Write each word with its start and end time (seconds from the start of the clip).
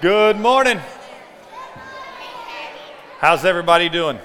Good 0.00 0.38
morning. 0.38 0.78
How's 3.18 3.44
everybody 3.44 3.88
doing? 3.88 4.20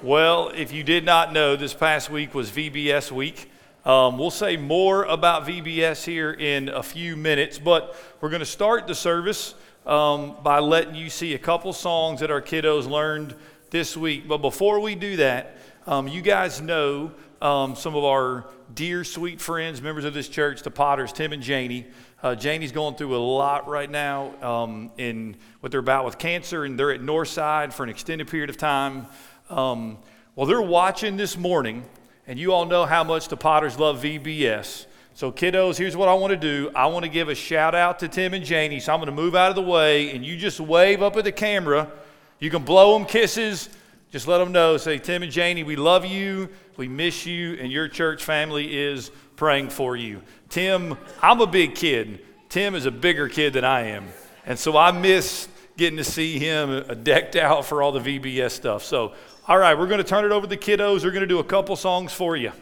Well, 0.00 0.48
if 0.54 0.72
you 0.72 0.82
did 0.82 1.04
not 1.04 1.34
know, 1.34 1.56
this 1.56 1.74
past 1.74 2.08
week 2.08 2.34
was 2.34 2.50
VBS 2.50 3.12
week. 3.12 3.50
Um, 3.84 4.16
we'll 4.16 4.30
say 4.30 4.56
more 4.56 5.04
about 5.04 5.46
VBS 5.46 6.06
here 6.06 6.32
in 6.32 6.70
a 6.70 6.82
few 6.82 7.18
minutes, 7.18 7.58
but 7.58 7.94
we're 8.22 8.30
going 8.30 8.40
to 8.40 8.46
start 8.46 8.86
the 8.86 8.94
service 8.94 9.54
um, 9.84 10.36
by 10.42 10.58
letting 10.60 10.94
you 10.94 11.10
see 11.10 11.34
a 11.34 11.38
couple 11.38 11.74
songs 11.74 12.20
that 12.20 12.30
our 12.30 12.40
kiddos 12.40 12.88
learned 12.88 13.34
this 13.68 13.94
week. 13.94 14.26
But 14.26 14.38
before 14.38 14.80
we 14.80 14.94
do 14.94 15.16
that, 15.16 15.58
um, 15.86 16.08
you 16.08 16.22
guys 16.22 16.62
know 16.62 17.12
um, 17.42 17.76
some 17.76 17.94
of 17.94 18.04
our 18.04 18.46
dear, 18.74 19.04
sweet 19.04 19.38
friends, 19.38 19.82
members 19.82 20.06
of 20.06 20.14
this 20.14 20.28
church, 20.28 20.62
the 20.62 20.70
Potters, 20.70 21.12
Tim 21.12 21.34
and 21.34 21.42
Janie. 21.42 21.86
Uh, 22.22 22.36
Janie's 22.36 22.70
going 22.70 22.94
through 22.94 23.16
a 23.16 23.18
lot 23.18 23.66
right 23.66 23.90
now 23.90 24.32
um, 24.42 24.92
in 24.96 25.34
what 25.58 25.72
they're 25.72 25.80
about 25.80 26.04
with 26.04 26.18
cancer, 26.18 26.64
and 26.64 26.78
they're 26.78 26.92
at 26.92 27.00
Northside 27.00 27.72
for 27.72 27.82
an 27.82 27.88
extended 27.88 28.28
period 28.28 28.48
of 28.48 28.56
time. 28.56 29.06
Um, 29.50 29.98
well, 30.36 30.46
they're 30.46 30.62
watching 30.62 31.16
this 31.16 31.36
morning, 31.36 31.84
and 32.28 32.38
you 32.38 32.52
all 32.52 32.64
know 32.64 32.86
how 32.86 33.02
much 33.02 33.26
the 33.26 33.36
Potters 33.36 33.76
love 33.76 34.04
VBS. 34.04 34.86
So, 35.14 35.32
kiddos, 35.32 35.76
here's 35.76 35.96
what 35.96 36.08
I 36.08 36.14
want 36.14 36.30
to 36.30 36.36
do. 36.36 36.70
I 36.76 36.86
want 36.86 37.04
to 37.04 37.10
give 37.10 37.28
a 37.28 37.34
shout 37.34 37.74
out 37.74 37.98
to 37.98 38.08
Tim 38.08 38.34
and 38.34 38.44
Janie. 38.44 38.78
So, 38.78 38.94
I'm 38.94 39.00
going 39.00 39.06
to 39.06 39.20
move 39.20 39.34
out 39.34 39.50
of 39.50 39.56
the 39.56 39.62
way, 39.62 40.14
and 40.14 40.24
you 40.24 40.36
just 40.36 40.60
wave 40.60 41.02
up 41.02 41.16
at 41.16 41.24
the 41.24 41.32
camera. 41.32 41.90
You 42.38 42.50
can 42.50 42.62
blow 42.62 42.96
them 42.96 43.04
kisses. 43.04 43.68
Just 44.12 44.28
let 44.28 44.38
them 44.38 44.52
know. 44.52 44.76
Say, 44.76 44.98
Tim 44.98 45.24
and 45.24 45.32
Janie, 45.32 45.64
we 45.64 45.74
love 45.74 46.06
you, 46.06 46.50
we 46.76 46.86
miss 46.86 47.26
you, 47.26 47.54
and 47.54 47.72
your 47.72 47.88
church 47.88 48.22
family 48.22 48.78
is 48.78 49.10
praying 49.36 49.70
for 49.70 49.96
you. 49.96 50.22
Tim, 50.48 50.96
I'm 51.20 51.40
a 51.40 51.46
big 51.46 51.74
kid. 51.74 52.20
Tim 52.48 52.74
is 52.74 52.86
a 52.86 52.90
bigger 52.90 53.28
kid 53.28 53.54
than 53.54 53.64
I 53.64 53.88
am. 53.88 54.06
And 54.44 54.58
so 54.58 54.76
I 54.76 54.92
miss 54.92 55.48
getting 55.76 55.96
to 55.96 56.04
see 56.04 56.38
him 56.38 56.70
uh, 56.70 56.94
decked 56.94 57.36
out 57.36 57.64
for 57.64 57.82
all 57.82 57.92
the 57.92 58.00
VBS 58.00 58.50
stuff. 58.50 58.84
So, 58.84 59.14
all 59.48 59.58
right, 59.58 59.76
we're 59.76 59.86
going 59.86 59.98
to 59.98 60.04
turn 60.04 60.24
it 60.24 60.32
over 60.32 60.46
to 60.46 60.50
the 60.50 60.56
kiddos. 60.56 61.02
They're 61.02 61.10
going 61.10 61.22
to 61.22 61.26
do 61.26 61.38
a 61.38 61.44
couple 61.44 61.74
songs 61.76 62.12
for 62.12 62.36
you. 62.36 62.52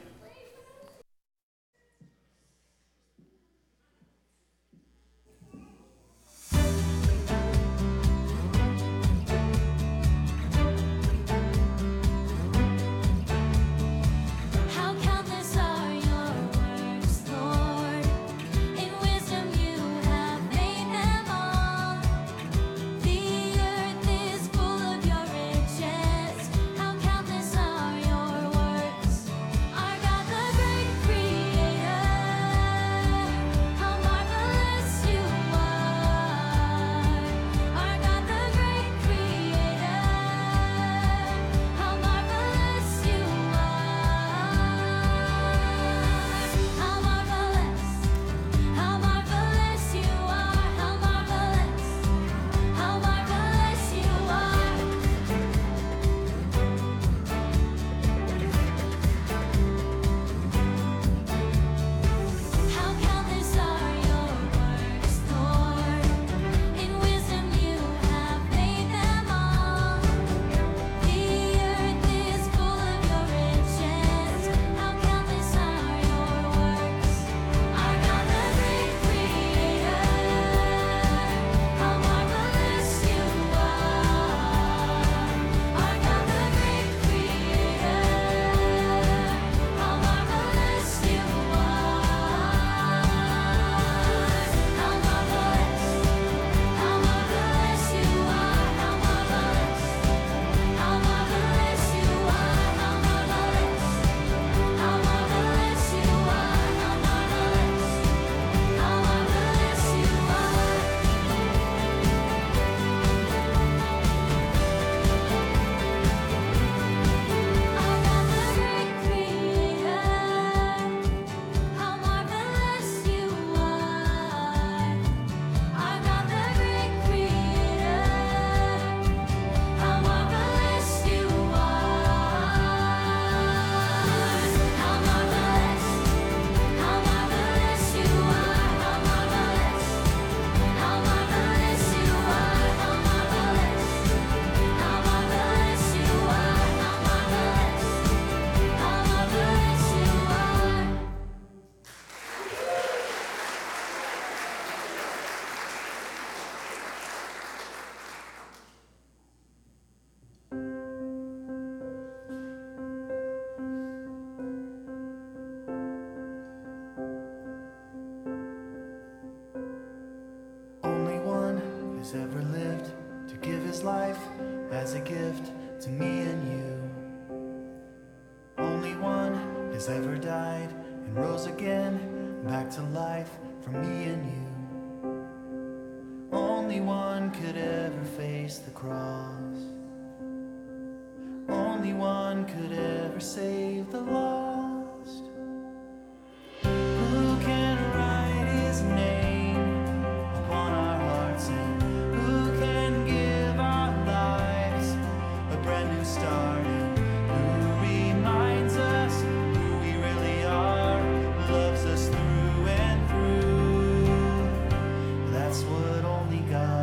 Can 216.39 216.47
raise 216.49 216.80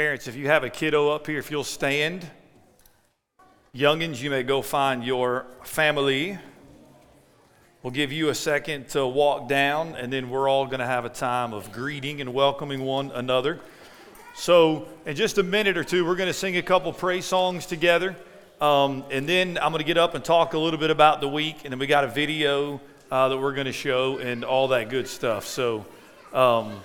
Parents, 0.00 0.26
if 0.26 0.34
you 0.34 0.46
have 0.46 0.64
a 0.64 0.70
kiddo 0.70 1.10
up 1.10 1.26
here, 1.26 1.38
if 1.38 1.50
you'll 1.50 1.62
stand. 1.62 2.26
Youngins, 3.74 4.22
you 4.22 4.30
may 4.30 4.42
go 4.42 4.62
find 4.62 5.04
your 5.04 5.44
family. 5.62 6.38
We'll 7.82 7.90
give 7.90 8.10
you 8.10 8.30
a 8.30 8.34
second 8.34 8.88
to 8.88 9.06
walk 9.06 9.46
down, 9.46 9.96
and 9.96 10.10
then 10.10 10.30
we're 10.30 10.48
all 10.48 10.64
going 10.64 10.80
to 10.80 10.86
have 10.86 11.04
a 11.04 11.10
time 11.10 11.52
of 11.52 11.70
greeting 11.70 12.22
and 12.22 12.32
welcoming 12.32 12.80
one 12.80 13.10
another. 13.10 13.60
So, 14.34 14.88
in 15.04 15.16
just 15.16 15.36
a 15.36 15.42
minute 15.42 15.76
or 15.76 15.84
two, 15.84 16.06
we're 16.06 16.16
going 16.16 16.28
to 16.28 16.32
sing 16.32 16.56
a 16.56 16.62
couple 16.62 16.94
praise 16.94 17.26
songs 17.26 17.66
together. 17.66 18.16
Um, 18.58 19.04
and 19.10 19.28
then 19.28 19.58
I'm 19.60 19.70
going 19.70 19.80
to 19.80 19.86
get 19.86 19.98
up 19.98 20.14
and 20.14 20.24
talk 20.24 20.54
a 20.54 20.58
little 20.58 20.80
bit 20.80 20.90
about 20.90 21.20
the 21.20 21.28
week. 21.28 21.58
And 21.64 21.72
then 21.72 21.78
we 21.78 21.86
got 21.86 22.04
a 22.04 22.08
video 22.08 22.80
uh, 23.10 23.28
that 23.28 23.36
we're 23.36 23.52
going 23.52 23.66
to 23.66 23.72
show 23.72 24.16
and 24.16 24.46
all 24.46 24.68
that 24.68 24.88
good 24.88 25.08
stuff. 25.08 25.44
So, 25.44 25.84
um, 26.32 26.80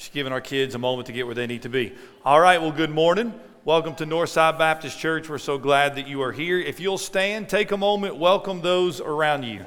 just 0.00 0.14
giving 0.14 0.32
our 0.32 0.40
kids 0.40 0.74
a 0.74 0.78
moment 0.78 1.04
to 1.04 1.12
get 1.12 1.26
where 1.26 1.34
they 1.34 1.46
need 1.46 1.60
to 1.60 1.68
be. 1.68 1.92
All 2.24 2.40
right, 2.40 2.58
well, 2.58 2.72
good 2.72 2.88
morning. 2.88 3.34
Welcome 3.66 3.94
to 3.96 4.06
Northside 4.06 4.56
Baptist 4.58 4.98
Church. 4.98 5.28
We're 5.28 5.36
so 5.36 5.58
glad 5.58 5.96
that 5.96 6.08
you 6.08 6.22
are 6.22 6.32
here. 6.32 6.58
If 6.58 6.80
you'll 6.80 6.96
stand, 6.96 7.50
take 7.50 7.70
a 7.70 7.76
moment, 7.76 8.16
welcome 8.16 8.62
those 8.62 9.02
around 9.02 9.42
you. 9.42 9.66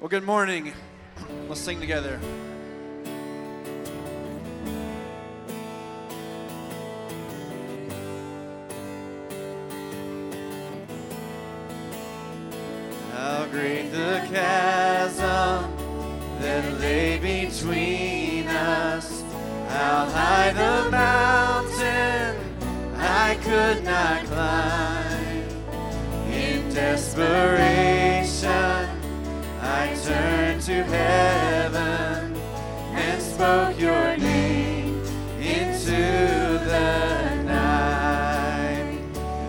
Well, 0.00 0.08
good 0.08 0.22
morning. 0.22 0.72
Let's 1.48 1.60
sing 1.60 1.80
together. 1.80 2.20
How 13.12 13.46
great 13.50 13.90
the 13.90 14.24
chasm 14.32 15.76
that 16.40 16.80
lay 16.80 17.18
between 17.18 18.46
us. 18.46 19.22
How 19.68 20.06
high 20.06 20.52
the 20.52 20.90
mountain 20.90 22.36
I 22.96 23.34
could 23.42 23.84
not 23.84 24.24
climb. 24.26 25.48
In 26.32 26.72
desperation, 26.72 27.77
heaven 30.90 32.34
and 32.94 33.22
spoke 33.22 33.78
your 33.78 34.16
name 34.16 35.02
into 35.40 35.96
the 36.64 37.42
night. 37.44 38.98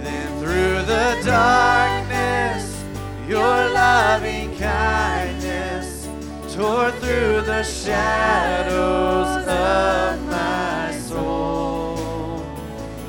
Then 0.04 0.40
through 0.40 0.84
the 0.84 1.22
darkness, 1.26 2.84
your 3.28 3.70
loving 3.72 4.56
kindness 4.58 6.08
tore 6.54 6.92
through 6.92 7.42
the 7.42 7.64
shadows 7.64 9.48
of 9.48 10.22
my 10.28 10.92
soul. 10.92 12.44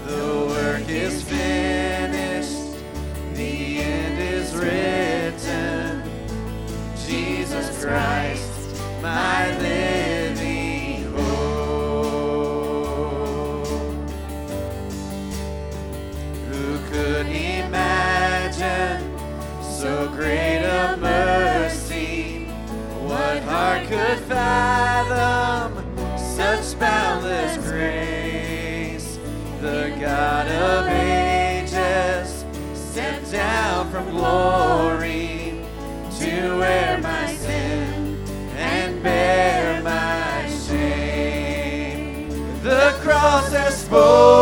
The 0.07 0.47
work 0.49 0.89
is 0.89 1.23
finished, 1.23 2.77
the 3.35 3.79
end 3.81 4.19
is 4.21 4.55
written. 4.55 6.03
Jesus 7.07 7.83
Christ, 7.83 8.20
my 9.15 9.43
living 9.59 11.03
hope. 11.15 12.47
Who 16.49 16.67
could 16.91 17.27
imagine 17.27 19.01
so 19.63 19.93
great 20.17 20.63
a 20.63 20.97
mercy? 20.97 22.47
What 23.09 23.43
heart 23.51 23.83
could 23.89 24.19
fathom 24.31 25.60
cross 43.91 44.40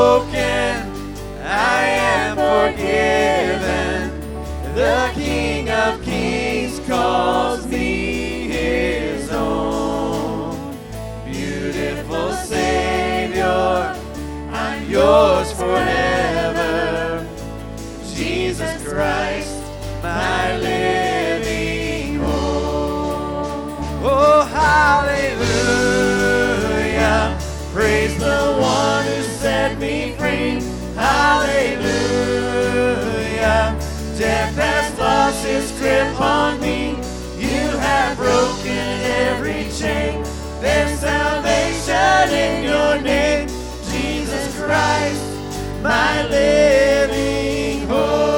my 45.83 46.27
living 46.27 47.87
hope. 47.87 48.29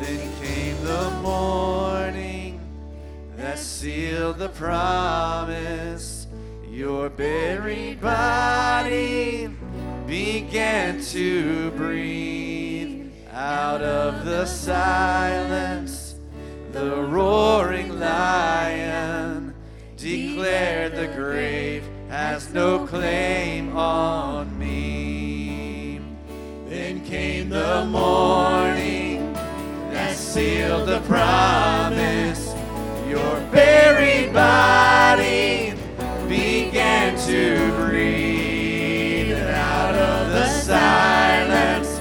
Then 0.00 0.30
came 0.42 0.84
the 0.84 1.10
morning 1.22 2.60
that 3.36 3.58
sealed 3.58 4.38
the 4.38 4.50
promise. 4.50 6.26
Your 6.68 7.08
buried 7.08 8.00
body 8.00 9.48
began 10.06 11.00
to 11.00 11.70
breathe 11.72 13.10
out 13.32 13.80
of 13.80 14.24
the 14.24 14.44
silence. 14.44 16.14
The 16.72 17.02
roaring 17.02 17.98
lion 17.98 19.54
declared 19.96 20.94
the 20.94 21.08
grave 21.08 21.84
has 22.10 22.52
no 22.52 22.84
claim 22.88 23.76
on 23.76 24.58
me. 24.58 26.00
Then 26.66 27.04
came 27.04 27.50
the 27.50 27.84
morning 27.84 29.32
that 29.92 30.16
sealed 30.16 30.88
the 30.88 31.00
promise. 31.02 32.52
Your 33.06 33.40
buried 33.52 34.32
body 34.32 35.74
began 36.28 37.16
to 37.28 37.86
breathe 37.86 39.30
and 39.30 39.54
out 39.54 39.94
of 39.94 40.32
the 40.32 40.48
silence. 40.48 42.00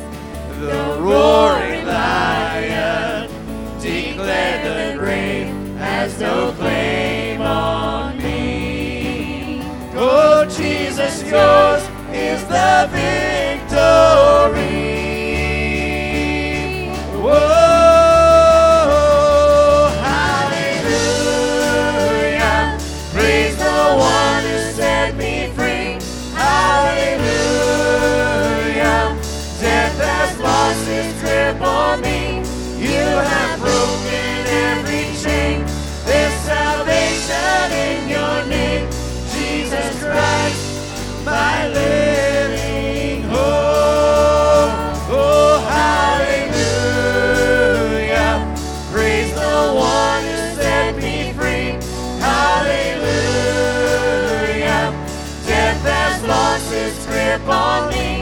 The 0.59 0.97
roaring 0.99 1.85
lion 1.85 3.29
declared 3.79 4.65
the 4.65 4.97
grave 4.99 5.47
has 5.77 6.19
no 6.19 6.51
claim. 6.53 7.08
yours 11.29 11.83
is 12.11 12.43
the 12.45 12.89
victory. 12.91 13.48
upon 57.29 57.89
me. 57.91 58.18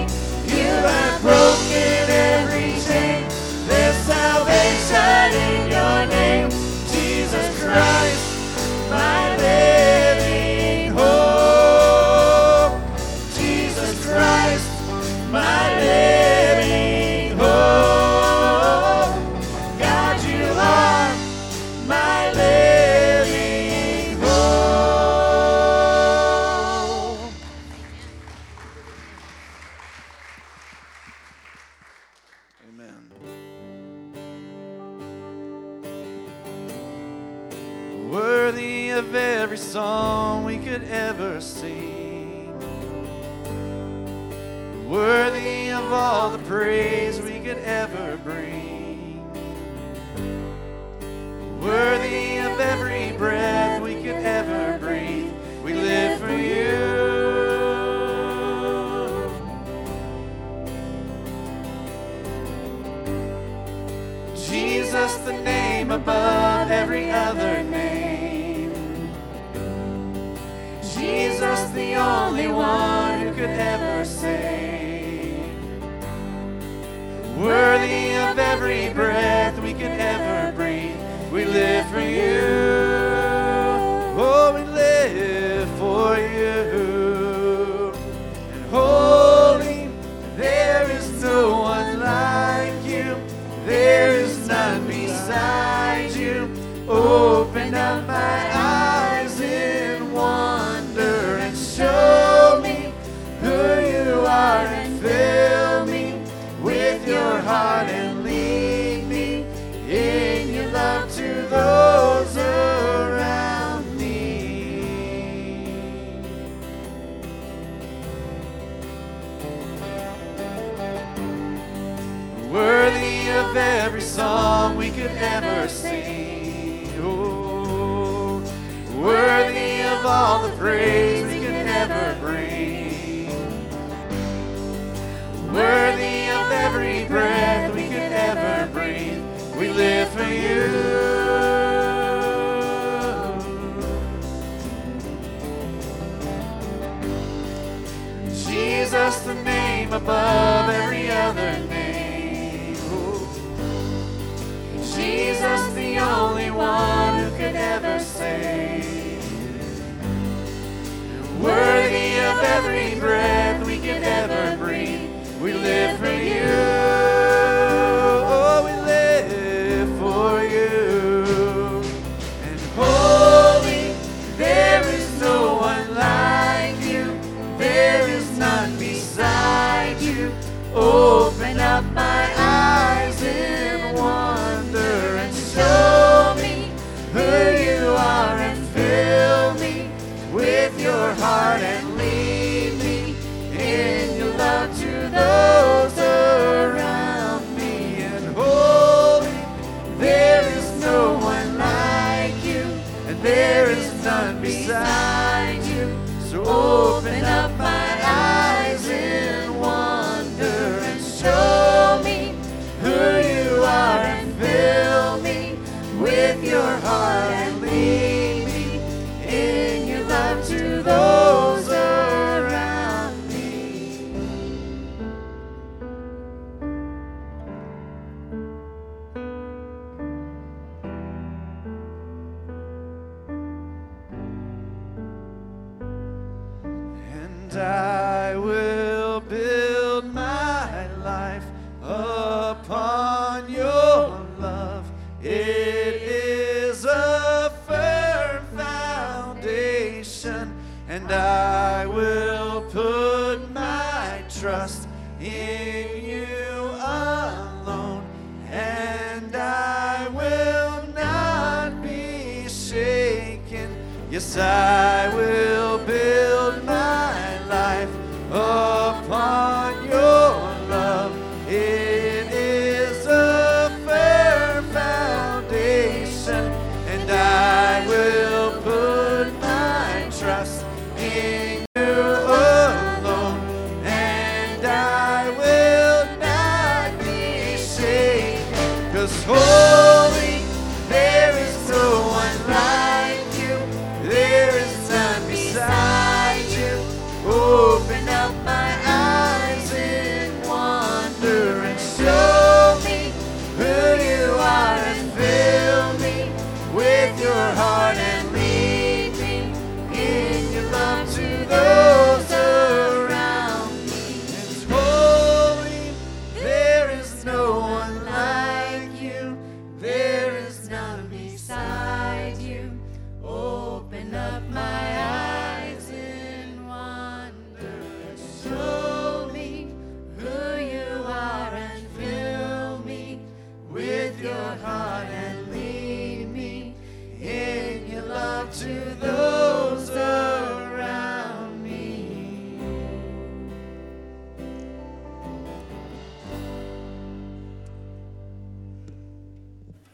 Heart 334.57 335.07
and 335.07 335.51
lead 335.51 336.29
me 336.29 336.75
in 337.21 337.91
your 337.91 338.03
love 338.03 338.53
to 338.57 338.95
those 338.99 339.89
around 339.89 341.63
me. 341.63 342.59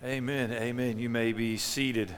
Amen. 0.04 0.52
Amen. 0.52 0.99
You 0.99 1.10
may 1.10 1.34
be 1.34 1.58
seated. 1.58 2.13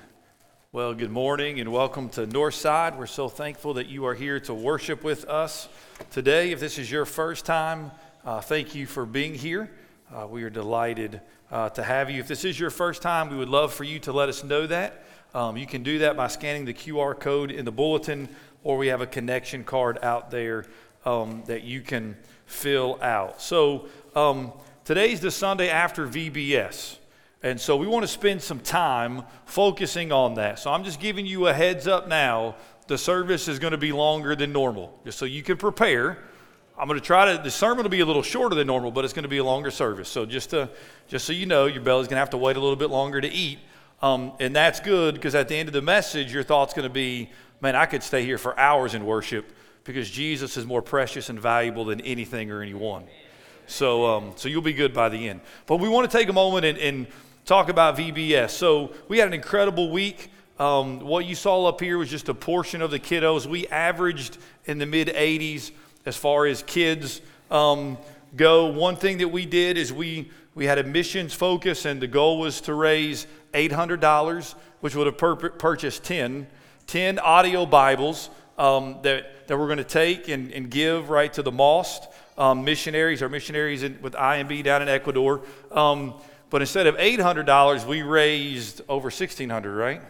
Well, 0.71 0.93
good 0.93 1.11
morning 1.11 1.61
and 1.61 1.71
welcome 1.71 2.09
to 2.09 2.27
Northside. 2.27 2.97
We're 2.97 3.05
so 3.05 3.29
thankful 3.29 3.75
that 3.75 3.87
you 3.87 4.05
are 4.05 4.13
here 4.13 4.41
to 4.41 4.53
worship 4.53 5.03
with 5.03 5.23
us 5.25 5.69
today. 6.11 6.51
If 6.51 6.59
this 6.59 6.77
is 6.77 6.91
your 6.91 7.05
first 7.05 7.45
time, 7.45 7.91
uh, 8.25 8.41
thank 8.41 8.75
you 8.75 8.85
for 8.85 9.05
being 9.05 9.35
here. 9.35 9.71
Uh, 10.13 10.27
we 10.27 10.43
are 10.43 10.51
delighted 10.51 11.19
uh, 11.51 11.67
to 11.69 11.81
have 11.81 12.11
you. 12.11 12.19
If 12.19 12.27
this 12.27 12.45
is 12.45 12.59
your 12.59 12.69
first 12.69 13.01
time, 13.01 13.27
we 13.29 13.37
would 13.37 13.49
love 13.49 13.73
for 13.73 13.83
you 13.83 13.97
to 13.99 14.13
let 14.13 14.29
us 14.29 14.43
know 14.43 14.67
that. 14.67 15.03
Um, 15.33 15.57
you 15.57 15.65
can 15.65 15.81
do 15.81 15.99
that 15.99 16.15
by 16.15 16.27
scanning 16.27 16.63
the 16.65 16.75
QR 16.75 17.19
code 17.19 17.49
in 17.49 17.65
the 17.65 17.71
bulletin, 17.71 18.29
or 18.63 18.77
we 18.77 18.87
have 18.87 19.01
a 19.01 19.07
connection 19.07 19.63
card 19.63 19.97
out 20.03 20.29
there 20.29 20.67
um, 21.05 21.41
that 21.47 21.63
you 21.63 21.81
can 21.81 22.15
fill 22.45 22.99
out. 23.01 23.41
So, 23.41 23.87
um, 24.15 24.53
today's 24.83 25.21
the 25.21 25.31
Sunday 25.31 25.69
after 25.69 26.07
VBS. 26.07 26.97
And 27.41 27.59
so 27.59 27.75
we 27.75 27.87
want 27.87 28.03
to 28.03 28.07
spend 28.07 28.43
some 28.43 28.59
time 28.59 29.23
focusing 29.45 30.11
on 30.11 30.35
that. 30.35 30.59
So 30.59 30.71
I'm 30.71 30.83
just 30.83 30.99
giving 30.99 31.25
you 31.25 31.47
a 31.47 31.53
heads 31.53 31.87
up 31.87 32.07
now. 32.07 32.55
The 32.87 32.97
service 32.97 33.47
is 33.47 33.57
going 33.57 33.71
to 33.71 33.77
be 33.77 33.91
longer 33.91 34.35
than 34.35 34.51
normal, 34.51 34.99
just 35.03 35.17
so 35.17 35.25
you 35.25 35.41
can 35.41 35.57
prepare. 35.57 36.19
I'm 36.77 36.87
going 36.87 36.99
to 36.99 37.05
try 37.05 37.33
to, 37.33 37.41
the 37.41 37.51
sermon 37.51 37.83
will 37.83 37.89
be 37.89 38.01
a 38.01 38.05
little 38.05 38.21
shorter 38.21 38.53
than 38.53 38.67
normal, 38.67 38.91
but 38.91 39.05
it's 39.05 39.13
going 39.13 39.23
to 39.23 39.29
be 39.29 39.37
a 39.37 39.43
longer 39.43 39.71
service. 39.71 40.09
So 40.09 40.25
just, 40.25 40.49
to, 40.49 40.69
just 41.07 41.25
so 41.25 41.31
you 41.31 41.45
know, 41.45 41.67
your 41.67 41.81
belly's 41.81 42.07
going 42.07 42.15
to 42.15 42.19
have 42.19 42.31
to 42.31 42.37
wait 42.37 42.57
a 42.57 42.59
little 42.59 42.75
bit 42.75 42.89
longer 42.89 43.21
to 43.21 43.29
eat. 43.29 43.59
Um, 44.01 44.33
and 44.41 44.53
that's 44.53 44.81
good 44.81 45.15
because 45.15 45.35
at 45.35 45.47
the 45.47 45.55
end 45.55 45.69
of 45.69 45.73
the 45.73 45.81
message, 45.81 46.33
your 46.33 46.43
thought's 46.43 46.73
going 46.73 46.87
to 46.87 46.93
be, 46.93 47.29
man, 47.61 47.77
I 47.77 47.85
could 47.85 48.03
stay 48.03 48.25
here 48.25 48.37
for 48.37 48.59
hours 48.59 48.93
in 48.93 49.05
worship 49.05 49.53
because 49.85 50.09
Jesus 50.09 50.57
is 50.57 50.65
more 50.65 50.81
precious 50.81 51.29
and 51.29 51.39
valuable 51.39 51.85
than 51.85 52.01
anything 52.01 52.51
or 52.51 52.61
anyone. 52.61 53.05
So, 53.67 54.05
um, 54.05 54.33
so 54.35 54.49
you'll 54.49 54.61
be 54.61 54.73
good 54.73 54.93
by 54.93 55.07
the 55.07 55.29
end. 55.29 55.39
But 55.67 55.77
we 55.77 55.87
want 55.87 56.09
to 56.09 56.17
take 56.17 56.27
a 56.27 56.33
moment 56.33 56.65
and, 56.65 56.77
and 56.77 57.07
talk 57.45 57.69
about 57.69 57.97
VBS. 57.97 58.49
So 58.49 58.93
we 59.07 59.19
had 59.19 59.27
an 59.27 59.33
incredible 59.33 59.91
week. 59.91 60.29
Um, 60.59 60.99
what 60.99 61.25
you 61.25 61.35
saw 61.35 61.65
up 61.67 61.79
here 61.79 61.97
was 61.97 62.09
just 62.09 62.27
a 62.27 62.33
portion 62.33 62.81
of 62.81 62.91
the 62.91 62.99
kiddos. 62.99 63.45
We 63.45 63.65
averaged 63.67 64.37
in 64.65 64.77
the 64.77 64.85
mid 64.85 65.07
80s 65.07 65.71
as 66.05 66.15
far 66.15 66.45
as 66.45 66.63
kids 66.63 67.21
um, 67.51 67.97
go. 68.35 68.67
One 68.67 68.95
thing 68.95 69.19
that 69.19 69.29
we 69.29 69.45
did 69.45 69.77
is 69.77 69.91
we 69.91 70.31
we 70.55 70.65
had 70.65 70.77
a 70.77 70.83
missions 70.83 71.33
focus, 71.33 71.83
and 71.83 72.01
the 72.01 72.07
goal 72.07 72.39
was 72.39 72.61
to 72.61 72.73
raise 72.73 73.27
$800, 73.53 74.55
which 74.79 74.95
would 74.95 75.05
have 75.05 75.17
pur- 75.17 75.35
purchased 75.35 76.05
10, 76.05 76.47
10 76.87 77.19
audio 77.19 77.65
Bibles 77.65 78.29
um, 78.57 78.99
that, 79.03 79.47
that 79.47 79.57
we're 79.57 79.67
going 79.67 79.79
to 79.79 79.83
take 79.83 80.29
and, 80.29 80.53
and 80.53 80.71
give 80.71 81.09
right 81.09 81.31
to 81.33 81.43
the 81.43 81.51
Most 81.51 82.07
um, 82.37 82.63
missionaries, 82.63 83.21
our 83.21 83.27
missionaries 83.27 83.83
in, 83.83 84.01
with 84.01 84.13
IMB 84.13 84.63
down 84.63 84.81
in 84.81 84.87
Ecuador. 84.87 85.41
Um, 85.71 86.13
but 86.49 86.61
instead 86.61 86.87
of 86.87 86.95
$800, 86.95 87.85
we 87.85 88.01
raised 88.01 88.81
over 88.87 89.07
1600 89.07 89.75
right? 89.75 90.01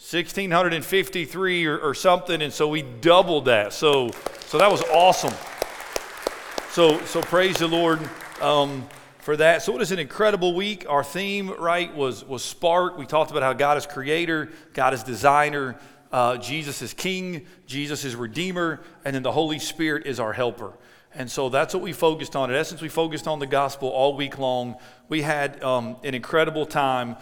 1653 0.00 1.66
or, 1.66 1.76
or 1.76 1.92
something, 1.92 2.40
and 2.40 2.52
so 2.52 2.68
we 2.68 2.82
doubled 2.82 3.46
that. 3.46 3.72
So, 3.72 4.10
so 4.46 4.56
that 4.58 4.70
was 4.70 4.80
awesome. 4.82 5.34
So, 6.70 7.04
so 7.04 7.20
praise 7.20 7.56
the 7.56 7.66
Lord 7.66 8.08
um, 8.40 8.88
for 9.18 9.36
that. 9.36 9.62
So 9.62 9.74
it 9.74 9.78
was 9.78 9.90
an 9.90 9.98
incredible 9.98 10.54
week. 10.54 10.86
Our 10.88 11.02
theme, 11.02 11.50
right, 11.50 11.92
was 11.92 12.24
was 12.24 12.44
spark. 12.44 12.96
We 12.96 13.06
talked 13.06 13.32
about 13.32 13.42
how 13.42 13.52
God 13.54 13.76
is 13.76 13.86
creator, 13.86 14.50
God 14.72 14.94
is 14.94 15.02
designer, 15.02 15.76
uh, 16.12 16.36
Jesus 16.36 16.80
is 16.80 16.94
king, 16.94 17.46
Jesus 17.66 18.04
is 18.04 18.14
redeemer, 18.14 18.80
and 19.04 19.16
then 19.16 19.24
the 19.24 19.32
Holy 19.32 19.58
Spirit 19.58 20.06
is 20.06 20.20
our 20.20 20.32
helper. 20.32 20.74
And 21.12 21.28
so 21.28 21.48
that's 21.48 21.74
what 21.74 21.82
we 21.82 21.92
focused 21.92 22.36
on. 22.36 22.50
In 22.50 22.56
essence, 22.56 22.80
we 22.80 22.88
focused 22.88 23.26
on 23.26 23.40
the 23.40 23.46
gospel 23.48 23.88
all 23.88 24.14
week 24.14 24.38
long. 24.38 24.76
We 25.08 25.22
had 25.22 25.60
um, 25.64 25.96
an 26.04 26.14
incredible 26.14 26.66
time. 26.66 27.16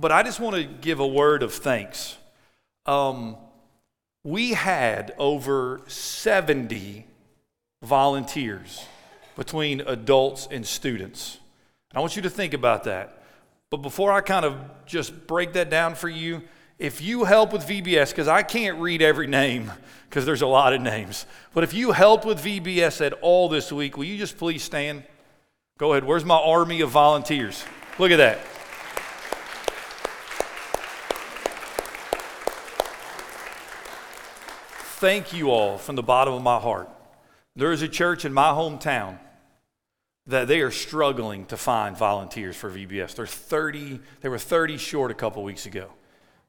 But 0.00 0.12
I 0.12 0.22
just 0.22 0.40
want 0.40 0.56
to 0.56 0.64
give 0.64 1.00
a 1.00 1.06
word 1.06 1.42
of 1.42 1.52
thanks. 1.52 2.16
Um, 2.86 3.36
we 4.24 4.50
had 4.50 5.14
over 5.18 5.82
70 5.86 7.06
volunteers 7.82 8.84
between 9.36 9.80
adults 9.82 10.48
and 10.50 10.66
students. 10.66 11.38
I 11.94 12.00
want 12.00 12.16
you 12.16 12.22
to 12.22 12.30
think 12.30 12.54
about 12.54 12.84
that. 12.84 13.22
But 13.70 13.78
before 13.78 14.12
I 14.12 14.20
kind 14.20 14.44
of 14.44 14.58
just 14.86 15.26
break 15.26 15.52
that 15.54 15.70
down 15.70 15.94
for 15.94 16.08
you, 16.08 16.42
if 16.78 17.00
you 17.00 17.24
help 17.24 17.52
with 17.52 17.66
VBS, 17.66 18.10
because 18.10 18.28
I 18.28 18.42
can't 18.42 18.78
read 18.78 19.02
every 19.02 19.26
name 19.26 19.72
because 20.08 20.26
there's 20.26 20.42
a 20.42 20.46
lot 20.46 20.72
of 20.72 20.80
names, 20.80 21.26
but 21.52 21.64
if 21.64 21.72
you 21.74 21.92
helped 21.92 22.24
with 22.24 22.38
VBS 22.38 23.04
at 23.04 23.12
all 23.14 23.48
this 23.48 23.72
week, 23.72 23.96
will 23.96 24.04
you 24.04 24.18
just 24.18 24.38
please 24.38 24.62
stand? 24.62 25.04
Go 25.78 25.92
ahead. 25.92 26.04
Where's 26.04 26.24
my 26.24 26.36
army 26.36 26.80
of 26.80 26.90
volunteers? 26.90 27.64
Look 27.98 28.10
at 28.10 28.16
that. 28.18 28.38
Thank 35.04 35.34
you 35.34 35.50
all 35.50 35.76
from 35.76 35.96
the 35.96 36.02
bottom 36.02 36.32
of 36.32 36.42
my 36.42 36.58
heart. 36.58 36.88
There 37.54 37.72
is 37.72 37.82
a 37.82 37.88
church 37.88 38.24
in 38.24 38.32
my 38.32 38.52
hometown 38.52 39.18
that 40.26 40.48
they 40.48 40.62
are 40.62 40.70
struggling 40.70 41.44
to 41.44 41.58
find 41.58 41.94
volunteers 41.94 42.56
for 42.56 42.70
VBS. 42.70 43.14
There's 43.14 43.30
30, 43.30 44.00
they 44.22 44.30
were 44.30 44.38
30 44.38 44.78
short 44.78 45.10
a 45.10 45.14
couple 45.14 45.42
weeks 45.42 45.66
ago. 45.66 45.90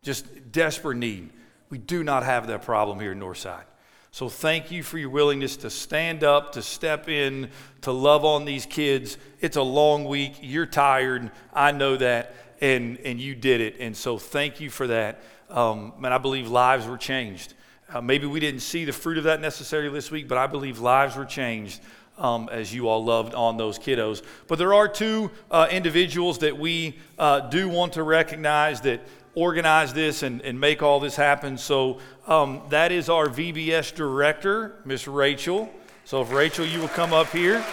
Just 0.04 0.54
desperate 0.54 0.96
need. 0.96 1.32
We 1.70 1.80
do 1.80 2.02
not 2.02 2.24
have 2.24 2.48
that 2.48 2.62
problem 2.62 3.02
here 3.02 3.12
in 3.12 3.20
Northside. 3.20 3.66
So 4.12 4.30
thank 4.30 4.72
you 4.72 4.84
for 4.84 4.98
your 4.98 5.10
willingness 5.10 5.58
to 5.58 5.70
stand 5.70 6.24
up, 6.24 6.54
to 6.54 6.62
step 6.62 7.10
in, 7.10 7.50
to 7.82 7.92
love 7.92 8.24
on 8.24 8.46
these 8.46 8.66
kids. 8.66 9.18
It's 9.42 9.58
a 9.58 9.64
long 9.64 10.06
week. 10.06 10.36
You're 10.42 10.66
tired. 10.66 11.30
I 11.54 11.74
know 11.74 11.98
that. 11.98 12.34
And, 12.62 13.00
and 13.00 13.20
you 13.20 13.36
did 13.36 13.60
it. 13.60 13.76
And 13.82 13.98
so 13.98 14.18
thank 14.18 14.62
you 14.62 14.70
for 14.70 14.88
that. 14.88 15.20
Um, 15.50 15.92
and 15.98 16.14
I 16.14 16.20
believe 16.20 16.48
lives 16.48 16.88
were 16.88 16.98
changed. 16.98 17.54
Uh, 17.94 18.02
maybe 18.02 18.26
we 18.26 18.40
didn't 18.40 18.62
see 18.62 18.84
the 18.84 18.94
fruit 18.94 19.18
of 19.18 19.26
that 19.26 19.42
necessarily 19.42 19.90
this 19.90 20.10
week, 20.10 20.28
but 20.28 20.38
I 20.38 20.48
believe 20.48 20.80
lives 20.80 21.16
were 21.16 21.26
changed 21.26 21.82
um, 22.18 22.50
as 22.52 22.74
you 22.74 22.88
all 22.88 23.04
loved 23.04 23.36
on 23.36 23.58
those 23.58 23.78
kiddos. 23.78 24.24
But 24.48 24.58
there 24.58 24.74
are 24.74 24.88
two 24.88 25.30
uh, 25.52 25.68
individuals 25.70 26.40
that 26.40 26.58
we 26.58 26.98
uh, 27.20 27.42
do 27.42 27.70
want 27.70 27.94
to 27.94 28.04
recognize 28.04 28.82
that 28.82 29.02
organize 29.36 29.94
this 29.94 30.24
and, 30.24 30.42
and 30.42 30.60
make 30.60 30.82
all 30.82 31.00
this 31.00 31.16
happen. 31.16 31.58
So 31.58 32.00
um, 32.26 32.62
that 32.70 32.92
is 32.92 33.10
our 33.10 33.28
VBS 33.28 33.94
director, 33.94 34.78
Miss 34.86 35.08
Rachel. 35.08 35.70
So 36.06 36.22
if 36.22 36.32
Rachel, 36.32 36.66
you 36.66 36.80
will 36.80 36.88
come 36.88 37.14
up 37.14 37.28
here. 37.28 37.64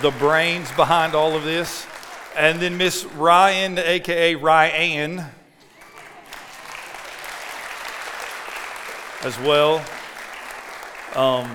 The 0.00 0.10
brains 0.18 0.70
behind 0.72 1.14
all 1.14 1.36
of 1.36 1.44
this. 1.44 1.86
And 2.36 2.60
then 2.60 2.76
Miss 2.76 3.04
Ryan, 3.04 3.78
aka 3.78 4.34
Ryan, 4.34 5.24
as 9.24 9.38
well. 9.40 9.84
Um, 11.14 11.48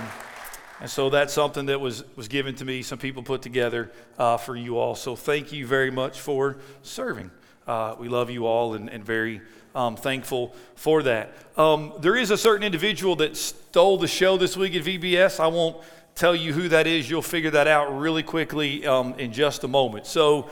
and 0.79 0.89
so 0.89 1.09
that's 1.09 1.33
something 1.33 1.65
that 1.65 1.81
was, 1.81 2.03
was 2.15 2.27
given 2.27 2.55
to 2.55 2.65
me, 2.65 2.81
some 2.81 2.99
people 2.99 3.23
put 3.23 3.41
together 3.41 3.91
uh, 4.17 4.37
for 4.37 4.55
you 4.55 4.77
all. 4.77 4.95
So 4.95 5.15
thank 5.15 5.51
you 5.51 5.65
very 5.65 5.91
much 5.91 6.21
for 6.21 6.57
serving. 6.83 7.31
Uh, 7.65 7.95
we 7.99 8.07
love 8.07 8.29
you 8.29 8.45
all 8.45 8.75
and, 8.75 8.89
and 8.89 9.03
very 9.03 9.41
um, 9.75 9.95
thankful 9.95 10.55
for 10.75 11.03
that. 11.03 11.33
Um, 11.57 11.93
there 11.99 12.15
is 12.15 12.31
a 12.31 12.37
certain 12.37 12.63
individual 12.63 13.15
that 13.17 13.35
stole 13.35 13.97
the 13.97 14.07
show 14.07 14.37
this 14.37 14.55
week 14.55 14.75
at 14.75 14.83
VBS. 14.83 15.39
I 15.39 15.47
won't 15.47 15.77
tell 16.15 16.35
you 16.35 16.53
who 16.53 16.69
that 16.69 16.87
is. 16.87 17.09
You'll 17.09 17.21
figure 17.21 17.51
that 17.51 17.67
out 17.67 17.97
really 17.99 18.23
quickly 18.23 18.85
um, 18.85 19.15
in 19.15 19.33
just 19.33 19.63
a 19.63 19.67
moment. 19.67 20.05
So 20.05 20.49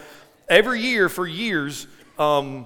every 0.49 0.81
year 0.81 1.07
for 1.07 1.25
years, 1.25 1.87
um, 2.19 2.65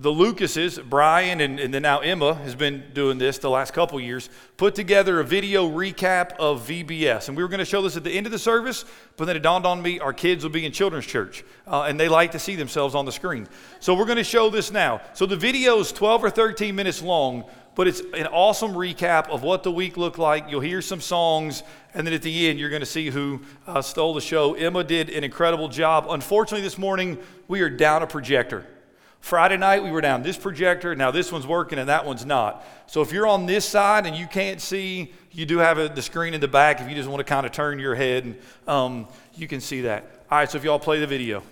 the 0.00 0.10
Lucases, 0.10 0.78
Brian 0.78 1.42
and, 1.42 1.60
and 1.60 1.74
then 1.74 1.82
now 1.82 2.00
Emma 2.00 2.34
has 2.36 2.54
been 2.54 2.84
doing 2.94 3.18
this 3.18 3.36
the 3.36 3.50
last 3.50 3.74
couple 3.74 4.00
years, 4.00 4.30
put 4.56 4.74
together 4.74 5.20
a 5.20 5.24
video 5.24 5.68
recap 5.68 6.32
of 6.38 6.66
VBS. 6.66 7.28
And 7.28 7.36
we 7.36 7.42
were 7.42 7.50
going 7.50 7.58
to 7.58 7.66
show 7.66 7.82
this 7.82 7.98
at 7.98 8.04
the 8.04 8.10
end 8.10 8.24
of 8.24 8.32
the 8.32 8.38
service, 8.38 8.86
but 9.18 9.26
then 9.26 9.36
it 9.36 9.40
dawned 9.40 9.66
on 9.66 9.82
me 9.82 10.00
our 10.00 10.14
kids 10.14 10.42
will 10.42 10.50
be 10.50 10.64
in 10.64 10.72
children's 10.72 11.04
church 11.04 11.44
uh, 11.66 11.82
and 11.82 12.00
they 12.00 12.08
like 12.08 12.32
to 12.32 12.38
see 12.38 12.56
themselves 12.56 12.94
on 12.94 13.04
the 13.04 13.12
screen. 13.12 13.46
So 13.80 13.92
we're 13.92 14.06
going 14.06 14.16
to 14.16 14.24
show 14.24 14.48
this 14.48 14.72
now. 14.72 15.02
So 15.12 15.26
the 15.26 15.36
video 15.36 15.78
is 15.80 15.92
12 15.92 16.24
or 16.24 16.30
13 16.30 16.74
minutes 16.74 17.02
long, 17.02 17.44
but 17.74 17.86
it's 17.86 18.00
an 18.14 18.26
awesome 18.28 18.72
recap 18.72 19.28
of 19.28 19.42
what 19.42 19.64
the 19.64 19.70
week 19.70 19.98
looked 19.98 20.18
like. 20.18 20.50
You'll 20.50 20.60
hear 20.60 20.80
some 20.80 21.02
songs, 21.02 21.62
and 21.92 22.06
then 22.06 22.14
at 22.14 22.22
the 22.22 22.48
end, 22.48 22.58
you're 22.58 22.70
going 22.70 22.80
to 22.80 22.86
see 22.86 23.10
who 23.10 23.42
uh, 23.66 23.82
stole 23.82 24.14
the 24.14 24.20
show. 24.22 24.54
Emma 24.54 24.82
did 24.82 25.10
an 25.10 25.24
incredible 25.24 25.68
job. 25.68 26.06
Unfortunately, 26.08 26.62
this 26.62 26.78
morning, 26.78 27.18
we 27.48 27.60
are 27.60 27.70
down 27.70 28.02
a 28.02 28.06
projector. 28.06 28.66
Friday 29.20 29.58
night, 29.58 29.84
we 29.84 29.90
were 29.90 30.00
down 30.00 30.22
this 30.22 30.36
projector. 30.36 30.94
Now, 30.94 31.10
this 31.10 31.30
one's 31.30 31.46
working 31.46 31.78
and 31.78 31.88
that 31.88 32.04
one's 32.04 32.24
not. 32.24 32.64
So, 32.86 33.02
if 33.02 33.12
you're 33.12 33.26
on 33.26 33.46
this 33.46 33.64
side 33.64 34.06
and 34.06 34.16
you 34.16 34.26
can't 34.26 34.60
see, 34.60 35.12
you 35.30 35.46
do 35.46 35.58
have 35.58 35.78
a, 35.78 35.88
the 35.88 36.02
screen 36.02 36.34
in 36.34 36.40
the 36.40 36.48
back 36.48 36.80
if 36.80 36.88
you 36.88 36.94
just 36.94 37.08
want 37.08 37.20
to 37.20 37.24
kind 37.24 37.46
of 37.46 37.52
turn 37.52 37.78
your 37.78 37.94
head, 37.94 38.24
and 38.24 38.38
um, 38.66 39.08
you 39.34 39.46
can 39.46 39.60
see 39.60 39.82
that. 39.82 40.04
All 40.30 40.38
right, 40.38 40.50
so 40.50 40.58
if 40.58 40.64
y'all 40.64 40.78
play 40.78 41.00
the 41.00 41.06
video. 41.06 41.42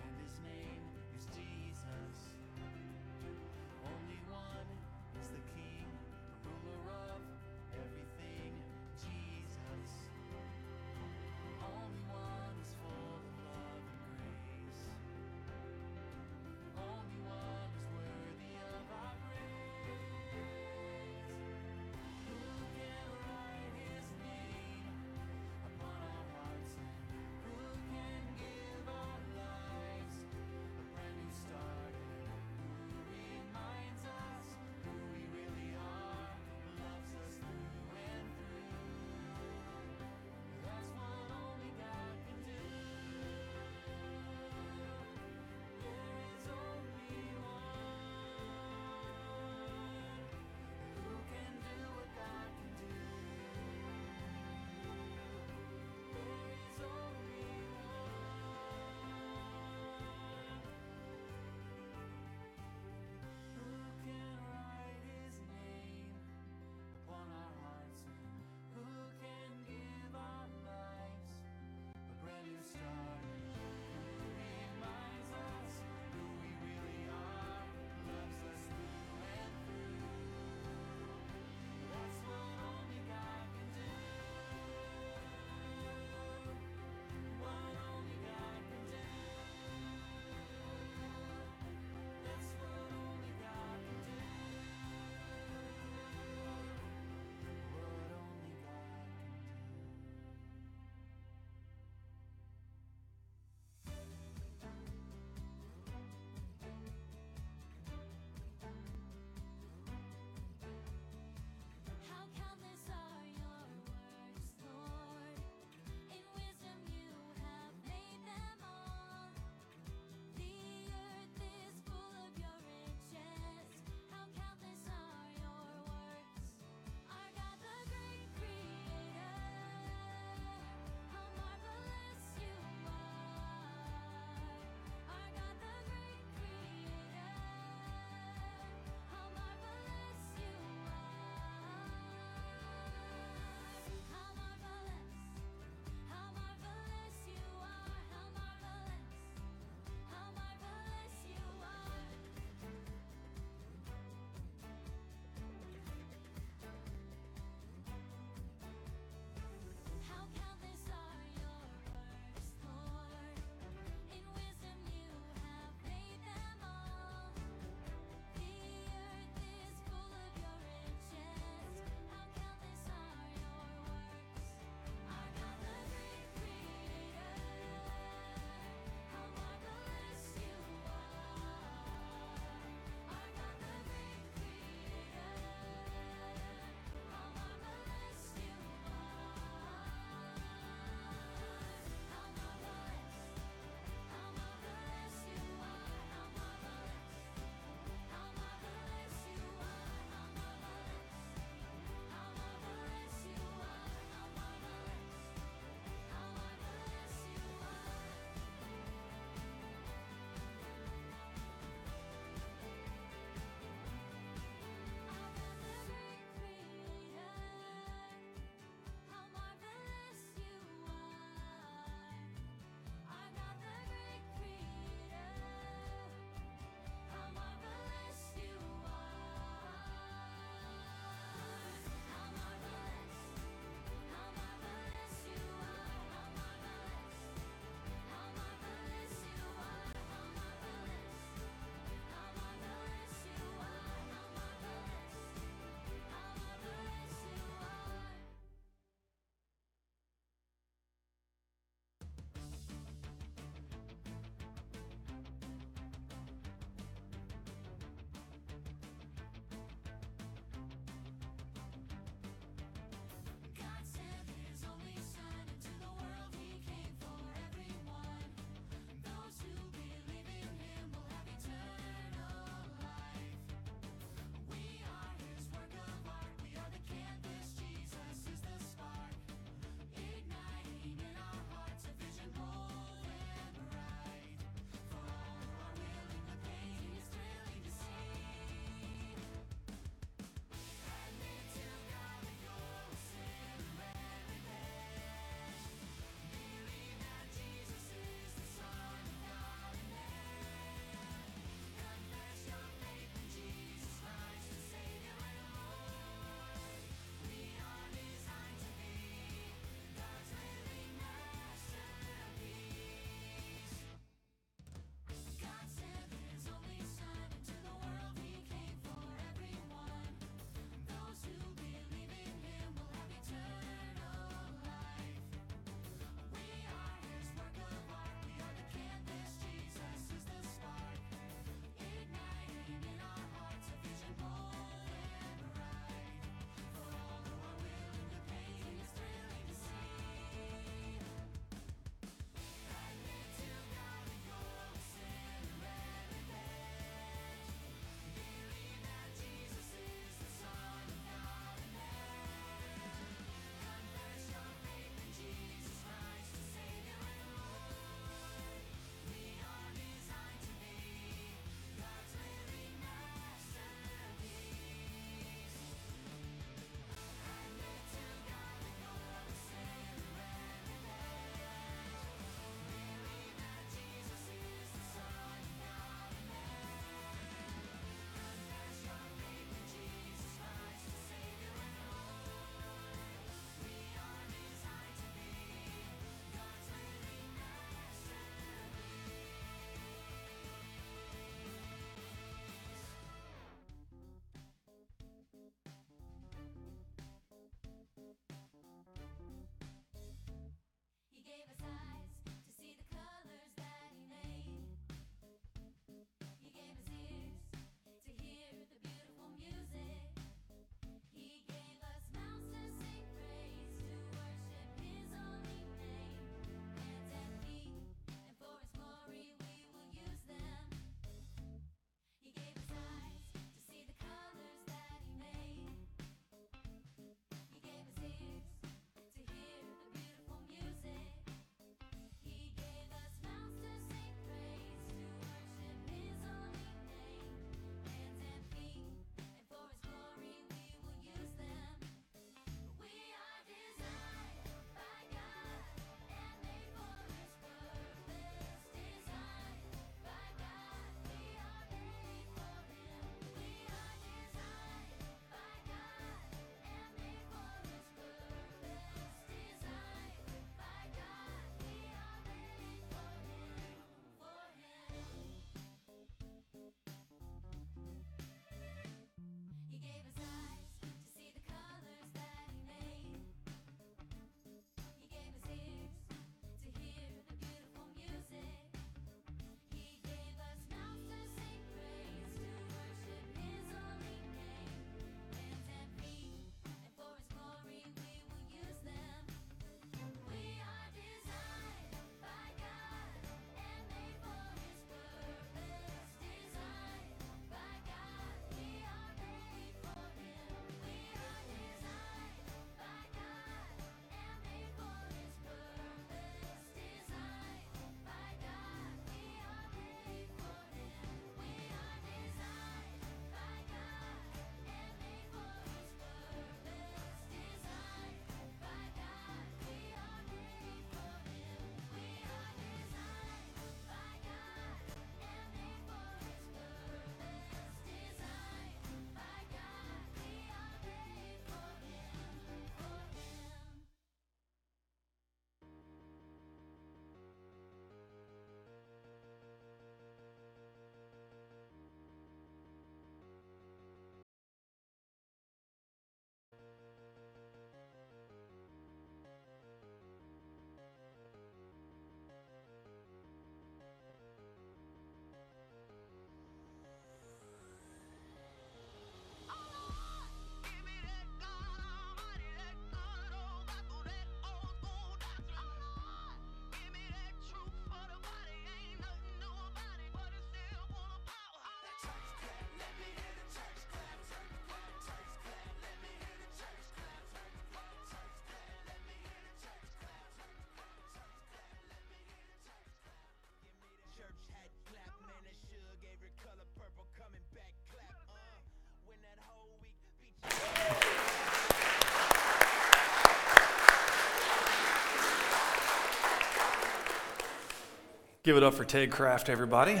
Give 598.42 598.56
it 598.56 598.62
up 598.62 598.72
for 598.72 598.86
Ted 598.86 599.10
Kraft, 599.10 599.50
everybody. 599.50 600.00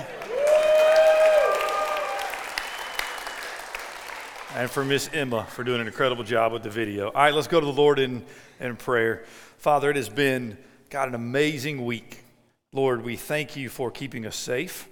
And 4.54 4.70
for 4.70 4.82
Miss 4.82 5.10
Emma 5.12 5.44
for 5.44 5.62
doing 5.62 5.82
an 5.82 5.86
incredible 5.86 6.24
job 6.24 6.50
with 6.50 6.62
the 6.62 6.70
video. 6.70 7.08
All 7.08 7.22
right, 7.22 7.34
let's 7.34 7.48
go 7.48 7.60
to 7.60 7.66
the 7.66 7.72
Lord 7.72 7.98
in, 7.98 8.24
in 8.58 8.76
prayer. 8.76 9.24
Father, 9.58 9.90
it 9.90 9.96
has 9.96 10.08
been, 10.08 10.56
God, 10.88 11.08
an 11.08 11.14
amazing 11.14 11.84
week. 11.84 12.24
Lord, 12.72 13.04
we 13.04 13.14
thank 13.16 13.56
you 13.56 13.68
for 13.68 13.90
keeping 13.90 14.24
us 14.24 14.36
safe. 14.36 14.88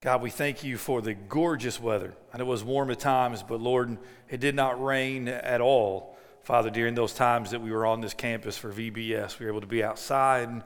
God, 0.00 0.22
we 0.22 0.30
thank 0.30 0.64
you 0.64 0.78
for 0.78 1.02
the 1.02 1.12
gorgeous 1.12 1.78
weather. 1.78 2.14
And 2.32 2.40
it 2.40 2.46
was 2.46 2.64
warm 2.64 2.90
at 2.90 2.98
times, 2.98 3.42
but 3.42 3.60
Lord, 3.60 3.98
it 4.30 4.40
did 4.40 4.54
not 4.54 4.82
rain 4.82 5.28
at 5.28 5.60
all. 5.60 6.16
Father, 6.44 6.70
during 6.70 6.94
those 6.94 7.12
times 7.12 7.50
that 7.50 7.60
we 7.60 7.72
were 7.72 7.84
on 7.84 8.00
this 8.00 8.14
campus 8.14 8.56
for 8.56 8.72
VBS, 8.72 9.38
we 9.38 9.44
were 9.44 9.52
able 9.52 9.60
to 9.60 9.66
be 9.66 9.84
outside. 9.84 10.62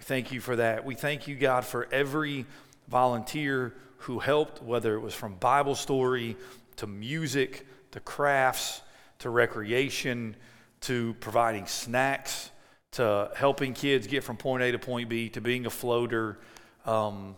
We 0.00 0.04
thank 0.04 0.32
you 0.32 0.40
for 0.40 0.56
that. 0.56 0.86
We 0.86 0.94
thank 0.94 1.28
you, 1.28 1.36
God, 1.36 1.62
for 1.62 1.86
every 1.92 2.46
volunteer 2.88 3.74
who 3.98 4.18
helped, 4.18 4.62
whether 4.62 4.94
it 4.94 5.00
was 5.00 5.12
from 5.12 5.34
Bible 5.34 5.74
story 5.74 6.38
to 6.76 6.86
music 6.86 7.66
to 7.90 8.00
crafts 8.00 8.80
to 9.18 9.28
recreation 9.28 10.36
to 10.80 11.14
providing 11.20 11.66
snacks 11.66 12.50
to 12.92 13.30
helping 13.36 13.74
kids 13.74 14.06
get 14.06 14.24
from 14.24 14.38
point 14.38 14.62
A 14.62 14.72
to 14.72 14.78
point 14.78 15.10
B 15.10 15.28
to 15.28 15.42
being 15.42 15.66
a 15.66 15.70
floater. 15.70 16.38
Um, 16.86 17.36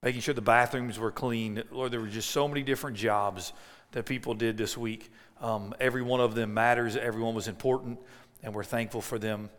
making 0.00 0.20
sure 0.20 0.32
the 0.32 0.40
bathrooms 0.40 1.00
were 1.00 1.10
clean. 1.10 1.60
Lord, 1.72 1.90
there 1.90 2.00
were 2.00 2.06
just 2.06 2.30
so 2.30 2.46
many 2.46 2.62
different 2.62 2.96
jobs 2.96 3.52
that 3.90 4.06
people 4.06 4.32
did 4.34 4.56
this 4.56 4.78
week. 4.78 5.10
Um, 5.40 5.74
every 5.80 6.02
one 6.02 6.20
of 6.20 6.36
them 6.36 6.54
matters, 6.54 6.94
everyone 6.94 7.34
was 7.34 7.48
important, 7.48 7.98
and 8.44 8.54
we're 8.54 8.62
thankful 8.62 9.00
for 9.00 9.18
them. 9.18 9.50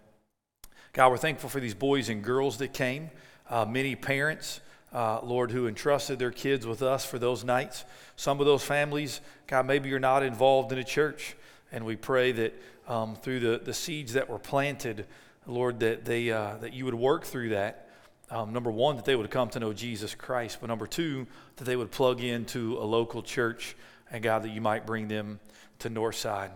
God, 0.93 1.11
we're 1.11 1.17
thankful 1.17 1.49
for 1.49 1.59
these 1.59 1.73
boys 1.73 2.09
and 2.09 2.23
girls 2.23 2.57
that 2.57 2.73
came, 2.73 3.11
uh, 3.49 3.65
many 3.65 3.95
parents. 3.95 4.61
Uh, 4.93 5.19
Lord, 5.21 5.51
who 5.51 5.67
entrusted 5.67 6.17
their 6.17 6.31
kids 6.31 6.65
with 6.65 6.81
us 6.81 7.05
for 7.05 7.19
those 7.19 7.43
nights. 7.43 7.83
Some 8.15 8.39
of 8.39 8.45
those 8.45 8.63
families, 8.63 9.19
God, 9.45 9.67
maybe 9.67 9.89
you're 9.89 9.99
not 9.99 10.23
involved 10.23 10.71
in 10.71 10.77
a 10.77 10.83
church. 10.83 11.35
And 11.73 11.85
we 11.85 11.97
pray 11.97 12.31
that 12.31 12.53
um, 12.87 13.17
through 13.17 13.41
the, 13.41 13.61
the 13.63 13.73
seeds 13.73 14.13
that 14.13 14.29
were 14.29 14.39
planted, 14.39 15.05
Lord, 15.45 15.81
that, 15.81 16.05
they, 16.05 16.31
uh, 16.31 16.55
that 16.61 16.73
you 16.73 16.85
would 16.85 16.95
work 16.95 17.25
through 17.25 17.49
that 17.49 17.87
um, 18.29 18.51
number 18.51 18.71
one, 18.71 18.97
that 18.97 19.05
they 19.05 19.15
would 19.15 19.31
come 19.31 19.49
to 19.49 19.59
know 19.59 19.73
Jesus 19.73 20.13
Christ, 20.13 20.57
but 20.59 20.67
number 20.67 20.87
two, 20.87 21.27
that 21.55 21.63
they 21.63 21.75
would 21.75 21.91
plug 21.91 22.21
into 22.21 22.77
a 22.77 22.83
local 22.83 23.23
church, 23.23 23.75
and 24.11 24.21
God, 24.21 24.43
that 24.43 24.49
you 24.49 24.61
might 24.61 24.85
bring 24.85 25.07
them 25.07 25.39
to 25.79 25.89
Northside. 25.89 26.51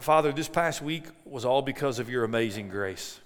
Father, 0.00 0.32
this 0.32 0.48
past 0.48 0.82
week 0.82 1.04
was 1.24 1.44
all 1.44 1.62
because 1.62 1.98
of 1.98 2.10
your 2.10 2.24
amazing 2.24 2.68
grace. 2.68 3.20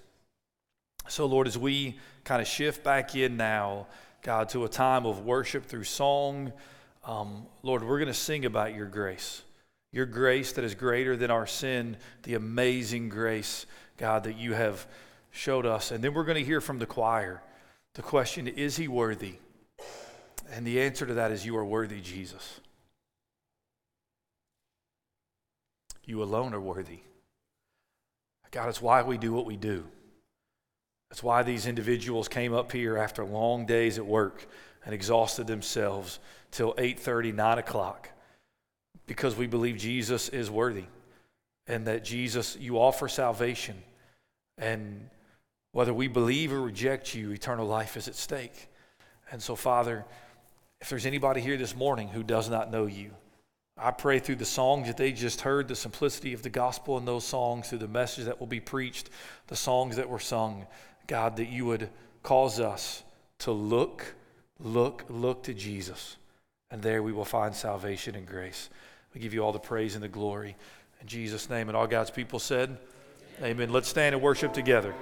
So, 1.07 1.25
Lord, 1.25 1.47
as 1.47 1.57
we 1.57 1.97
kind 2.23 2.41
of 2.41 2.47
shift 2.47 2.83
back 2.83 3.15
in 3.15 3.37
now, 3.37 3.87
God, 4.23 4.49
to 4.49 4.65
a 4.65 4.69
time 4.69 5.05
of 5.05 5.23
worship 5.23 5.65
through 5.65 5.83
song, 5.83 6.51
um, 7.03 7.45
Lord, 7.61 7.83
we're 7.83 7.99
going 7.99 8.07
to 8.07 8.13
sing 8.13 8.45
about 8.45 8.73
your 8.73 8.87
grace. 8.87 9.43
Your 9.91 10.07
grace 10.07 10.51
that 10.53 10.63
is 10.63 10.73
greater 10.73 11.15
than 11.15 11.29
our 11.29 11.45
sin, 11.45 11.97
the 12.23 12.33
amazing 12.33 13.09
grace, 13.09 13.67
God, 13.97 14.23
that 14.23 14.37
you 14.37 14.53
have 14.53 14.87
showed 15.31 15.65
us. 15.65 15.91
And 15.91 16.03
then 16.03 16.13
we're 16.13 16.23
going 16.23 16.39
to 16.39 16.43
hear 16.43 16.59
from 16.59 16.79
the 16.79 16.85
choir. 16.87 17.41
The 17.93 18.01
question 18.01 18.47
is 18.47 18.75
he 18.75 18.87
worthy? 18.87 19.35
And 20.51 20.65
the 20.65 20.81
answer 20.81 21.05
to 21.05 21.13
that 21.13 21.31
is 21.31 21.45
you 21.45 21.55
are 21.57 21.65
worthy, 21.65 22.01
Jesus. 22.01 22.59
You 26.03 26.23
alone 26.23 26.53
are 26.53 26.61
worthy. 26.61 26.99
God, 28.51 28.69
it's 28.69 28.81
why 28.81 29.01
we 29.01 29.17
do 29.17 29.33
what 29.33 29.45
we 29.45 29.57
do. 29.57 29.85
That's 31.09 31.23
why 31.23 31.43
these 31.43 31.67
individuals 31.67 32.27
came 32.27 32.53
up 32.53 32.71
here 32.71 32.97
after 32.97 33.23
long 33.23 33.65
days 33.65 33.97
at 33.97 34.05
work 34.05 34.47
and 34.83 34.93
exhausted 34.93 35.47
themselves 35.47 36.19
till 36.51 36.73
8:30, 36.77 37.31
9 37.33 37.57
o'clock, 37.57 38.09
because 39.07 39.35
we 39.35 39.47
believe 39.47 39.77
Jesus 39.77 40.29
is 40.29 40.49
worthy 40.49 40.85
and 41.67 41.87
that 41.87 42.03
Jesus, 42.03 42.55
you 42.57 42.79
offer 42.79 43.07
salvation. 43.07 43.81
And 44.57 45.09
whether 45.71 45.93
we 45.93 46.07
believe 46.07 46.53
or 46.53 46.61
reject 46.61 47.15
you, 47.15 47.31
eternal 47.31 47.65
life 47.65 47.97
is 47.97 48.07
at 48.07 48.15
stake. 48.15 48.69
And 49.31 49.41
so, 49.41 49.55
Father, 49.55 50.05
if 50.79 50.89
there's 50.89 51.05
anybody 51.05 51.41
here 51.41 51.57
this 51.57 51.75
morning 51.75 52.09
who 52.09 52.23
does 52.23 52.49
not 52.49 52.71
know 52.71 52.85
you, 52.85 53.11
I 53.77 53.91
pray 53.91 54.19
through 54.19 54.37
the 54.37 54.45
songs 54.45 54.87
that 54.87 54.95
they 54.95 55.11
just 55.11 55.41
heard, 55.41 55.67
the 55.67 55.75
simplicity 55.75 56.33
of 56.33 56.43
the 56.43 56.49
gospel 56.49 56.97
in 56.97 57.05
those 57.05 57.25
songs, 57.25 57.69
through 57.69 57.79
the 57.79 57.87
message 57.87 58.25
that 58.25 58.39
will 58.39 58.47
be 58.47 58.61
preached, 58.61 59.09
the 59.47 59.55
songs 59.55 59.97
that 59.97 60.07
were 60.07 60.19
sung, 60.19 60.65
God, 61.07 61.37
that 61.37 61.49
you 61.49 61.65
would 61.65 61.89
cause 62.23 62.59
us 62.59 63.03
to 63.39 63.51
look, 63.51 64.15
look, 64.59 65.05
look 65.09 65.43
to 65.43 65.53
Jesus. 65.53 66.17
And 66.71 66.81
there 66.81 67.03
we 67.03 67.11
will 67.11 67.25
find 67.25 67.55
salvation 67.55 68.15
and 68.15 68.25
grace. 68.25 68.69
We 69.13 69.21
give 69.21 69.33
you 69.33 69.41
all 69.41 69.51
the 69.51 69.59
praise 69.59 69.95
and 69.95 70.03
the 70.03 70.09
glory. 70.09 70.55
In 71.01 71.07
Jesus' 71.07 71.49
name. 71.49 71.69
And 71.69 71.77
all 71.77 71.87
God's 71.87 72.11
people 72.11 72.39
said, 72.39 72.77
Amen. 73.39 73.51
Amen. 73.51 73.69
Let's 73.71 73.87
stand 73.87 74.15
and 74.15 74.23
worship 74.23 74.53
together. 74.53 74.93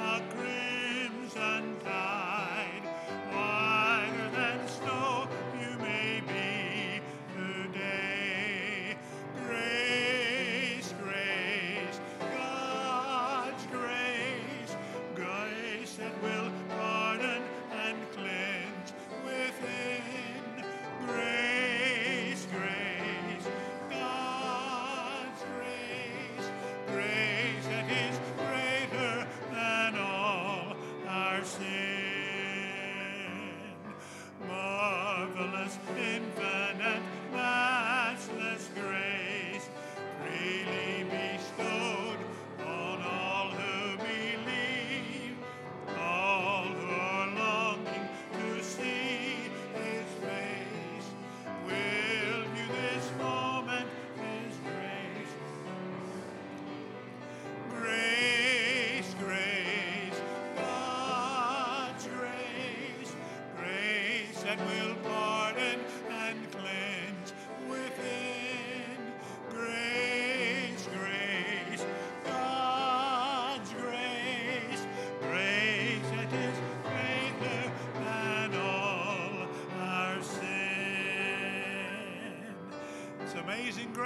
A 0.00 0.20
crimson 0.34 1.76
tide, 1.84 2.27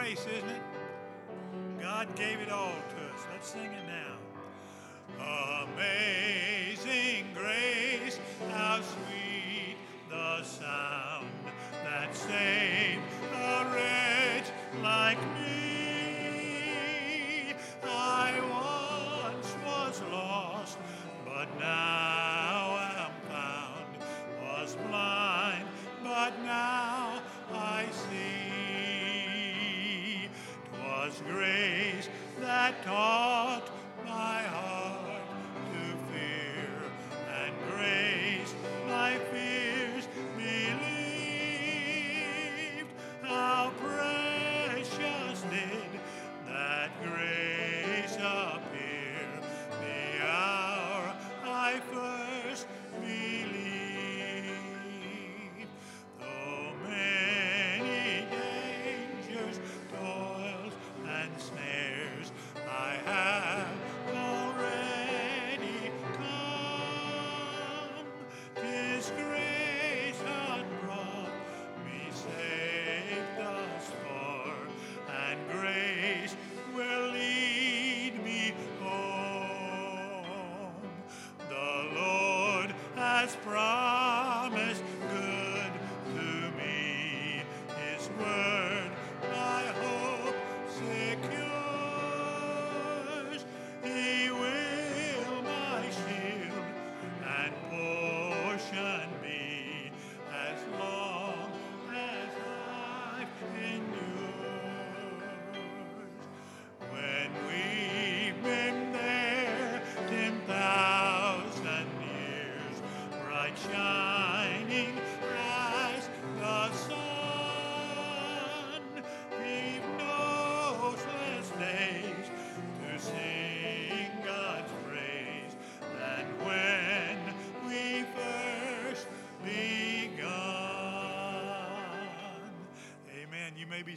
grace, 0.03 0.27
isn't 0.27 0.49
it? 0.51 0.62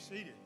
Seated. 0.08 0.45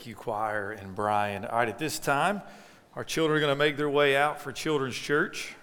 Thank 0.00 0.08
you, 0.08 0.14
choir 0.14 0.70
and 0.70 0.94
Brian. 0.94 1.44
All 1.44 1.58
right, 1.58 1.68
at 1.68 1.78
this 1.78 1.98
time, 1.98 2.40
our 2.96 3.04
children 3.04 3.36
are 3.36 3.40
going 3.40 3.52
to 3.52 3.64
make 3.64 3.76
their 3.76 3.90
way 3.90 4.16
out 4.16 4.40
for 4.40 4.50
Children's 4.50 4.96
Church. 4.96 5.54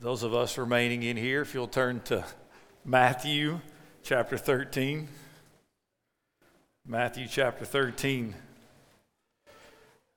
Those 0.00 0.24
of 0.24 0.34
us 0.34 0.58
remaining 0.58 1.04
in 1.04 1.16
here, 1.16 1.42
if 1.42 1.54
you'll 1.54 1.68
turn 1.68 2.00
to 2.06 2.24
Matthew 2.84 3.60
chapter 4.02 4.36
13. 4.36 5.06
Matthew 6.84 7.28
chapter 7.30 7.64
13. 7.64 8.34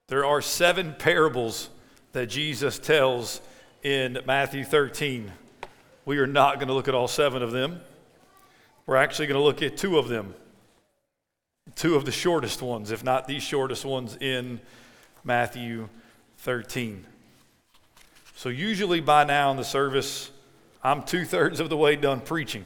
There 0.07 0.25
are 0.25 0.41
seven 0.41 0.95
parables 0.97 1.69
that 2.13 2.25
Jesus 2.25 2.79
tells 2.79 3.39
in 3.83 4.17
Matthew 4.25 4.63
13. 4.63 5.31
We 6.05 6.17
are 6.17 6.25
not 6.25 6.55
going 6.55 6.69
to 6.69 6.73
look 6.73 6.87
at 6.87 6.95
all 6.95 7.07
seven 7.07 7.43
of 7.43 7.51
them. 7.51 7.81
We're 8.87 8.95
actually 8.95 9.27
going 9.27 9.39
to 9.39 9.43
look 9.43 9.61
at 9.61 9.77
two 9.77 9.99
of 9.99 10.07
them, 10.07 10.33
two 11.75 11.95
of 11.95 12.05
the 12.05 12.11
shortest 12.11 12.61
ones, 12.61 12.91
if 12.91 13.03
not 13.03 13.27
the 13.27 13.39
shortest 13.39 13.85
ones 13.85 14.17
in 14.19 14.59
Matthew 15.23 15.89
13. 16.37 17.05
So, 18.35 18.49
usually 18.49 19.01
by 19.01 19.25
now 19.25 19.51
in 19.51 19.57
the 19.57 19.63
service, 19.63 20.31
I'm 20.81 21.03
two 21.03 21.25
thirds 21.25 21.59
of 21.59 21.69
the 21.69 21.77
way 21.77 21.95
done 21.95 22.21
preaching. 22.21 22.65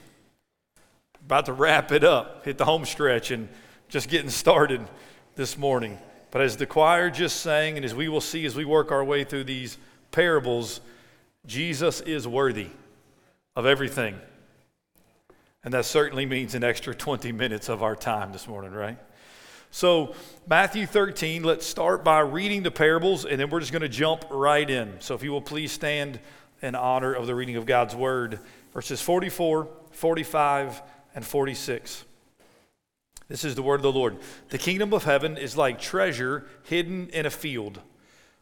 About 1.26 1.45
to 1.47 1.54
wrap 1.54 1.91
it 1.91 2.04
up, 2.04 2.45
hit 2.45 2.58
the 2.58 2.66
home 2.66 2.86
stretch, 2.86 3.32
and 3.32 3.49
just 3.89 4.10
getting 4.10 4.30
started 4.30 4.82
this 5.36 5.58
morning. 5.58 5.97
But 6.32 6.41
as 6.41 6.58
the 6.58 6.66
choir 6.66 7.10
just 7.10 7.41
sang, 7.41 7.78
and 7.78 7.86
as 7.86 7.95
we 7.95 8.10
will 8.10 8.22
see 8.22 8.45
as 8.45 8.56
we 8.56 8.66
work 8.66 8.91
our 8.91 9.04
way 9.04 9.24
through 9.24 9.45
these 9.45 9.78
parables, 10.12 10.82
Jesus 11.45 12.01
is 12.01 12.28
worthy 12.28 12.68
of 13.56 13.66
everything. 13.66 14.16
And 15.64 15.74
that 15.74 15.86
certainly 15.86 16.26
means 16.26 16.55
an 16.55 16.64
extra 16.64 16.93
20 16.93 17.32
minutes 17.32 17.70
of 17.70 17.84
our 17.84 17.95
time 17.95 18.32
this 18.32 18.47
morning, 18.47 18.72
right? 18.72 18.97
So, 19.72 20.14
Matthew 20.47 20.86
13, 20.86 21.43
let's 21.43 21.66
start 21.66 22.03
by 22.03 22.20
reading 22.20 22.64
the 22.64 22.72
parables, 22.72 23.26
and 23.26 23.39
then 23.39 23.49
we're 23.49 23.59
just 23.59 23.72
going 23.72 23.82
to 23.82 23.89
jump 23.89 24.26
right 24.30 24.70
in. 24.70 24.99
So, 24.99 25.16
if 25.16 25.24
you 25.24 25.32
will 25.32 25.41
please 25.41 25.72
stand 25.72 26.20
in 26.61 26.76
honor 26.76 27.14
of 27.14 27.28
the 27.28 27.34
reading 27.34 27.55
of 27.55 27.66
God's 27.66 27.95
word, 27.95 28.39
verses 28.74 29.01
44, 29.01 29.68
45, 29.91 30.82
and 31.16 31.26
46. 31.26 32.05
This 33.30 33.43
is 33.43 33.55
the 33.55 33.64
word 33.64 33.76
of 33.76 33.84
the 33.84 33.91
Lord. 33.91 34.18
The 34.49 34.57
kingdom 34.57 34.93
of 34.93 35.05
heaven 35.05 35.38
is 35.38 35.57
like 35.57 35.80
treasure 35.80 36.45
hidden 36.64 37.09
in 37.09 37.26
a 37.26 37.32
field 37.32 37.80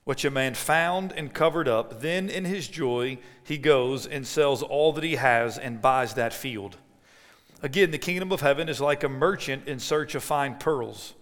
which 0.04 0.26
a 0.26 0.32
man 0.32 0.54
found 0.56 1.14
and 1.14 1.34
covered 1.34 1.68
up. 1.68 2.02
Then 2.02 2.30
in 2.30 2.46
his 2.46 2.68
joy, 2.68 3.20
he 3.44 3.58
goes 3.58 4.08
and 4.08 4.26
sells 4.26 4.64
all 4.64 4.94
that 4.94 5.04
he 5.04 5.16
has 5.16 5.58
and 5.58 5.82
buys 5.82 6.16
that 6.16 6.34
field. 6.34 6.78
Again, 7.64 7.92
the 7.92 7.98
kingdom 7.98 8.32
of 8.32 8.42
heaven 8.42 8.70
is 8.70 8.82
like 8.82 9.04
a 9.04 9.10
merchant 9.10 9.68
in 9.68 9.80
search 9.80 10.16
of 10.16 10.24
fine 10.24 10.56
pearls, 10.56 11.14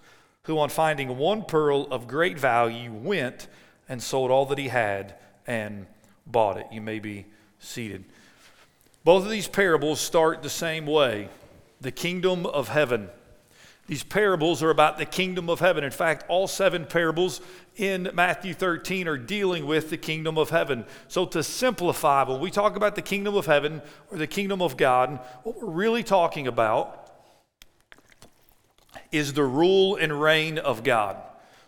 who, 0.44 0.58
on 0.58 0.70
finding 0.70 1.18
one 1.18 1.44
pearl 1.44 1.88
of 1.92 2.08
great 2.08 2.40
value, 2.40 2.94
went 2.94 3.48
and 3.90 4.02
sold 4.02 4.32
all 4.32 4.46
that 4.46 4.58
he 4.58 4.70
had 4.70 5.16
and 5.46 5.86
bought 6.26 6.58
it. 6.58 6.68
You 6.72 6.82
may 6.82 7.00
be 7.00 7.26
seated. 7.60 8.06
Both 9.04 9.26
of 9.26 9.32
these 9.32 9.48
parables 9.48 10.00
start 10.00 10.42
the 10.42 10.50
same 10.50 10.86
way 10.86 11.30
the 11.82 11.92
kingdom 11.92 12.46
of 12.46 12.70
heaven. 12.70 13.10
These 13.90 14.04
parables 14.04 14.62
are 14.62 14.70
about 14.70 15.00
the 15.00 15.06
kingdom 15.06 15.50
of 15.50 15.62
heaven. 15.62 15.84
In 15.84 15.90
fact, 15.90 16.24
all 16.28 16.48
seven 16.48 16.86
parables 16.86 17.42
in 17.76 18.12
Matthew 18.14 18.54
13 18.54 19.08
are 19.08 19.18
dealing 19.18 19.66
with 19.66 19.90
the 19.90 19.98
kingdom 19.98 20.38
of 20.38 20.52
heaven. 20.52 20.86
So, 21.08 21.26
to 21.26 21.42
simplify, 21.42 22.22
when 22.22 22.40
we 22.40 22.52
talk 22.52 22.76
about 22.76 22.94
the 22.94 23.02
kingdom 23.02 23.34
of 23.34 23.48
heaven 23.48 23.82
or 24.12 24.20
the 24.20 24.28
kingdom 24.28 24.62
of 24.62 24.78
God, 24.78 25.20
what 25.42 25.60
we're 25.60 25.72
really 25.72 26.04
talking 26.04 26.46
about 26.46 27.10
is 29.12 29.34
the 29.34 29.44
rule 29.44 29.96
and 29.96 30.22
reign 30.22 30.60
of 30.60 30.84
God. 30.84 31.18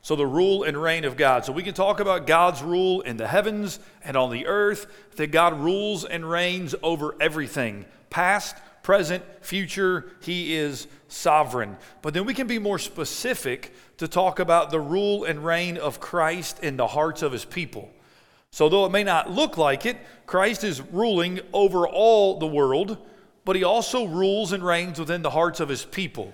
So, 0.04 0.16
the 0.16 0.28
rule 0.28 0.62
and 0.62 0.80
reign 0.80 1.06
of 1.06 1.18
God. 1.18 1.44
So, 1.44 1.52
we 1.52 1.64
can 1.64 1.74
talk 1.74 2.00
about 2.00 2.28
God's 2.28 2.62
rule 2.62 3.02
in 3.02 3.18
the 3.18 3.30
heavens 3.30 3.80
and 4.04 4.16
on 4.16 4.30
the 4.30 4.46
earth, 4.46 4.86
that 5.16 5.32
God 5.32 5.60
rules 5.60 6.06
and 6.06 6.30
reigns 6.30 6.76
over 6.84 7.16
everything 7.20 7.86
past, 8.12 8.56
present, 8.84 9.24
future. 9.42 10.12
He 10.22 10.56
is 10.56 10.88
sovereign. 11.08 11.78
But 12.02 12.14
then 12.14 12.26
we 12.26 12.34
can 12.34 12.48
be 12.48 12.60
more 12.60 12.80
specific 12.80 13.74
to 13.98 14.08
talk 14.08 14.40
about 14.40 14.72
the 14.72 14.80
rule 14.80 15.24
and 15.24 15.46
reign 15.46 15.78
of 15.78 16.00
Christ 16.00 16.64
in 16.64 16.78
the 16.78 16.88
hearts 16.88 17.22
of 17.22 17.32
his 17.32 17.46
people. 17.46 17.92
So, 18.52 18.68
though 18.68 18.86
it 18.86 18.92
may 18.92 19.04
not 19.04 19.32
look 19.32 19.58
like 19.58 19.86
it, 19.86 19.98
Christ 20.26 20.64
is 20.64 20.82
ruling 20.82 21.40
over 21.54 21.88
all 21.88 22.38
the 22.38 22.48
world, 22.48 22.98
but 23.46 23.56
he 23.56 23.64
also 23.64 24.06
rules 24.06 24.52
and 24.52 24.64
reigns 24.64 25.00
within 25.00 25.22
the 25.22 25.30
hearts 25.30 25.60
of 25.60 25.70
his 25.70 25.86
people. 25.86 26.34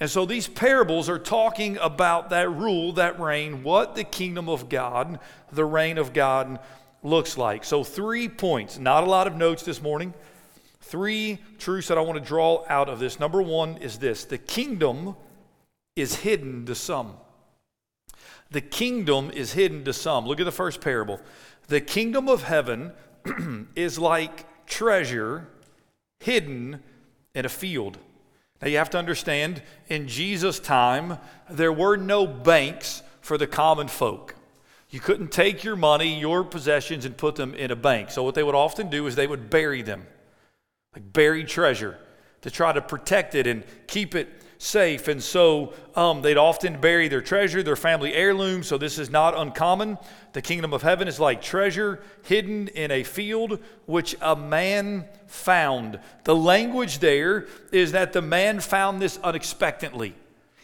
And 0.00 0.08
so 0.08 0.24
these 0.24 0.46
parables 0.46 1.08
are 1.08 1.18
talking 1.18 1.76
about 1.78 2.30
that 2.30 2.48
rule, 2.50 2.92
that 2.92 3.18
reign, 3.18 3.64
what 3.64 3.96
the 3.96 4.04
kingdom 4.04 4.48
of 4.48 4.68
God, 4.68 5.18
the 5.50 5.64
reign 5.64 5.98
of 5.98 6.12
God 6.12 6.60
looks 7.02 7.36
like. 7.36 7.64
So, 7.64 7.82
three 7.82 8.28
points, 8.28 8.78
not 8.78 9.02
a 9.02 9.06
lot 9.06 9.26
of 9.26 9.34
notes 9.34 9.64
this 9.64 9.82
morning. 9.82 10.14
Three 10.88 11.38
truths 11.58 11.88
that 11.88 11.98
I 11.98 12.00
want 12.00 12.18
to 12.18 12.24
draw 12.24 12.64
out 12.66 12.88
of 12.88 12.98
this. 12.98 13.20
Number 13.20 13.42
one 13.42 13.76
is 13.76 13.98
this 13.98 14.24
the 14.24 14.38
kingdom 14.38 15.16
is 15.94 16.14
hidden 16.16 16.64
to 16.64 16.74
some. 16.74 17.12
The 18.50 18.62
kingdom 18.62 19.30
is 19.30 19.52
hidden 19.52 19.84
to 19.84 19.92
some. 19.92 20.24
Look 20.24 20.40
at 20.40 20.44
the 20.44 20.50
first 20.50 20.80
parable. 20.80 21.20
The 21.66 21.82
kingdom 21.82 22.26
of 22.26 22.44
heaven 22.44 22.92
is 23.76 23.98
like 23.98 24.46
treasure 24.66 25.46
hidden 26.20 26.82
in 27.34 27.44
a 27.44 27.50
field. 27.50 27.98
Now 28.62 28.68
you 28.68 28.78
have 28.78 28.90
to 28.90 28.98
understand, 28.98 29.62
in 29.88 30.08
Jesus' 30.08 30.58
time, 30.58 31.18
there 31.50 31.72
were 31.72 31.98
no 31.98 32.26
banks 32.26 33.02
for 33.20 33.36
the 33.36 33.46
common 33.46 33.88
folk. 33.88 34.36
You 34.88 35.00
couldn't 35.00 35.32
take 35.32 35.64
your 35.64 35.76
money, 35.76 36.18
your 36.18 36.44
possessions, 36.44 37.04
and 37.04 37.14
put 37.14 37.36
them 37.36 37.52
in 37.52 37.70
a 37.70 37.76
bank. 37.76 38.10
So 38.10 38.22
what 38.22 38.34
they 38.34 38.42
would 38.42 38.54
often 38.54 38.88
do 38.88 39.06
is 39.06 39.16
they 39.16 39.26
would 39.26 39.50
bury 39.50 39.82
them 39.82 40.06
like 40.98 41.12
buried 41.12 41.48
treasure, 41.48 41.96
to 42.42 42.50
try 42.50 42.72
to 42.72 42.80
protect 42.80 43.34
it 43.34 43.46
and 43.46 43.64
keep 43.86 44.14
it 44.14 44.28
safe. 44.58 45.06
And 45.06 45.22
so 45.22 45.72
um, 45.94 46.22
they'd 46.22 46.36
often 46.36 46.80
bury 46.80 47.08
their 47.08 47.20
treasure, 47.20 47.62
their 47.62 47.76
family 47.76 48.12
heirloom. 48.12 48.64
So 48.64 48.78
this 48.78 48.98
is 48.98 49.10
not 49.10 49.36
uncommon. 49.36 49.98
The 50.32 50.42
kingdom 50.42 50.72
of 50.72 50.82
heaven 50.82 51.06
is 51.06 51.20
like 51.20 51.40
treasure 51.40 52.02
hidden 52.24 52.68
in 52.68 52.90
a 52.90 53.04
field 53.04 53.60
which 53.86 54.16
a 54.20 54.34
man 54.34 55.06
found. 55.26 56.00
The 56.24 56.34
language 56.34 56.98
there 56.98 57.46
is 57.70 57.92
that 57.92 58.12
the 58.12 58.22
man 58.22 58.58
found 58.60 59.00
this 59.00 59.18
unexpectedly. 59.22 60.14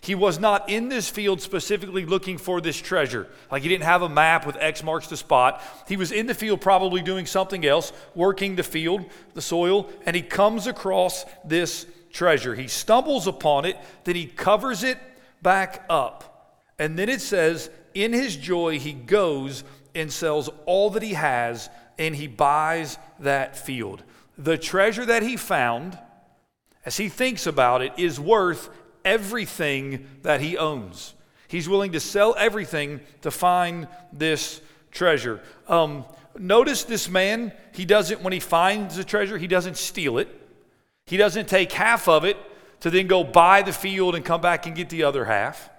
He 0.04 0.14
was 0.14 0.38
not 0.38 0.68
in 0.68 0.90
this 0.90 1.08
field 1.08 1.40
specifically 1.40 2.04
looking 2.04 2.36
for 2.36 2.60
this 2.60 2.76
treasure. 2.76 3.26
Like 3.50 3.62
he 3.62 3.70
didn't 3.70 3.84
have 3.84 4.02
a 4.02 4.08
map 4.08 4.46
with 4.46 4.58
X 4.60 4.82
marks 4.82 5.06
the 5.06 5.16
spot. 5.16 5.62
He 5.88 5.96
was 5.96 6.12
in 6.12 6.26
the 6.26 6.34
field 6.34 6.60
probably 6.60 7.00
doing 7.00 7.24
something 7.24 7.64
else, 7.64 7.90
working 8.14 8.54
the 8.54 8.62
field, 8.62 9.06
the 9.32 9.40
soil, 9.40 9.88
and 10.04 10.14
he 10.14 10.20
comes 10.20 10.66
across 10.66 11.24
this 11.42 11.86
treasure. 12.12 12.54
He 12.54 12.68
stumbles 12.68 13.26
upon 13.26 13.64
it, 13.64 13.78
then 14.04 14.14
he 14.14 14.26
covers 14.26 14.82
it 14.84 14.98
back 15.40 15.86
up. 15.88 16.60
And 16.78 16.98
then 16.98 17.08
it 17.08 17.22
says, 17.22 17.70
in 17.94 18.12
his 18.12 18.36
joy, 18.36 18.78
he 18.78 18.92
goes 18.92 19.64
and 19.94 20.12
sells 20.12 20.50
all 20.66 20.90
that 20.90 21.02
he 21.02 21.14
has 21.14 21.70
and 21.98 22.14
he 22.14 22.26
buys 22.26 22.98
that 23.20 23.56
field. 23.56 24.02
The 24.36 24.58
treasure 24.58 25.06
that 25.06 25.22
he 25.22 25.38
found, 25.38 25.98
as 26.84 26.98
he 26.98 27.08
thinks 27.08 27.46
about 27.46 27.80
it, 27.80 27.92
is 27.96 28.20
worth 28.20 28.68
everything 29.04 30.06
that 30.22 30.40
he 30.40 30.56
owns. 30.56 31.14
He's 31.48 31.68
willing 31.68 31.92
to 31.92 32.00
sell 32.00 32.34
everything 32.38 33.00
to 33.22 33.30
find 33.30 33.86
this 34.12 34.60
treasure. 34.90 35.40
Um, 35.68 36.04
notice 36.38 36.84
this 36.84 37.08
man, 37.08 37.52
he 37.72 37.84
doesn't, 37.84 38.22
when 38.22 38.32
he 38.32 38.40
finds 38.40 38.96
the 38.96 39.04
treasure, 39.04 39.38
he 39.38 39.46
doesn't 39.46 39.76
steal 39.76 40.18
it. 40.18 40.28
He 41.06 41.16
doesn't 41.16 41.48
take 41.48 41.72
half 41.72 42.08
of 42.08 42.24
it 42.24 42.36
to 42.80 42.90
then 42.90 43.06
go 43.06 43.24
buy 43.24 43.62
the 43.62 43.72
field 43.72 44.14
and 44.14 44.24
come 44.24 44.40
back 44.40 44.66
and 44.66 44.74
get 44.74 44.88
the 44.88 45.04
other 45.04 45.24
half. 45.26 45.70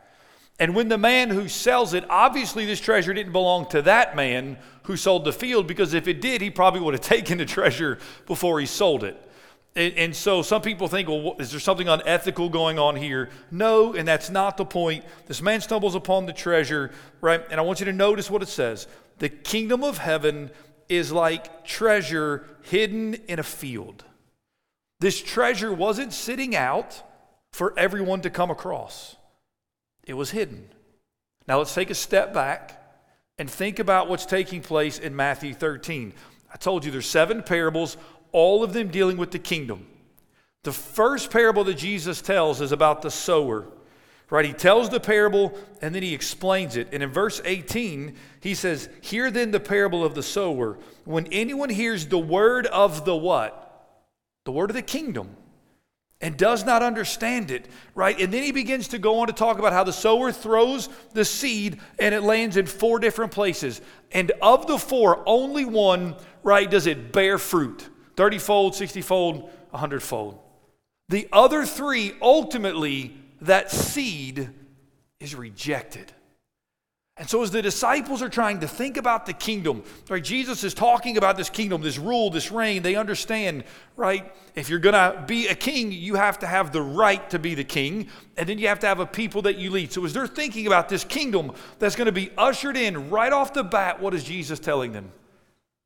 And 0.60 0.74
when 0.74 0.88
the 0.88 0.98
man 0.98 1.30
who 1.30 1.50
sells 1.50 1.94
it, 1.94 2.06
obviously 2.10 2.66
this 2.66 2.80
treasure 2.80 3.14
didn't 3.14 3.34
belong 3.34 3.68
to 3.70 3.82
that 3.82 4.16
man 4.16 4.58
who 4.84 4.96
sold 4.96 5.26
the 5.26 5.34
field, 5.34 5.68
because 5.68 5.94
if 5.94 6.08
it 6.08 6.22
did, 6.22 6.42
he 6.42 6.50
probably 6.50 6.80
would 6.80 6.94
have 6.94 7.02
taken 7.16 7.38
the 7.38 7.46
treasure 7.46 7.98
before 8.26 8.60
he 8.60 8.66
sold 8.66 9.04
it. 9.04 9.22
And, 9.78 10.16
so 10.16 10.42
some 10.42 10.62
people 10.62 10.88
think, 10.88 11.10
well, 11.10 11.36
is 11.38 11.52
there 11.52 11.60
something 11.60 11.90
unethical 11.90 12.48
going 12.48 12.80
on 12.80 12.96
here? 12.96 13.30
No, 13.52 13.94
and 13.94 14.08
that's 14.08 14.30
not 14.30 14.56
the 14.56 14.64
point. 14.64 15.04
This 15.26 15.42
man 15.42 15.60
stumbles 15.60 15.96
upon 15.96 16.26
the 16.26 16.32
treasure, 16.32 16.92
right? 17.20 17.44
And 17.52 17.60
I 17.60 17.64
want 17.64 17.82
you 17.82 17.86
to 17.88 17.94
notice 17.94 18.30
what 18.30 18.42
it 18.42 18.48
says 18.48 18.88
The 19.20 19.28
kingdom 19.28 19.84
of 19.84 19.98
heaven 19.98 20.50
is 20.88 21.12
like 21.12 21.66
treasure 21.66 22.46
hidden 22.64 23.16
in 23.28 23.38
a 23.40 23.44
field. 23.44 24.06
This 25.02 25.22
treasure 25.22 25.74
wasn't 25.74 26.14
sitting 26.14 26.56
out 26.56 27.04
for 27.52 27.78
everyone 27.78 28.22
to 28.22 28.30
come 28.30 28.52
across, 28.52 29.18
it 30.06 30.14
was 30.14 30.32
hidden. 30.32 30.70
Now 31.48 31.58
let's 31.58 31.76
take 31.76 31.90
a 31.90 31.96
step 31.96 32.34
back 32.34 32.82
and 33.38 33.50
think 33.50 33.80
about 33.80 34.08
what's 34.10 34.26
taking 34.26 34.62
place 34.62 34.98
in 34.98 35.16
Matthew 35.16 35.54
13. 35.54 36.14
I 36.52 36.58
told 36.58 36.86
you 36.86 36.92
there's 36.92 37.06
seven 37.06 37.44
parables 37.44 37.98
all 38.36 38.66
of 38.66 38.74
them 38.74 38.90
dealing 38.90 39.16
with 39.16 39.32
the 39.32 39.40
kingdom. 39.40 39.88
The 40.64 40.74
first 40.74 41.32
parable 41.32 41.64
that 41.64 41.76
Jesus 41.76 42.22
tells 42.22 42.60
is 42.60 42.74
about 42.74 43.02
the 43.02 43.10
sower. 43.10 43.66
Right? 44.30 44.46
He 44.46 44.52
tells 44.52 44.90
the 44.90 45.00
parable 45.00 45.58
and 45.82 45.96
then 45.96 46.04
he 46.04 46.14
explains 46.14 46.76
it. 46.76 46.90
And 46.92 47.02
in 47.02 47.12
verse 47.12 47.40
18, 47.46 48.14
he 48.42 48.54
says, 48.54 48.90
Hear 49.00 49.32
then 49.32 49.52
the 49.52 49.60
parable 49.62 50.04
of 50.04 50.16
the 50.16 50.24
sower. 50.24 50.78
When 51.06 51.28
anyone 51.28 51.70
hears 51.70 52.08
the 52.08 52.20
word 52.20 52.68
of 52.68 53.06
the 53.06 53.16
what? 53.16 53.62
The 54.44 54.52
word 54.52 54.70
of 54.70 54.76
the 54.76 54.82
kingdom 54.82 55.38
and 56.20 56.36
does 56.36 56.66
not 56.66 56.84
understand 56.84 57.52
it, 57.52 57.68
right? 57.94 58.20
And 58.20 58.34
then 58.34 58.44
he 58.44 58.52
begins 58.52 58.90
to 58.90 58.98
go 58.98 59.20
on 59.20 59.28
to 59.28 59.34
talk 59.34 59.60
about 59.60 59.72
how 59.72 59.86
the 59.86 59.94
sower 59.94 60.34
throws 60.34 60.90
the 61.14 61.24
seed 61.24 61.80
and 62.00 62.14
it 62.14 62.24
lands 62.24 62.58
in 62.58 62.66
four 62.66 63.00
different 63.00 63.32
places. 63.32 63.80
And 64.12 64.32
of 64.42 64.68
the 64.68 64.78
four, 64.78 65.24
only 65.26 65.64
one, 65.64 66.16
right, 66.44 66.70
does 66.70 66.88
it 66.88 67.14
bear 67.14 67.38
fruit. 67.38 67.88
30 68.16 68.39
fold, 68.39 68.76
60 68.76 69.01
fold, 69.01 69.49
100 69.72 70.01
fold. 70.01 70.39
The 71.09 71.28
other 71.32 71.66
three, 71.66 72.13
ultimately, 72.22 73.16
that 73.41 73.72
seed 73.72 74.49
is 75.20 75.36
rejected. 75.36 76.11
And 77.18 77.30
so, 77.30 77.41
as 77.43 77.51
the 77.51 77.61
disciples 77.61 78.22
are 78.22 78.28
trying 78.28 78.59
to 78.59 78.68
think 78.68 78.97
about 78.97 79.26
the 79.26 79.32
kingdom, 79.32 79.84
right, 80.09 80.22
Jesus 80.22 80.66
is 80.66 80.74
talking 80.74 81.16
about 81.16 81.38
this 81.38 81.49
kingdom, 81.49 81.82
this 81.82 81.97
rule, 81.97 82.30
this 82.30 82.51
reign. 82.51 82.84
They 82.84 82.95
understand, 82.95 83.63
right? 83.95 84.36
If 84.53 84.70
you're 84.70 84.80
going 84.80 84.95
to 84.95 85.24
be 85.26 85.47
a 85.47 85.55
king, 85.55 85.93
you 85.93 86.16
have 86.16 86.39
to 86.39 86.47
have 86.47 86.74
the 86.74 86.82
right 86.82 87.30
to 87.30 87.39
be 87.39 87.55
the 87.55 87.63
king, 87.63 88.09
and 88.36 88.49
then 88.49 88.59
you 88.59 88.68
have 88.68 88.80
to 88.80 88.88
have 88.88 88.99
a 88.99 89.05
people 89.05 89.43
that 89.43 89.57
you 89.57 89.70
lead. 89.70 89.93
So, 89.93 90.03
as 90.03 90.11
they're 90.11 90.28
thinking 90.28 90.68
about 90.68 90.89
this 90.89 91.05
kingdom 91.05 91.53
that's 91.80 91.95
going 91.95 92.07
to 92.07 92.11
be 92.11 92.32
ushered 92.38 92.76
in 92.76 93.09
right 93.09 93.32
off 93.32 93.53
the 93.53 93.63
bat, 93.63 94.01
what 94.01 94.13
is 94.13 94.26
Jesus 94.26 94.59
telling 94.59 94.91
them? 94.91 95.09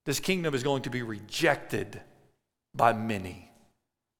This 0.06 0.20
kingdom 0.20 0.56
is 0.56 0.64
going 0.64 0.82
to 0.84 0.90
be 0.90 1.04
rejected 1.04 2.02
by 2.74 2.94
many. 2.94 3.52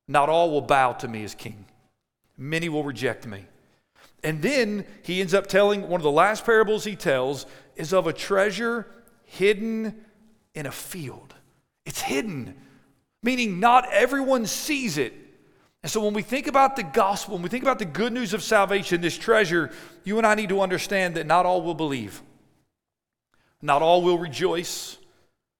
Not 0.08 0.30
all 0.30 0.52
will 0.52 0.62
bow 0.62 0.94
to 0.94 1.08
me 1.08 1.24
as 1.24 1.36
king, 1.36 1.66
many 2.38 2.70
will 2.70 2.84
reject 2.84 3.28
me. 3.28 3.46
And 4.24 4.42
then 4.42 4.86
he 5.04 5.22
ends 5.22 5.34
up 5.34 5.48
telling 5.48 5.88
one 5.88 6.00
of 6.00 6.04
the 6.04 6.12
last 6.12 6.46
parables 6.46 6.84
he 6.84 6.96
tells 6.96 7.46
is 7.76 7.94
of 7.94 8.08
a 8.08 8.14
treasure 8.14 8.86
hidden 9.24 10.04
in 10.54 10.66
a 10.66 10.72
field. 10.72 11.34
It's 11.86 12.02
hidden, 12.02 12.56
meaning 13.24 13.60
not 13.60 13.90
everyone 13.92 14.46
sees 14.46 14.98
it. 14.98 15.14
And 15.82 15.92
so 15.92 16.04
when 16.04 16.14
we 16.14 16.22
think 16.22 16.48
about 16.48 16.76
the 16.76 16.84
gospel, 16.84 17.36
when 17.36 17.44
we 17.44 17.50
think 17.50 17.64
about 17.64 17.80
the 17.80 17.86
good 17.86 18.12
news 18.12 18.34
of 18.34 18.44
salvation, 18.44 19.00
this 19.00 19.18
treasure, 19.18 19.72
you 20.04 20.18
and 20.18 20.28
I 20.28 20.36
need 20.36 20.50
to 20.50 20.60
understand 20.60 21.16
that 21.16 21.26
not 21.26 21.46
all 21.46 21.62
will 21.62 21.74
believe, 21.74 22.22
not 23.62 23.82
all 23.82 24.02
will 24.02 24.18
rejoice, 24.18 24.98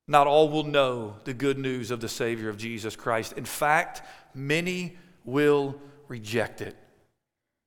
not 0.10 0.26
all 0.26 0.50
will 0.50 0.64
know 0.64 1.16
the 1.24 1.36
good 1.36 1.60
news 1.60 1.92
of 1.92 2.02
the 2.02 2.10
Savior 2.10 2.50
of 2.50 2.58
Jesus 2.58 2.96
Christ. 2.96 3.34
In 3.34 3.46
fact, 3.46 4.02
many 4.34 4.98
will 5.24 5.80
reject 6.08 6.62
it. 6.62 6.76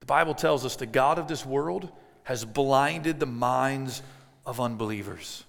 The 0.00 0.06
Bible 0.06 0.34
tells 0.34 0.66
us 0.66 0.74
the 0.74 0.84
God 0.84 1.20
of 1.20 1.28
this 1.28 1.46
world 1.46 1.88
has 2.24 2.44
blinded 2.44 3.20
the 3.20 3.26
minds 3.26 4.02
of 4.44 4.60
unbelievers. 4.60 5.44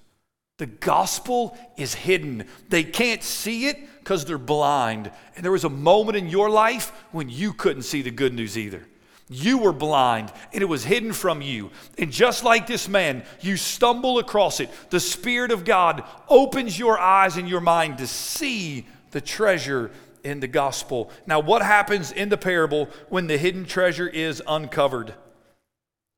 The 0.59 0.67
gospel 0.67 1.57
is 1.77 1.95
hidden. 1.95 2.45
They 2.69 2.83
can't 2.83 3.23
see 3.23 3.65
it 3.65 3.79
because 3.97 4.23
they're 4.23 4.37
blind. 4.37 5.11
And 5.35 5.43
there 5.43 5.51
was 5.51 5.63
a 5.63 5.69
moment 5.69 6.15
in 6.15 6.29
your 6.29 6.51
life 6.51 6.91
when 7.11 7.27
you 7.27 7.53
couldn't 7.53 7.83
see 7.83 8.03
the 8.03 8.11
good 8.11 8.35
news 8.35 8.55
either. 8.55 8.85
You 9.33 9.57
were 9.57 9.73
blind 9.73 10.31
and 10.53 10.61
it 10.61 10.65
was 10.65 10.83
hidden 10.83 11.11
from 11.11 11.41
you. 11.41 11.71
And 11.97 12.11
just 12.11 12.43
like 12.43 12.67
this 12.67 12.87
man, 12.87 13.23
you 13.41 13.57
stumble 13.57 14.19
across 14.19 14.59
it. 14.59 14.69
The 14.91 14.99
Spirit 14.99 15.51
of 15.51 15.65
God 15.65 16.03
opens 16.29 16.77
your 16.77 16.99
eyes 16.99 17.35
and 17.37 17.49
your 17.49 17.61
mind 17.61 17.97
to 17.97 18.07
see 18.07 18.85
the 19.11 19.21
treasure 19.21 19.91
in 20.23 20.39
the 20.39 20.47
gospel. 20.47 21.09
Now, 21.25 21.39
what 21.39 21.63
happens 21.63 22.11
in 22.11 22.29
the 22.29 22.37
parable 22.37 22.89
when 23.09 23.27
the 23.27 23.37
hidden 23.37 23.65
treasure 23.65 24.07
is 24.07 24.41
uncovered? 24.47 25.13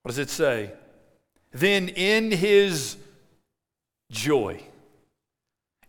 What 0.04 0.10
does 0.10 0.20
it 0.20 0.30
say? 0.30 0.74
Then 1.52 1.90
in 1.90 2.32
his 2.32 2.98
joy, 4.12 4.62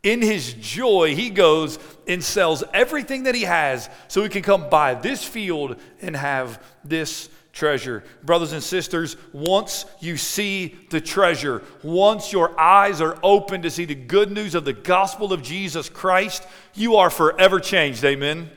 in 0.06 0.22
his 0.22 0.52
joy, 0.52 1.16
he 1.16 1.30
goes 1.30 1.80
and 2.06 2.22
sells 2.22 2.62
everything 2.72 3.24
that 3.24 3.34
he 3.34 3.42
has 3.42 3.90
so 4.06 4.22
he 4.22 4.28
can 4.28 4.42
come 4.42 4.70
buy 4.70 4.94
this 4.94 5.24
field 5.24 5.74
and 6.00 6.14
have 6.14 6.62
this 6.84 7.28
treasure. 7.52 8.04
Brothers 8.22 8.52
and 8.52 8.62
sisters, 8.62 9.16
once 9.32 9.84
you 9.98 10.16
see 10.16 10.76
the 10.90 11.00
treasure, 11.00 11.64
once 11.82 12.32
your 12.32 12.58
eyes 12.58 13.00
are 13.00 13.18
open 13.20 13.62
to 13.62 13.70
see 13.70 13.84
the 13.84 13.96
good 13.96 14.30
news 14.30 14.54
of 14.54 14.64
the 14.64 14.72
gospel 14.72 15.32
of 15.32 15.42
Jesus 15.42 15.88
Christ, 15.88 16.46
you 16.72 16.94
are 16.94 17.10
forever 17.10 17.58
changed. 17.58 18.04
Amen? 18.04 18.48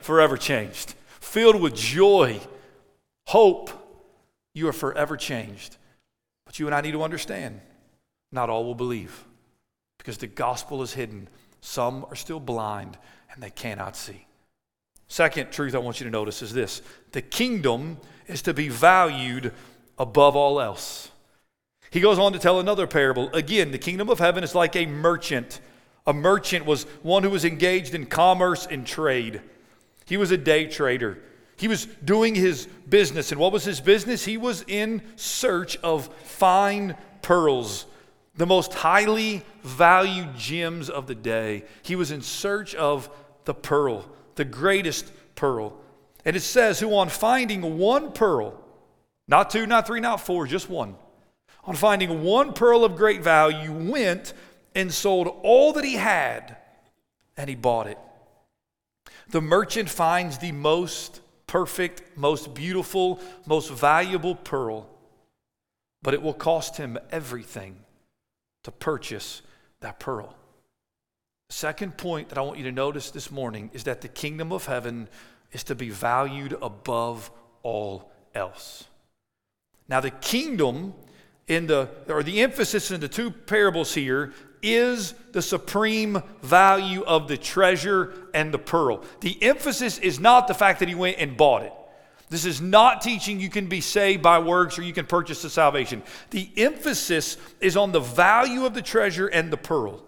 Forever 0.00 0.36
changed. 0.36 0.94
Filled 1.20 1.60
with 1.60 1.76
joy, 1.76 2.40
hope, 3.28 3.70
you 4.54 4.66
are 4.66 4.72
forever 4.72 5.16
changed. 5.16 5.76
But 6.46 6.58
you 6.58 6.66
and 6.66 6.74
I 6.74 6.80
need 6.80 6.92
to 6.92 7.04
understand 7.04 7.60
not 8.32 8.50
all 8.50 8.64
will 8.64 8.74
believe 8.74 9.24
because 10.10 10.18
the 10.18 10.26
gospel 10.26 10.82
is 10.82 10.92
hidden. 10.92 11.28
Some 11.60 12.04
are 12.10 12.16
still 12.16 12.40
blind 12.40 12.98
and 13.32 13.40
they 13.40 13.50
cannot 13.50 13.94
see. 13.94 14.26
Second 15.06 15.52
truth 15.52 15.72
I 15.72 15.78
want 15.78 16.00
you 16.00 16.04
to 16.04 16.10
notice 16.10 16.42
is 16.42 16.52
this 16.52 16.82
the 17.12 17.22
kingdom 17.22 17.96
is 18.26 18.42
to 18.42 18.52
be 18.52 18.68
valued 18.68 19.52
above 20.00 20.34
all 20.34 20.60
else. 20.60 21.12
He 21.92 22.00
goes 22.00 22.18
on 22.18 22.32
to 22.32 22.40
tell 22.40 22.58
another 22.58 22.88
parable. 22.88 23.30
Again, 23.32 23.70
the 23.70 23.78
kingdom 23.78 24.08
of 24.08 24.18
heaven 24.18 24.42
is 24.42 24.52
like 24.52 24.74
a 24.74 24.84
merchant. 24.84 25.60
A 26.08 26.12
merchant 26.12 26.66
was 26.66 26.84
one 27.02 27.22
who 27.22 27.30
was 27.30 27.44
engaged 27.44 27.94
in 27.94 28.06
commerce 28.06 28.66
and 28.68 28.84
trade. 28.84 29.40
He 30.06 30.16
was 30.16 30.32
a 30.32 30.36
day 30.36 30.66
trader. 30.66 31.18
He 31.56 31.68
was 31.68 31.86
doing 32.04 32.34
his 32.34 32.66
business. 32.88 33.30
And 33.30 33.40
what 33.40 33.52
was 33.52 33.62
his 33.62 33.80
business? 33.80 34.24
He 34.24 34.38
was 34.38 34.64
in 34.66 35.02
search 35.14 35.76
of 35.84 36.12
fine 36.24 36.96
pearls 37.22 37.86
the 38.36 38.46
most 38.46 38.72
highly 38.74 39.42
valued 39.62 40.36
gems 40.36 40.88
of 40.88 41.06
the 41.06 41.14
day. 41.14 41.64
He 41.82 41.96
was 41.96 42.10
in 42.10 42.22
search 42.22 42.74
of 42.74 43.10
the 43.44 43.54
pearl, 43.54 44.08
the 44.36 44.44
greatest 44.44 45.10
pearl. 45.34 45.76
And 46.24 46.36
it 46.36 46.40
says, 46.40 46.80
who 46.80 46.94
on 46.94 47.08
finding 47.08 47.78
one 47.78 48.12
pearl, 48.12 48.62
not 49.26 49.50
two, 49.50 49.66
not 49.66 49.86
three, 49.86 50.00
not 50.00 50.20
four, 50.20 50.46
just 50.46 50.68
one, 50.68 50.94
on 51.64 51.74
finding 51.76 52.22
one 52.22 52.52
pearl 52.52 52.84
of 52.84 52.96
great 52.96 53.22
value, 53.22 53.72
went 53.72 54.32
and 54.74 54.92
sold 54.92 55.28
all 55.42 55.72
that 55.72 55.84
he 55.84 55.94
had 55.94 56.56
and 57.36 57.48
he 57.48 57.56
bought 57.56 57.86
it. 57.86 57.98
The 59.30 59.40
merchant 59.40 59.88
finds 59.88 60.38
the 60.38 60.52
most 60.52 61.20
perfect, 61.46 62.16
most 62.16 62.54
beautiful, 62.54 63.20
most 63.46 63.70
valuable 63.70 64.34
pearl, 64.34 64.88
but 66.02 66.14
it 66.14 66.22
will 66.22 66.34
cost 66.34 66.76
him 66.76 66.98
everything 67.10 67.76
to 68.64 68.70
purchase 68.70 69.42
that 69.80 69.98
pearl. 70.00 70.34
Second 71.48 71.96
point 71.96 72.28
that 72.28 72.38
I 72.38 72.42
want 72.42 72.58
you 72.58 72.64
to 72.64 72.72
notice 72.72 73.10
this 73.10 73.30
morning 73.30 73.70
is 73.72 73.84
that 73.84 74.00
the 74.00 74.08
kingdom 74.08 74.52
of 74.52 74.66
heaven 74.66 75.08
is 75.52 75.64
to 75.64 75.74
be 75.74 75.90
valued 75.90 76.56
above 76.62 77.30
all 77.62 78.10
else. 78.34 78.84
Now, 79.88 80.00
the 80.00 80.10
kingdom 80.10 80.94
in 81.48 81.66
the, 81.66 81.88
or 82.08 82.22
the 82.22 82.42
emphasis 82.42 82.92
in 82.92 83.00
the 83.00 83.08
two 83.08 83.32
parables 83.32 83.92
here 83.92 84.32
is 84.62 85.14
the 85.32 85.42
supreme 85.42 86.22
value 86.42 87.02
of 87.02 87.26
the 87.26 87.36
treasure 87.36 88.12
and 88.32 88.54
the 88.54 88.58
pearl. 88.58 89.02
The 89.20 89.42
emphasis 89.42 89.98
is 89.98 90.20
not 90.20 90.46
the 90.46 90.54
fact 90.54 90.78
that 90.78 90.88
he 90.88 90.94
went 90.94 91.18
and 91.18 91.36
bought 91.36 91.62
it. 91.62 91.72
This 92.30 92.44
is 92.44 92.60
not 92.60 93.02
teaching 93.02 93.40
you 93.40 93.50
can 93.50 93.66
be 93.66 93.80
saved 93.80 94.22
by 94.22 94.38
works 94.38 94.78
or 94.78 94.82
you 94.82 94.92
can 94.92 95.04
purchase 95.04 95.42
the 95.42 95.50
salvation. 95.50 96.02
The 96.30 96.48
emphasis 96.56 97.36
is 97.60 97.76
on 97.76 97.90
the 97.90 98.00
value 98.00 98.64
of 98.64 98.72
the 98.72 98.82
treasure 98.82 99.26
and 99.26 99.52
the 99.52 99.56
pearl. 99.56 100.02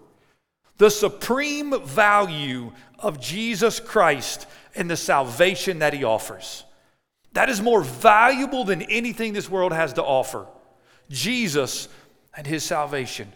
The 0.77 0.89
supreme 0.89 1.79
value 1.85 2.71
of 2.97 3.19
Jesus 3.19 3.81
Christ 3.81 4.47
and 4.73 4.89
the 4.89 4.95
salvation 4.95 5.79
that 5.79 5.93
he 5.93 6.05
offers. 6.05 6.63
That 7.33 7.49
is 7.49 7.61
more 7.61 7.81
valuable 7.81 8.63
than 8.63 8.83
anything 8.83 9.33
this 9.33 9.49
world 9.49 9.73
has 9.73 9.93
to 9.93 10.03
offer. 10.03 10.47
Jesus 11.09 11.89
and 12.35 12.47
his 12.47 12.63
salvation. 12.63 13.31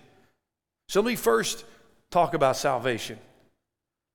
So 0.87 1.01
let 1.01 1.07
me 1.07 1.15
first 1.17 1.65
talk 2.09 2.33
about 2.33 2.55
salvation. 2.55 3.19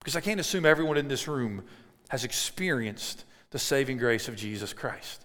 Because 0.01 0.17
I 0.17 0.21
can't 0.21 0.41
assume 0.41 0.65
everyone 0.65 0.97
in 0.97 1.09
this 1.09 1.29
room 1.29 1.63
has 2.09 2.25
experienced 2.25 3.25
the 3.53 3.59
saving 3.59 3.99
grace 3.99 4.29
of 4.29 4.37
Jesus 4.37 4.73
Christ. 4.73 5.25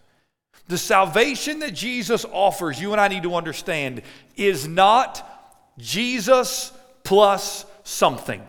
The 0.67 0.77
salvation 0.77 1.59
that 1.59 1.73
Jesus 1.73 2.25
offers, 2.31 2.79
you 2.79 2.91
and 2.91 3.01
I 3.01 3.07
need 3.07 3.23
to 3.23 3.35
understand, 3.35 4.01
is 4.35 4.67
not 4.67 5.25
Jesus 5.77 6.73
plus 7.03 7.65
something. 7.83 8.45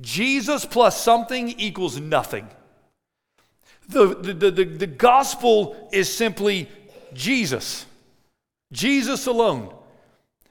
Jesus 0.00 0.64
plus 0.64 1.00
something 1.00 1.50
equals 1.60 2.00
nothing. 2.00 2.48
The, 3.88 4.14
the, 4.14 4.50
the, 4.50 4.64
the, 4.64 4.86
gospel 4.86 5.88
is 5.92 6.10
simply 6.12 6.68
Jesus, 7.12 7.84
Jesus 8.72 9.26
alone. 9.26 9.74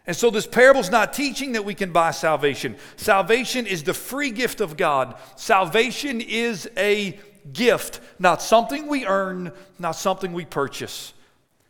And 0.05 0.15
so 0.15 0.29
this 0.29 0.45
parable 0.45 0.81
is 0.81 0.89
not 0.89 1.13
teaching 1.13 1.53
that 1.53 1.63
we 1.63 1.73
can 1.73 1.91
buy 1.91 2.11
salvation. 2.11 2.75
Salvation 2.97 3.65
is 3.65 3.83
the 3.83 3.93
free 3.93 4.31
gift 4.31 4.59
of 4.59 4.75
God. 4.75 5.15
Salvation 5.35 6.19
is 6.19 6.69
a 6.75 7.17
gift, 7.53 7.99
not 8.19 8.41
something 8.41 8.87
we 8.87 9.05
earn, 9.05 9.51
not 9.77 9.93
something 9.93 10.33
we 10.33 10.45
purchase. 10.45 11.13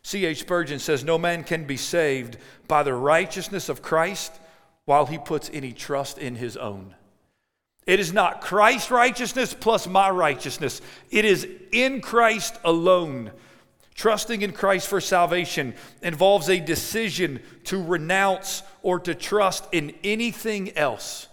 C.H. 0.02 0.40
Spurgeon 0.40 0.78
says, 0.78 1.04
No 1.04 1.18
man 1.18 1.44
can 1.44 1.64
be 1.64 1.76
saved 1.76 2.38
by 2.68 2.82
the 2.82 2.94
righteousness 2.94 3.68
of 3.68 3.82
Christ 3.82 4.32
while 4.84 5.06
he 5.06 5.18
puts 5.18 5.50
any 5.52 5.72
trust 5.72 6.18
in 6.18 6.36
his 6.36 6.56
own. 6.56 6.94
It 7.86 8.00
is 8.00 8.12
not 8.12 8.40
Christ's 8.40 8.90
righteousness 8.90 9.54
plus 9.54 9.86
my 9.86 10.10
righteousness, 10.10 10.80
it 11.10 11.24
is 11.24 11.46
in 11.72 12.00
Christ 12.00 12.56
alone. 12.64 13.32
Trusting 13.94 14.40
in 14.40 14.52
Christ 14.52 14.88
for 14.88 15.00
salvation 15.00 15.74
involves 16.02 16.48
a 16.48 16.58
decision 16.58 17.40
to 17.64 17.82
renounce 17.82 18.62
or 18.82 18.98
to 19.00 19.14
trust 19.14 19.66
in 19.72 19.94
anything 20.02 20.74
else. 20.76 21.28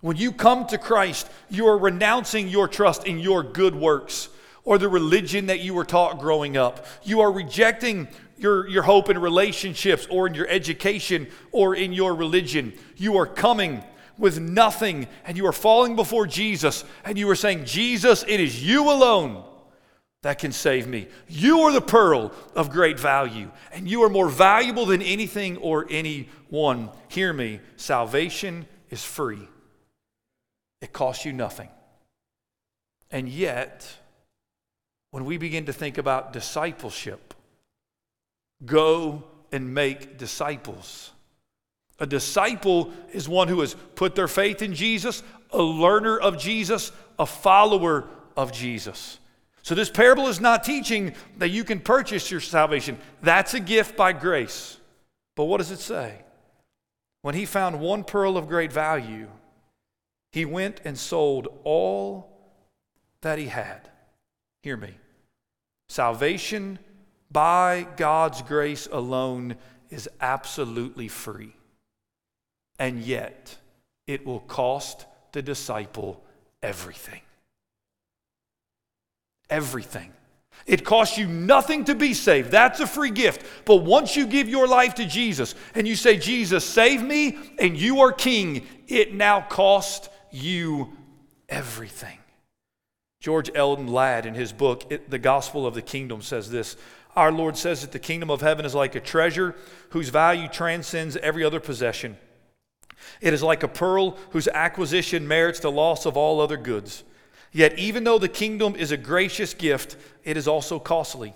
When 0.00 0.16
you 0.16 0.32
come 0.32 0.66
to 0.68 0.78
Christ, 0.78 1.30
you 1.50 1.66
are 1.66 1.76
renouncing 1.76 2.48
your 2.48 2.68
trust 2.68 3.06
in 3.06 3.18
your 3.18 3.42
good 3.42 3.74
works 3.74 4.28
or 4.64 4.78
the 4.78 4.88
religion 4.88 5.46
that 5.46 5.60
you 5.60 5.74
were 5.74 5.84
taught 5.84 6.18
growing 6.18 6.56
up. 6.56 6.86
You 7.02 7.20
are 7.20 7.30
rejecting 7.30 8.08
your, 8.38 8.66
your 8.68 8.82
hope 8.82 9.10
in 9.10 9.18
relationships 9.18 10.06
or 10.10 10.26
in 10.26 10.34
your 10.34 10.48
education 10.48 11.28
or 11.52 11.74
in 11.74 11.92
your 11.92 12.14
religion. 12.14 12.72
You 12.96 13.18
are 13.18 13.26
coming 13.26 13.84
with 14.16 14.40
nothing 14.40 15.06
and 15.24 15.36
you 15.36 15.46
are 15.46 15.52
falling 15.52 15.96
before 15.96 16.26
Jesus 16.26 16.84
and 17.04 17.18
you 17.18 17.28
are 17.28 17.36
saying, 17.36 17.66
Jesus, 17.66 18.24
it 18.26 18.40
is 18.40 18.64
you 18.64 18.90
alone 18.90 19.44
that 20.22 20.38
can 20.38 20.52
save 20.52 20.86
me. 20.86 21.08
You 21.28 21.60
are 21.60 21.72
the 21.72 21.80
pearl 21.80 22.32
of 22.54 22.70
great 22.70 22.98
value 22.98 23.50
and 23.72 23.88
you 23.88 24.02
are 24.02 24.10
more 24.10 24.28
valuable 24.28 24.86
than 24.86 25.02
anything 25.02 25.58
or 25.58 25.86
anyone. 25.90 26.90
Hear 27.08 27.32
me, 27.32 27.60
salvation 27.76 28.66
is 28.90 29.04
free. 29.04 29.48
It 30.80 30.92
costs 30.92 31.24
you 31.24 31.32
nothing. 31.32 31.68
And 33.10 33.28
yet, 33.28 33.86
when 35.10 35.24
we 35.24 35.36
begin 35.36 35.66
to 35.66 35.72
think 35.72 35.98
about 35.98 36.32
discipleship, 36.32 37.34
go 38.64 39.24
and 39.52 39.74
make 39.74 40.16
disciples. 40.16 41.12
A 41.98 42.06
disciple 42.06 42.92
is 43.12 43.28
one 43.28 43.48
who 43.48 43.60
has 43.60 43.74
put 43.94 44.14
their 44.14 44.28
faith 44.28 44.62
in 44.62 44.74
Jesus, 44.74 45.22
a 45.50 45.62
learner 45.62 46.18
of 46.18 46.38
Jesus, 46.38 46.92
a 47.18 47.26
follower 47.26 48.08
of 48.36 48.52
Jesus. 48.52 49.18
So, 49.62 49.74
this 49.74 49.90
parable 49.90 50.28
is 50.28 50.40
not 50.40 50.64
teaching 50.64 51.14
that 51.36 51.50
you 51.50 51.64
can 51.64 51.80
purchase 51.80 52.30
your 52.30 52.40
salvation. 52.40 52.96
That's 53.20 53.52
a 53.52 53.60
gift 53.60 53.96
by 53.96 54.14
grace. 54.14 54.78
But 55.36 55.44
what 55.44 55.58
does 55.58 55.70
it 55.70 55.80
say? 55.80 56.22
When 57.22 57.34
he 57.34 57.44
found 57.44 57.80
one 57.80 58.04
pearl 58.04 58.38
of 58.38 58.48
great 58.48 58.72
value, 58.72 59.28
he 60.32 60.44
went 60.44 60.80
and 60.84 60.98
sold 60.98 61.48
all 61.64 62.30
that 63.22 63.38
he 63.38 63.46
had. 63.46 63.88
Hear 64.62 64.76
me. 64.76 64.94
Salvation 65.88 66.78
by 67.30 67.86
God's 67.96 68.42
grace 68.42 68.88
alone 68.90 69.56
is 69.90 70.08
absolutely 70.20 71.08
free. 71.08 71.54
And 72.78 73.00
yet, 73.00 73.56
it 74.06 74.24
will 74.24 74.40
cost 74.40 75.06
the 75.32 75.42
disciple 75.42 76.22
everything. 76.62 77.20
Everything. 79.48 80.12
It 80.66 80.84
costs 80.84 81.16
you 81.16 81.26
nothing 81.26 81.84
to 81.84 81.94
be 81.94 82.14
saved. 82.14 82.50
That's 82.50 82.80
a 82.80 82.86
free 82.86 83.10
gift. 83.10 83.44
But 83.64 83.76
once 83.76 84.14
you 84.14 84.26
give 84.26 84.48
your 84.48 84.68
life 84.68 84.94
to 84.96 85.06
Jesus 85.06 85.54
and 85.74 85.88
you 85.88 85.96
say, 85.96 86.18
Jesus, 86.18 86.64
save 86.64 87.02
me, 87.02 87.38
and 87.58 87.76
you 87.76 88.00
are 88.00 88.12
king, 88.12 88.66
it 88.86 89.14
now 89.14 89.40
costs 89.40 90.08
you 90.32 90.92
everything. 91.48 92.18
George 93.20 93.50
Eldon 93.54 93.86
Ladd, 93.86 94.24
in 94.24 94.34
his 94.34 94.52
book, 94.52 94.90
The 95.08 95.18
Gospel 95.18 95.66
of 95.66 95.74
the 95.74 95.82
Kingdom, 95.82 96.22
says 96.22 96.50
this 96.50 96.76
Our 97.14 97.30
Lord 97.30 97.56
says 97.56 97.82
that 97.82 97.92
the 97.92 97.98
kingdom 97.98 98.30
of 98.30 98.40
heaven 98.40 98.64
is 98.64 98.74
like 98.74 98.94
a 98.94 99.00
treasure 99.00 99.54
whose 99.90 100.08
value 100.08 100.48
transcends 100.48 101.16
every 101.18 101.44
other 101.44 101.60
possession. 101.60 102.16
It 103.20 103.34
is 103.34 103.42
like 103.42 103.62
a 103.62 103.68
pearl 103.68 104.18
whose 104.30 104.48
acquisition 104.48 105.28
merits 105.28 105.60
the 105.60 105.70
loss 105.70 106.06
of 106.06 106.16
all 106.16 106.40
other 106.40 106.56
goods. 106.56 107.04
Yet, 107.52 107.78
even 107.78 108.04
though 108.04 108.18
the 108.18 108.28
kingdom 108.28 108.76
is 108.76 108.92
a 108.92 108.96
gracious 108.96 109.54
gift, 109.54 109.96
it 110.24 110.36
is 110.36 110.46
also 110.46 110.78
costly. 110.78 111.34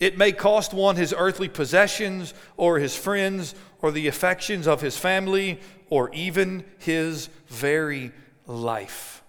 It 0.00 0.18
may 0.18 0.32
cost 0.32 0.74
one 0.74 0.96
his 0.96 1.14
earthly 1.16 1.48
possessions, 1.48 2.34
or 2.56 2.78
his 2.78 2.96
friends, 2.96 3.54
or 3.80 3.92
the 3.92 4.08
affections 4.08 4.66
of 4.66 4.80
his 4.80 4.98
family, 4.98 5.60
or 5.90 6.12
even 6.14 6.64
his 6.78 7.28
very 7.48 8.12
life. 8.46 9.22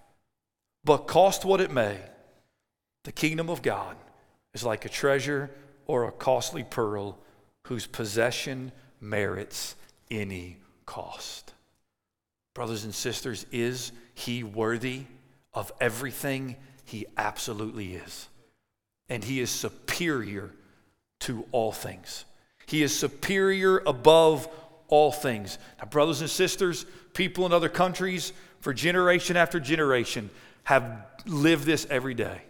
But 0.84 1.08
cost 1.08 1.45
what 1.45 1.62
it 1.62 1.72
may, 1.72 1.97
the 3.03 3.12
kingdom 3.12 3.49
of 3.49 3.62
God 3.62 3.95
is 4.53 4.64
like 4.64 4.86
a 4.86 4.89
treasure 4.89 5.51
or 5.88 6.06
a 6.06 6.12
costly 6.12 6.64
pearl 6.64 7.18
whose 7.66 7.88
possession 7.88 8.72
merits 9.01 9.76
any 10.10 10.58
cost. 10.86 11.53
Brothers 12.53 12.84
and 12.84 12.95
sisters, 12.95 13.45
is 13.51 13.91
he 14.14 14.43
worthy 14.43 15.03
of 15.53 15.72
everything? 15.82 16.56
He 16.86 17.06
absolutely 17.18 17.95
is. 17.95 18.30
And 19.10 19.24
he 19.24 19.39
is 19.39 19.49
superior 19.49 20.51
to 21.22 21.45
all 21.51 21.72
things. 21.72 22.26
He 22.66 22.82
is 22.82 22.97
superior 22.97 23.80
above 23.86 24.47
all 24.88 25.11
things. 25.11 25.57
Now, 25.79 25.86
brothers 25.86 26.21
and 26.21 26.29
sisters, 26.29 26.86
people 27.13 27.45
in 27.45 27.53
other 27.53 27.69
countries, 27.69 28.33
for 28.59 28.73
generation 28.73 29.38
after 29.38 29.59
generation, 29.59 30.29
have 30.63 31.05
lived 31.25 31.65
this 31.65 31.88
every 31.89 32.13
day, 32.13 32.41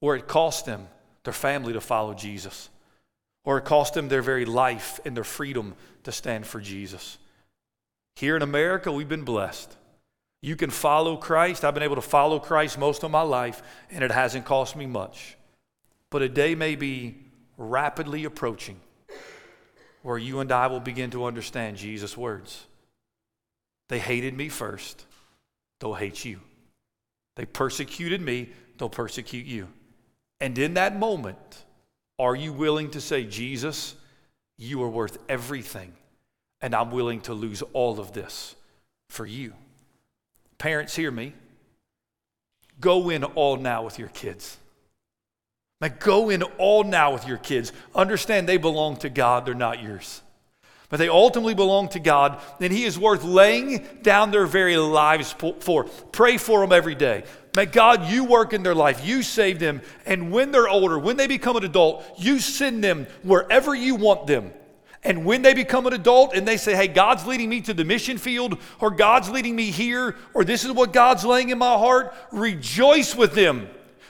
where 0.00 0.16
it 0.16 0.28
cost 0.28 0.66
them 0.66 0.88
their 1.24 1.32
family 1.32 1.72
to 1.72 1.80
follow 1.80 2.14
Jesus, 2.14 2.70
or 3.44 3.58
it 3.58 3.64
cost 3.64 3.94
them 3.94 4.08
their 4.08 4.22
very 4.22 4.44
life 4.44 5.00
and 5.04 5.16
their 5.16 5.24
freedom 5.24 5.74
to 6.04 6.12
stand 6.12 6.46
for 6.46 6.60
Jesus. 6.60 7.18
Here 8.16 8.36
in 8.36 8.42
America, 8.42 8.90
we've 8.90 9.08
been 9.08 9.24
blessed. 9.24 9.76
You 10.40 10.56
can 10.56 10.70
follow 10.70 11.16
Christ. 11.16 11.64
I've 11.64 11.74
been 11.74 11.82
able 11.82 11.96
to 11.96 12.02
follow 12.02 12.38
Christ 12.38 12.78
most 12.78 13.02
of 13.02 13.10
my 13.10 13.22
life, 13.22 13.62
and 13.90 14.04
it 14.04 14.10
hasn't 14.10 14.44
cost 14.44 14.76
me 14.76 14.86
much. 14.86 15.36
But 16.10 16.22
a 16.22 16.28
day 16.28 16.54
may 16.54 16.76
be 16.76 17.18
rapidly 17.56 18.24
approaching 18.24 18.80
where 20.08 20.16
you 20.16 20.40
and 20.40 20.50
I 20.50 20.68
will 20.68 20.80
begin 20.80 21.10
to 21.10 21.26
understand 21.26 21.76
Jesus' 21.76 22.16
words. 22.16 22.64
They 23.90 23.98
hated 23.98 24.34
me 24.34 24.48
first, 24.48 25.04
they'll 25.80 25.92
hate 25.92 26.24
you. 26.24 26.40
They 27.36 27.44
persecuted 27.44 28.22
me, 28.22 28.48
they'll 28.78 28.88
persecute 28.88 29.44
you. 29.44 29.68
And 30.40 30.56
in 30.56 30.72
that 30.74 30.98
moment, 30.98 31.36
are 32.18 32.34
you 32.34 32.54
willing 32.54 32.90
to 32.92 33.02
say, 33.02 33.24
Jesus, 33.24 33.96
you 34.56 34.82
are 34.82 34.88
worth 34.88 35.18
everything, 35.28 35.92
and 36.62 36.74
I'm 36.74 36.90
willing 36.90 37.20
to 37.22 37.34
lose 37.34 37.60
all 37.74 38.00
of 38.00 38.14
this 38.14 38.54
for 39.10 39.26
you? 39.26 39.52
Parents, 40.56 40.96
hear 40.96 41.10
me. 41.10 41.34
Go 42.80 43.10
in 43.10 43.24
all 43.24 43.58
now 43.58 43.82
with 43.84 43.98
your 43.98 44.08
kids. 44.08 44.56
Like, 45.80 46.00
go 46.00 46.30
in 46.30 46.42
all 46.42 46.82
now 46.82 47.12
with 47.12 47.26
your 47.26 47.36
kids. 47.36 47.72
Understand 47.94 48.48
they 48.48 48.56
belong 48.56 48.96
to 48.98 49.08
God, 49.08 49.46
they're 49.46 49.54
not 49.54 49.82
yours. 49.82 50.22
But 50.88 50.96
they 50.96 51.08
ultimately 51.08 51.54
belong 51.54 51.88
to 51.90 52.00
God, 52.00 52.40
and 52.60 52.72
He 52.72 52.84
is 52.84 52.98
worth 52.98 53.22
laying 53.22 53.86
down 54.02 54.30
their 54.30 54.46
very 54.46 54.76
lives 54.78 55.32
for. 55.60 55.84
Pray 55.84 56.38
for 56.38 56.60
them 56.60 56.72
every 56.72 56.94
day. 56.94 57.24
May 57.54 57.66
God, 57.66 58.06
you 58.06 58.24
work 58.24 58.52
in 58.52 58.62
their 58.62 58.74
life. 58.74 59.06
You 59.06 59.22
save 59.22 59.58
them. 59.58 59.82
And 60.06 60.32
when 60.32 60.50
they're 60.50 60.68
older, 60.68 60.98
when 60.98 61.16
they 61.16 61.26
become 61.26 61.56
an 61.56 61.64
adult, 61.64 62.04
you 62.16 62.38
send 62.38 62.82
them 62.82 63.06
wherever 63.22 63.74
you 63.74 63.96
want 63.96 64.26
them. 64.26 64.52
And 65.04 65.24
when 65.24 65.42
they 65.42 65.54
become 65.54 65.86
an 65.86 65.92
adult 65.92 66.34
and 66.34 66.48
they 66.48 66.56
say, 66.56 66.74
hey, 66.74 66.88
God's 66.88 67.26
leading 67.26 67.48
me 67.48 67.60
to 67.62 67.74
the 67.74 67.84
mission 67.84 68.18
field, 68.18 68.58
or 68.80 68.90
God's 68.90 69.30
leading 69.30 69.54
me 69.54 69.70
here, 69.70 70.16
or 70.34 70.42
this 70.42 70.64
is 70.64 70.72
what 70.72 70.92
God's 70.92 71.24
laying 71.24 71.50
in 71.50 71.58
my 71.58 71.74
heart, 71.74 72.14
rejoice 72.32 73.14
with 73.14 73.34
them. 73.34 73.68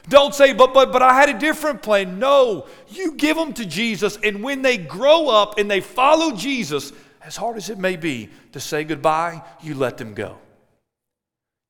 Don't 0.09 0.35
say, 0.35 0.55
but, 0.55 0.73
but, 0.73 0.91
but 0.91 1.03
I 1.03 1.15
had 1.15 1.29
a 1.29 1.39
different 1.39 1.83
plan. 1.83 2.19
No, 2.19 2.67
you 2.89 3.13
give 3.13 3.37
them 3.37 3.53
to 3.55 3.67
Jesus, 3.67 4.19
and 4.23 4.43
when 4.43 4.63
they 4.63 4.79
grow 4.79 5.29
up 5.29 5.59
and 5.59 5.71
they 5.71 5.81
follow 5.81 6.35
Jesus, 6.35 6.93
as 7.23 7.37
hard 7.37 7.57
as 7.57 7.69
it 7.69 7.79
may 7.79 7.97
be 7.97 8.31
to 8.53 8.61
say 8.61 8.85
goodbye, 8.85 9.43
you 9.63 9.75
let 9.75 9.99
them 9.99 10.15
go. 10.15 10.39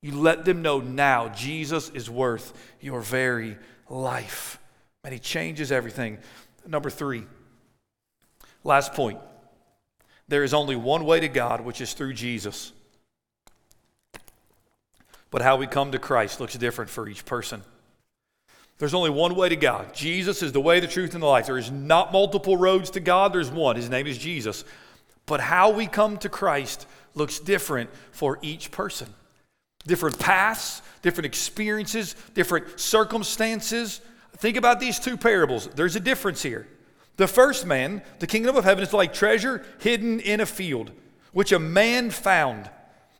You 0.03 0.12
let 0.12 0.45
them 0.45 0.62
know 0.62 0.80
now 0.80 1.28
Jesus 1.30 1.91
is 1.91 2.09
worth 2.09 2.53
your 2.80 3.01
very 3.01 3.59
life. 3.89 4.61
And 5.03 5.12
He 5.12 5.18
changes 5.18 5.72
everything. 5.72 6.18
Number 6.66 6.91
three, 6.91 7.24
last 8.62 8.93
point. 8.93 9.18
There 10.28 10.45
is 10.45 10.53
only 10.55 10.76
one 10.76 11.05
way 11.05 11.20
to 11.20 11.28
God, 11.28 11.62
which 11.62 11.80
is 11.80 11.95
through 11.95 12.12
Jesus. 12.12 12.72
But 15.30 15.43
how 15.43 15.57
we 15.57 15.66
come 15.66 15.93
to 15.93 15.99
Christ 15.99 16.39
looks 16.39 16.55
different 16.55 16.91
for 16.91 17.09
each 17.09 17.24
person. 17.24 17.62
There's 18.78 18.94
only 18.94 19.10
one 19.10 19.34
way 19.34 19.48
to 19.48 19.56
God. 19.56 19.92
Jesus 19.92 20.42
is 20.42 20.52
the 20.52 20.60
way, 20.60 20.78
the 20.78 20.86
truth, 20.86 21.14
and 21.14 21.22
the 21.22 21.26
life. 21.26 21.46
There 21.46 21.58
is 21.58 21.70
not 21.70 22.12
multiple 22.12 22.56
roads 22.56 22.90
to 22.90 23.00
God, 23.00 23.32
there's 23.32 23.50
one. 23.50 23.76
His 23.76 23.90
name 23.90 24.06
is 24.06 24.18
Jesus. 24.18 24.64
But 25.26 25.40
how 25.40 25.70
we 25.70 25.86
come 25.86 26.16
to 26.18 26.28
Christ 26.28 26.86
looks 27.14 27.40
different 27.40 27.90
for 28.12 28.38
each 28.40 28.70
person. 28.70 29.09
Different 29.86 30.18
paths, 30.18 30.80
different 31.02 31.26
experiences, 31.26 32.14
different 32.34 32.78
circumstances. 32.78 34.00
Think 34.36 34.56
about 34.56 34.80
these 34.80 34.98
two 35.00 35.16
parables. 35.16 35.68
There's 35.74 35.96
a 35.96 36.00
difference 36.00 36.42
here. 36.42 36.68
The 37.16 37.26
first 37.26 37.66
man, 37.66 38.02
the 38.20 38.28
kingdom 38.28 38.55
of 38.55 38.64
heaven, 38.64 38.84
is 38.84 38.92
like 38.92 39.12
treasure 39.12 39.64
hidden 39.80 40.20
in 40.20 40.40
a 40.40 40.46
field, 40.46 40.92
which 41.32 41.50
a 41.50 41.59
man 41.59 42.10
found. 42.10 42.70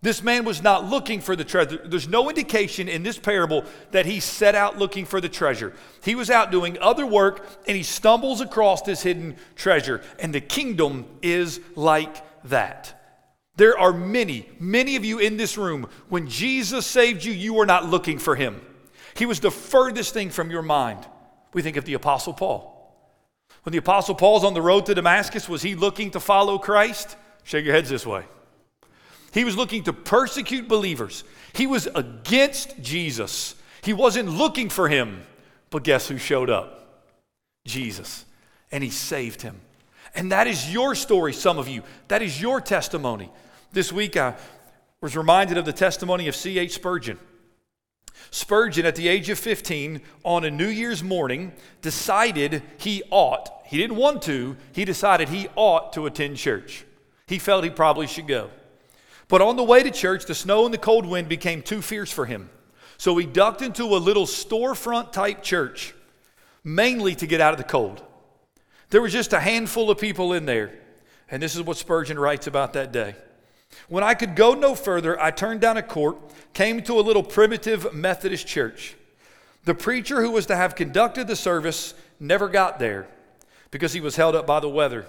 This 0.01 0.23
man 0.23 0.45
was 0.45 0.63
not 0.63 0.85
looking 0.85 1.21
for 1.21 1.35
the 1.35 1.45
treasure. 1.45 1.81
There's 1.85 2.07
no 2.07 2.29
indication 2.29 2.89
in 2.89 3.03
this 3.03 3.19
parable 3.19 3.65
that 3.91 4.07
he 4.07 4.21
set 4.21 4.55
out 4.55 4.79
looking 4.79 5.05
for 5.05 5.21
the 5.21 5.29
treasure. 5.29 5.73
He 6.05 6.15
was 6.15 6.31
out 6.31 6.53
doing 6.53 6.79
other 6.79 7.05
work 7.05 7.45
and 7.67 7.77
he 7.77 7.83
stumbles 7.83 8.41
across 8.41 8.83
this 8.83 9.03
hidden 9.03 9.37
treasure. 9.57 10.01
And 10.21 10.33
the 10.33 10.41
kingdom 10.41 11.07
is 11.21 11.61
like 11.75 12.25
that. 12.45 12.95
There 13.57 13.77
are 13.77 13.93
many, 13.93 14.49
many 14.61 14.95
of 14.95 15.05
you 15.05 15.19
in 15.19 15.37
this 15.37 15.59
room, 15.59 15.89
when 16.09 16.29
Jesus 16.29 16.87
saved 16.87 17.25
you, 17.25 17.33
you 17.33 17.55
were 17.55 17.67
not 17.67 17.87
looking 17.87 18.21
for 18.21 18.37
him. 18.37 18.61
He 19.17 19.27
was 19.27 19.41
the 19.41 19.51
furthest 19.51 20.15
thing 20.15 20.31
from 20.31 20.49
your 20.49 20.63
mind. 20.63 21.05
We 21.53 21.63
think 21.63 21.77
of 21.77 21.85
the 21.85 21.95
Apostle 21.95 22.35
Paul. 22.35 22.77
When 23.65 23.73
the 23.73 23.79
Apostle 23.79 24.15
Paul's 24.15 24.45
on 24.45 24.55
the 24.55 24.63
road 24.63 24.87
to 24.87 24.95
Damascus, 24.95 25.49
was 25.49 25.63
he 25.63 25.75
looking 25.75 26.13
to 26.13 26.21
follow 26.21 26.57
Christ? 26.59 27.17
Shake 27.43 27.65
your 27.65 27.75
heads 27.75 27.91
this 27.91 28.07
way. 28.07 28.25
He 29.39 29.45
was 29.45 29.57
looking 29.57 29.85
to 29.85 29.93
persecute 29.93 30.67
believers. 30.67 31.23
He 31.53 31.69
was 31.69 31.87
against 31.95 32.83
Jesus. 32.83 33.55
He 33.83 33.93
wasn't 33.93 34.31
looking 34.31 34.69
for 34.69 34.89
him. 34.89 35.23
But 35.71 35.85
guess 35.85 36.09
who 36.09 36.19
showed 36.19 36.51
up? 36.51 37.07
Jesus. 37.65 38.25
And 38.73 38.83
he 38.83 38.91
saved 38.91 39.43
him. 39.43 39.61
And 40.13 40.33
that 40.33 40.49
is 40.49 40.73
your 40.73 40.97
story, 40.97 41.33
some 41.33 41.57
of 41.57 41.69
you. 41.69 41.85
That 42.09 42.21
is 42.21 42.43
your 42.43 42.61
testimony. 42.61 43.31
This 43.71 43.93
week 43.93 44.17
I 44.17 44.35
was 45.01 45.17
reminded 45.17 45.57
of 45.57 45.67
the 45.67 45.73
testimony 45.73 46.27
of 46.27 46.35
C.H. 46.35 46.75
Spurgeon. 46.75 47.17
Spurgeon, 48.33 48.87
at 48.87 48.97
the 48.97 49.07
age 49.07 49.31
of 49.31 49.39
15, 49.39 50.01
on 50.25 50.43
a 50.43 50.51
New 50.51 50.67
Year's 50.67 51.05
morning, 51.05 51.53
decided 51.81 52.61
he 52.79 53.05
ought, 53.11 53.51
he 53.67 53.77
didn't 53.77 53.99
want 53.99 54.21
to, 54.23 54.57
he 54.73 54.85
decided 54.85 55.29
he 55.29 55.47
ought 55.55 55.93
to 55.93 56.07
attend 56.07 56.39
church. 56.39 56.85
He 57.29 57.39
felt 57.39 57.63
he 57.63 57.71
probably 57.71 58.09
should 58.09 58.27
go. 58.27 58.51
But 59.29 59.43
on 59.43 59.57
the 59.57 59.63
way 59.63 59.83
to 59.83 59.91
church, 59.91 60.25
the 60.25 60.35
snow 60.35 60.65
and 60.65 60.73
the 60.73 60.79
cold 60.79 61.07
wind 61.07 61.29
became 61.29 61.63
too 61.63 61.83
fierce 61.83 62.11
for 62.11 62.27
him. 62.27 62.51
So 62.97 63.17
he 63.17 63.27
ducked 63.27 63.63
into 63.63 63.85
a 63.85 63.99
little 63.99 64.27
storefront 64.27 65.13
type 65.13 65.43
church, 65.43 65.95
mainly 66.65 67.15
to 67.17 67.27
get 67.27 67.41
out 67.41 67.53
of 67.53 67.59
the 67.59 67.65
cold. 67.65 68.03
There 68.91 69.03
was 69.03 69.13
just 69.13 69.33
a 69.33 69.41
handful 69.41 69.91
of 69.91 69.99
people 69.99 70.33
in 70.33 70.47
there. 70.47 70.73
And 71.31 71.43
this 71.43 71.55
is 71.55 71.63
what 71.63 71.77
Spurgeon 71.77 72.19
writes 72.19 72.47
about 72.47 72.73
that 72.73 72.91
day. 72.91 73.15
When 73.89 74.03
I 74.03 74.15
could 74.15 74.35
go 74.35 74.55
no 74.55 74.75
further, 74.75 75.21
I 75.21 75.31
turned 75.31 75.61
down 75.61 75.77
a 75.77 75.83
court, 75.83 76.17
came 76.55 76.83
to 76.85 76.95
a 76.95 77.03
little 77.03 77.23
primitive 77.23 77.93
Methodist 77.93 78.47
church. 78.47 78.97
The 79.65 79.75
preacher 79.75 80.23
who 80.23 80.31
was 80.31 80.47
to 80.47 80.57
have 80.57 80.75
conducted 80.75 81.27
the 81.27 81.37
service 81.37 81.93
never 82.19 82.49
got 82.49 82.79
there 82.79 83.07
because 83.71 83.93
he 83.93 84.01
was 84.01 84.17
held 84.17 84.35
up 84.35 84.47
by 84.47 84.61
the 84.61 84.69
weather. 84.69 85.05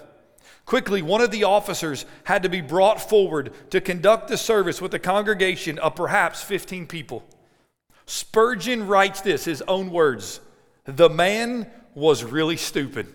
Quickly, 0.66 1.02
one 1.02 1.20
of 1.20 1.30
the 1.30 1.44
officers 1.44 2.04
had 2.24 2.42
to 2.42 2.48
be 2.48 2.60
brought 2.60 3.00
forward 3.00 3.52
to 3.70 3.80
conduct 3.80 4.28
the 4.28 4.36
service 4.36 4.80
with 4.80 4.94
a 4.94 4.98
congregation 4.98 5.78
of 5.78 5.94
perhaps 5.94 6.42
15 6.42 6.86
people. 6.86 7.24
Spurgeon 8.06 8.86
writes 8.86 9.20
this, 9.20 9.44
his 9.44 9.62
own 9.62 9.90
words 9.90 10.40
The 10.84 11.10
man 11.10 11.70
was 11.94 12.24
really 12.24 12.56
stupid. 12.56 13.06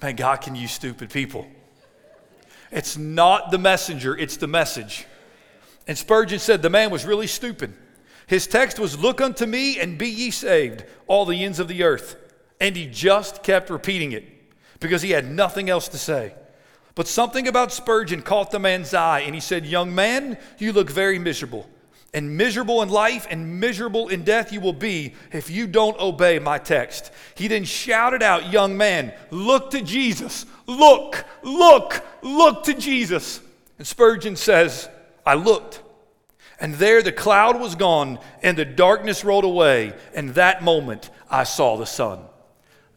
Man, 0.00 0.16
God 0.16 0.36
can 0.36 0.54
use 0.54 0.72
stupid 0.72 1.10
people. 1.10 1.46
It's 2.70 2.96
not 2.96 3.50
the 3.50 3.58
messenger, 3.58 4.16
it's 4.16 4.36
the 4.36 4.46
message. 4.46 5.06
And 5.86 5.96
Spurgeon 5.96 6.38
said 6.38 6.62
the 6.62 6.70
man 6.70 6.90
was 6.90 7.04
really 7.06 7.26
stupid. 7.26 7.72
His 8.26 8.46
text 8.46 8.78
was, 8.78 8.98
Look 8.98 9.20
unto 9.20 9.46
me 9.46 9.80
and 9.80 9.98
be 9.98 10.08
ye 10.08 10.30
saved, 10.30 10.84
all 11.06 11.24
the 11.24 11.44
ends 11.44 11.58
of 11.58 11.66
the 11.66 11.82
earth. 11.82 12.16
And 12.60 12.76
he 12.76 12.86
just 12.86 13.42
kept 13.42 13.70
repeating 13.70 14.12
it 14.12 14.37
because 14.80 15.02
he 15.02 15.10
had 15.10 15.30
nothing 15.30 15.68
else 15.70 15.88
to 15.88 15.98
say. 15.98 16.34
But 16.94 17.06
something 17.06 17.46
about 17.46 17.72
Spurgeon 17.72 18.22
caught 18.22 18.50
the 18.50 18.58
man's 18.58 18.92
eye, 18.92 19.20
and 19.20 19.34
he 19.34 19.40
said, 19.40 19.66
Young 19.66 19.94
man, 19.94 20.36
you 20.58 20.72
look 20.72 20.90
very 20.90 21.18
miserable. 21.18 21.68
And 22.14 22.36
miserable 22.36 22.82
in 22.82 22.88
life 22.88 23.26
and 23.28 23.60
miserable 23.60 24.08
in 24.08 24.24
death 24.24 24.52
you 24.52 24.60
will 24.60 24.72
be 24.72 25.14
if 25.30 25.50
you 25.50 25.66
don't 25.66 25.98
obey 26.00 26.38
my 26.38 26.58
text. 26.58 27.12
He 27.34 27.48
then 27.48 27.64
shouted 27.64 28.22
out, 28.22 28.50
Young 28.50 28.76
man, 28.76 29.12
look 29.30 29.70
to 29.70 29.82
Jesus. 29.82 30.46
Look, 30.66 31.24
look, 31.42 32.04
look 32.22 32.64
to 32.64 32.74
Jesus. 32.74 33.40
And 33.76 33.86
Spurgeon 33.86 34.36
says, 34.36 34.88
I 35.24 35.34
looked. 35.34 35.82
And 36.60 36.74
there 36.74 37.02
the 37.02 37.12
cloud 37.12 37.60
was 37.60 37.74
gone 37.74 38.18
and 38.42 38.56
the 38.56 38.64
darkness 38.64 39.24
rolled 39.24 39.44
away. 39.44 39.92
And 40.14 40.30
that 40.30 40.64
moment 40.64 41.10
I 41.30 41.44
saw 41.44 41.76
the 41.76 41.86
sun. 41.86 42.20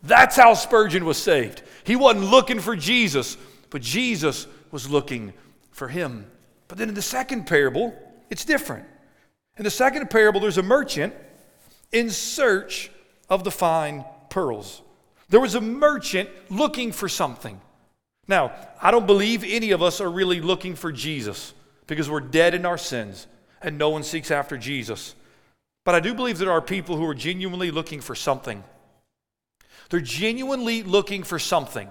That's 0.03 0.35
how 0.35 0.55
Spurgeon 0.55 1.05
was 1.05 1.17
saved. 1.17 1.61
He 1.83 1.95
wasn't 1.95 2.25
looking 2.25 2.59
for 2.59 2.75
Jesus, 2.75 3.37
but 3.69 3.81
Jesus 3.81 4.47
was 4.71 4.89
looking 4.89 5.33
for 5.71 5.87
him. 5.87 6.25
But 6.67 6.77
then 6.77 6.89
in 6.89 6.95
the 6.95 7.01
second 7.01 7.47
parable, 7.47 7.93
it's 8.29 8.45
different. 8.45 8.85
In 9.57 9.63
the 9.63 9.69
second 9.69 10.09
parable, 10.09 10.39
there's 10.39 10.57
a 10.57 10.63
merchant 10.63 11.13
in 11.91 12.09
search 12.09 12.91
of 13.29 13.43
the 13.43 13.51
fine 13.51 14.05
pearls. 14.29 14.81
There 15.29 15.39
was 15.39 15.55
a 15.55 15.61
merchant 15.61 16.29
looking 16.49 16.91
for 16.91 17.09
something. 17.09 17.59
Now, 18.27 18.53
I 18.81 18.91
don't 18.91 19.07
believe 19.07 19.43
any 19.43 19.71
of 19.71 19.81
us 19.81 19.99
are 19.99 20.09
really 20.09 20.41
looking 20.41 20.75
for 20.75 20.91
Jesus 20.91 21.53
because 21.87 22.09
we're 22.09 22.21
dead 22.21 22.53
in 22.53 22.65
our 22.65 22.77
sins 22.77 23.27
and 23.61 23.77
no 23.77 23.89
one 23.89 24.03
seeks 24.03 24.31
after 24.31 24.57
Jesus. 24.57 25.15
But 25.83 25.95
I 25.95 25.99
do 25.99 26.13
believe 26.13 26.37
there 26.37 26.51
are 26.51 26.61
people 26.61 26.95
who 26.95 27.05
are 27.07 27.15
genuinely 27.15 27.71
looking 27.71 28.01
for 28.01 28.15
something. 28.15 28.63
They're 29.91 29.99
genuinely 29.99 30.83
looking 30.83 31.21
for 31.21 31.37
something. 31.37 31.89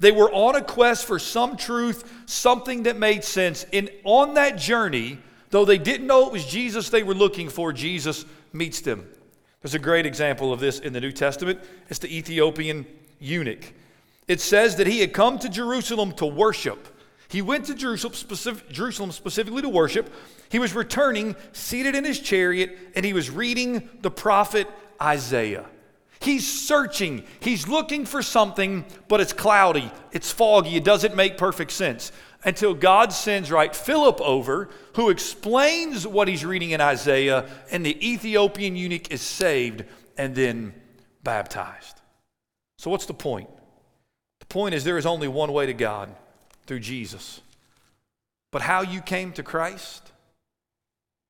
They 0.00 0.10
were 0.10 0.32
on 0.32 0.56
a 0.56 0.62
quest 0.62 1.04
for 1.04 1.18
some 1.18 1.56
truth, 1.58 2.10
something 2.24 2.84
that 2.84 2.98
made 2.98 3.24
sense. 3.24 3.66
And 3.74 3.90
on 4.04 4.34
that 4.34 4.56
journey, 4.56 5.18
though 5.50 5.66
they 5.66 5.76
didn't 5.76 6.06
know 6.06 6.26
it 6.26 6.32
was 6.32 6.46
Jesus 6.46 6.88
they 6.88 7.02
were 7.02 7.14
looking 7.14 7.50
for, 7.50 7.74
Jesus 7.74 8.24
meets 8.54 8.80
them. 8.80 9.06
There's 9.60 9.74
a 9.74 9.78
great 9.78 10.06
example 10.06 10.50
of 10.50 10.60
this 10.60 10.80
in 10.80 10.94
the 10.94 11.00
New 11.00 11.12
Testament. 11.12 11.60
It's 11.90 11.98
the 11.98 12.14
Ethiopian 12.14 12.86
eunuch. 13.20 13.70
It 14.26 14.40
says 14.40 14.76
that 14.76 14.86
he 14.86 15.00
had 15.00 15.12
come 15.12 15.38
to 15.40 15.50
Jerusalem 15.50 16.12
to 16.12 16.26
worship. 16.26 16.88
He 17.28 17.42
went 17.42 17.66
to 17.66 17.74
Jerusalem, 17.74 18.14
specific, 18.14 18.70
Jerusalem 18.70 19.12
specifically 19.12 19.60
to 19.60 19.68
worship. 19.68 20.10
He 20.48 20.58
was 20.58 20.74
returning, 20.74 21.36
seated 21.52 21.94
in 21.94 22.04
his 22.04 22.18
chariot, 22.18 22.78
and 22.94 23.04
he 23.04 23.12
was 23.12 23.30
reading 23.30 23.90
the 24.00 24.10
prophet 24.10 24.68
Isaiah. 25.02 25.66
He's 26.20 26.46
searching, 26.46 27.24
he's 27.40 27.68
looking 27.68 28.06
for 28.06 28.22
something, 28.22 28.84
but 29.08 29.20
it's 29.20 29.32
cloudy, 29.32 29.90
it's 30.12 30.32
foggy, 30.32 30.76
it 30.76 30.84
doesn't 30.84 31.14
make 31.14 31.36
perfect 31.36 31.72
sense. 31.72 32.12
Until 32.44 32.74
God 32.74 33.12
sends 33.12 33.50
right 33.50 33.74
Philip 33.74 34.20
over, 34.20 34.68
who 34.94 35.10
explains 35.10 36.06
what 36.06 36.28
he's 36.28 36.44
reading 36.44 36.70
in 36.70 36.80
Isaiah, 36.80 37.48
and 37.70 37.84
the 37.84 38.08
Ethiopian 38.08 38.76
eunuch 38.76 39.10
is 39.10 39.20
saved 39.20 39.84
and 40.16 40.34
then 40.34 40.72
baptized. 41.22 42.00
So, 42.78 42.90
what's 42.90 43.06
the 43.06 43.14
point? 43.14 43.50
The 44.40 44.46
point 44.46 44.74
is 44.74 44.84
there 44.84 44.98
is 44.98 45.06
only 45.06 45.28
one 45.28 45.52
way 45.52 45.66
to 45.66 45.74
God 45.74 46.14
through 46.66 46.80
Jesus. 46.80 47.40
But 48.52 48.62
how 48.62 48.82
you 48.82 49.00
came 49.00 49.32
to 49.32 49.42
Christ, 49.42 50.12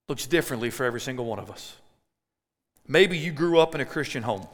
looks 0.08 0.26
differently 0.26 0.70
for 0.70 0.84
every 0.84 1.00
single 1.00 1.24
one 1.24 1.38
of 1.38 1.50
us. 1.50 1.76
Maybe 2.86 3.18
you 3.18 3.32
grew 3.32 3.58
up 3.58 3.74
in 3.74 3.80
a 3.80 3.84
Christian 3.84 4.22
home. 4.22 4.46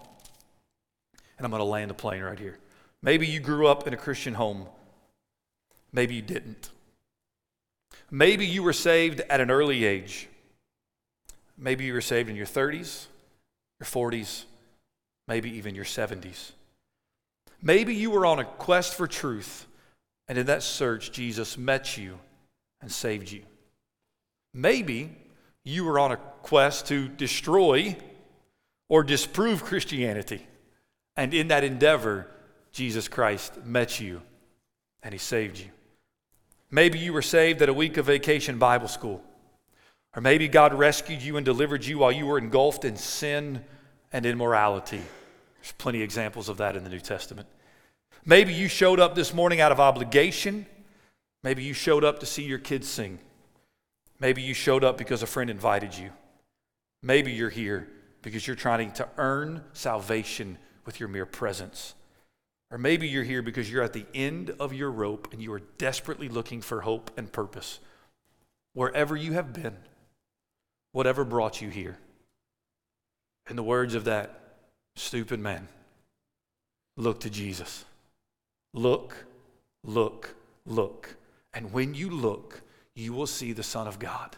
And 1.37 1.45
I'm 1.45 1.51
going 1.51 1.61
to 1.61 1.65
land 1.65 1.91
the 1.91 1.95
plane 1.95 2.23
right 2.23 2.39
here. 2.39 2.59
Maybe 3.03 3.27
you 3.27 3.41
grew 3.41 3.67
up 3.67 3.87
in 3.87 3.95
a 3.95 3.97
Christian 3.97 4.35
home. 4.35 4.67
Maybe 5.93 6.15
you 6.15 6.23
didn't. 6.23 6.71
Maybe 8.11 8.47
you 8.47 8.63
were 8.63 8.73
saved 8.73 9.21
at 9.29 9.41
an 9.41 9.51
early 9.51 9.85
age. 9.85 10.29
Maybe 11.57 11.85
you 11.85 11.93
were 11.93 12.01
saved 12.01 12.29
in 12.29 12.37
your 12.37 12.47
30s, 12.47 13.07
your 13.81 13.87
40s, 13.87 14.45
maybe 15.29 15.51
even 15.51 15.75
your 15.75 15.85
70s. 15.85 16.53
Maybe 17.63 17.95
you 17.95 18.11
were 18.11 18.27
on 18.27 18.39
a 18.39 18.45
quest 18.45 18.95
for 18.95 19.07
truth, 19.07 19.67
and 20.29 20.37
in 20.37 20.47
that 20.47 20.63
search, 20.63 21.13
Jesus 21.13 21.57
met 21.57 21.97
you 21.97 22.19
and 22.81 22.91
saved 22.91 23.31
you. 23.31 23.43
Maybe 24.53 25.17
you 25.65 25.85
were 25.85 25.99
on 25.99 26.13
a 26.13 26.17
quest 26.17 26.87
to 26.89 27.09
destroy 27.09 27.97
or 28.89 29.05
disprove 29.05 29.65
Christianity. 29.65 30.47
And 31.17 31.35
in 31.35 31.49
that 31.49 31.65
endeavor, 31.65 32.29
Jesus 32.73 33.09
Christ 33.09 33.65
met 33.65 34.01
you 34.01 34.23
and 35.03 35.13
he 35.13 35.19
saved 35.19 35.59
you. 35.59 35.67
Maybe 36.71 36.99
you 36.99 37.13
were 37.13 37.23
saved 37.23 37.61
at 37.61 37.69
a 37.69 37.75
week 37.75 37.97
of 37.99 38.07
vacation 38.07 38.59
Bible 38.59 38.89
school. 38.89 39.23
Or 40.17 40.23
maybe 40.23 40.49
God 40.49 40.75
rescued 40.75 41.23
you 41.23 41.37
and 41.37 41.45
delivered 41.45 41.85
you 41.85 41.99
while 41.99 42.13
you 42.13 42.27
were 42.27 42.39
engulfed 42.39 42.85
in 42.85 42.97
sin 42.97 43.65
and 44.13 44.27
immorality. 44.27 45.03
There's 45.61 45.73
plenty 45.79 45.99
of 45.99 46.05
examples 46.05 46.49
of 46.49 46.59
that 46.59 46.77
in 46.77 46.85
the 46.85 46.91
New 46.91 47.01
Testament. 47.01 47.49
Maybe 48.25 48.53
you 48.53 48.69
showed 48.69 49.01
up 49.01 49.15
this 49.15 49.35
morning 49.35 49.61
out 49.61 49.73
of 49.73 49.81
obligation. 49.81 50.67
Maybe 51.43 51.63
you 51.63 51.75
showed 51.75 52.05
up 52.05 52.21
to 52.21 52.27
see 52.27 52.43
your 52.43 52.59
kids 52.59 52.89
sing. 52.89 53.19
Maybe 54.21 54.43
you 54.43 54.55
showed 54.55 54.85
up 54.85 54.97
because 54.97 55.23
a 55.23 55.27
friend 55.27 55.51
invited 55.51 55.97
you. 55.97 56.11
Maybe 57.03 57.33
you're 57.33 57.51
here 57.51 57.89
because 58.23 58.47
you're 58.47 58.55
trying 58.55 58.93
to 58.93 59.09
earn 59.17 59.65
salvation 59.73 60.59
with 60.85 61.01
your 61.01 61.09
mere 61.09 61.27
presence. 61.27 61.95
Or 62.71 62.79
maybe 62.79 63.07
you're 63.07 63.23
here 63.23 63.43
because 63.43 63.71
you're 63.71 63.83
at 63.83 63.93
the 63.93 64.07
end 64.15 64.55
of 64.59 64.73
your 64.73 64.91
rope 64.91 65.29
and 65.33 65.43
you 65.43 65.53
are 65.53 65.63
desperately 65.79 66.29
looking 66.29 66.63
for 66.63 66.81
hope 66.81 67.11
and 67.17 67.31
purpose. 67.31 67.81
Wherever 68.73 69.15
you 69.15 69.35
have 69.35 69.53
been, 69.53 69.77
whatever 70.93 71.25
brought 71.25 71.61
you 71.61 71.69
here. 71.69 71.99
In 73.51 73.57
the 73.57 73.63
words 73.63 73.95
of 73.95 74.05
that 74.05 74.41
stupid 74.97 75.41
man, 75.41 75.69
look 76.97 77.21
to 77.21 77.31
Jesus. 77.31 77.85
Look, 78.73 79.27
look, 79.85 80.35
look. 80.65 81.17
And 81.53 81.73
when 81.73 81.95
you 81.95 82.09
look, 82.09 82.63
you 82.95 83.13
will 83.13 83.27
see 83.27 83.53
the 83.53 83.63
Son 83.63 83.87
of 83.87 83.99
God. 83.99 84.37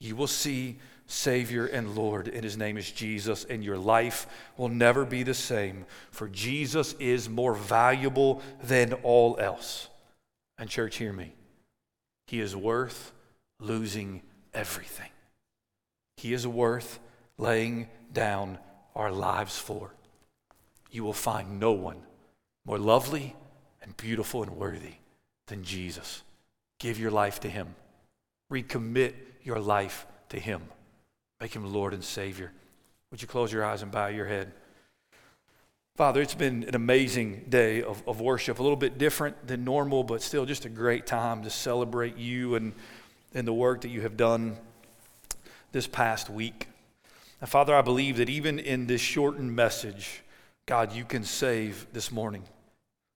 You 0.00 0.14
will 0.14 0.26
see 0.26 0.78
Savior 1.06 1.66
and 1.66 1.94
Lord, 1.94 2.28
and 2.28 2.42
His 2.42 2.56
name 2.56 2.76
is 2.76 2.90
Jesus, 2.90 3.44
and 3.44 3.62
your 3.62 3.78
life 3.78 4.26
will 4.56 4.68
never 4.68 5.04
be 5.04 5.22
the 5.22 5.34
same, 5.34 5.86
for 6.10 6.28
Jesus 6.28 6.94
is 6.98 7.28
more 7.28 7.54
valuable 7.54 8.42
than 8.62 8.92
all 8.92 9.36
else. 9.38 9.88
And, 10.58 10.68
church, 10.68 10.96
hear 10.96 11.12
me. 11.12 11.34
He 12.26 12.40
is 12.40 12.56
worth 12.56 13.12
losing 13.60 14.22
everything. 14.52 15.10
He 16.16 16.32
is 16.32 16.46
worth 16.46 16.98
laying 17.38 17.88
down 18.12 18.58
our 18.94 19.12
lives 19.12 19.58
for. 19.58 19.94
You 20.90 21.04
will 21.04 21.12
find 21.12 21.60
no 21.60 21.72
one 21.72 22.02
more 22.64 22.78
lovely 22.78 23.36
and 23.82 23.96
beautiful 23.96 24.42
and 24.42 24.56
worthy 24.56 24.94
than 25.46 25.62
Jesus. 25.62 26.22
Give 26.80 26.98
your 26.98 27.10
life 27.10 27.40
to 27.40 27.48
Him, 27.48 27.74
recommit 28.50 29.12
your 29.42 29.60
life 29.60 30.06
to 30.30 30.40
Him. 30.40 30.62
Make 31.40 31.54
him 31.54 31.70
Lord 31.72 31.92
and 31.92 32.02
Savior. 32.02 32.52
Would 33.10 33.20
you 33.20 33.28
close 33.28 33.52
your 33.52 33.64
eyes 33.64 33.82
and 33.82 33.92
bow 33.92 34.06
your 34.06 34.26
head? 34.26 34.52
Father, 35.96 36.20
it's 36.20 36.34
been 36.34 36.64
an 36.64 36.74
amazing 36.74 37.46
day 37.48 37.82
of, 37.82 38.02
of 38.06 38.20
worship, 38.20 38.58
a 38.58 38.62
little 38.62 38.76
bit 38.76 38.98
different 38.98 39.46
than 39.46 39.64
normal, 39.64 40.04
but 40.04 40.22
still 40.22 40.44
just 40.44 40.64
a 40.64 40.68
great 40.68 41.06
time 41.06 41.42
to 41.42 41.50
celebrate 41.50 42.16
you 42.16 42.54
and, 42.54 42.74
and 43.34 43.46
the 43.46 43.52
work 43.52 43.82
that 43.82 43.88
you 43.88 44.02
have 44.02 44.16
done 44.16 44.56
this 45.72 45.86
past 45.86 46.28
week. 46.28 46.68
And 47.40 47.48
Father, 47.48 47.74
I 47.74 47.82
believe 47.82 48.18
that 48.18 48.28
even 48.28 48.58
in 48.58 48.86
this 48.86 49.00
shortened 49.00 49.54
message, 49.54 50.22
God, 50.66 50.92
you 50.92 51.04
can 51.04 51.24
save 51.24 51.86
this 51.92 52.10
morning. 52.10 52.42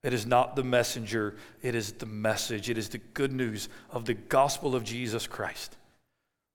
It 0.03 0.13
is 0.13 0.25
not 0.25 0.55
the 0.55 0.63
messenger, 0.63 1.35
it 1.61 1.75
is 1.75 1.91
the 1.91 2.07
message. 2.07 2.69
It 2.69 2.77
is 2.77 2.89
the 2.89 2.97
good 2.97 3.31
news 3.31 3.69
of 3.91 4.05
the 4.05 4.15
gospel 4.15 4.75
of 4.75 4.83
Jesus 4.83 5.27
Christ 5.27 5.75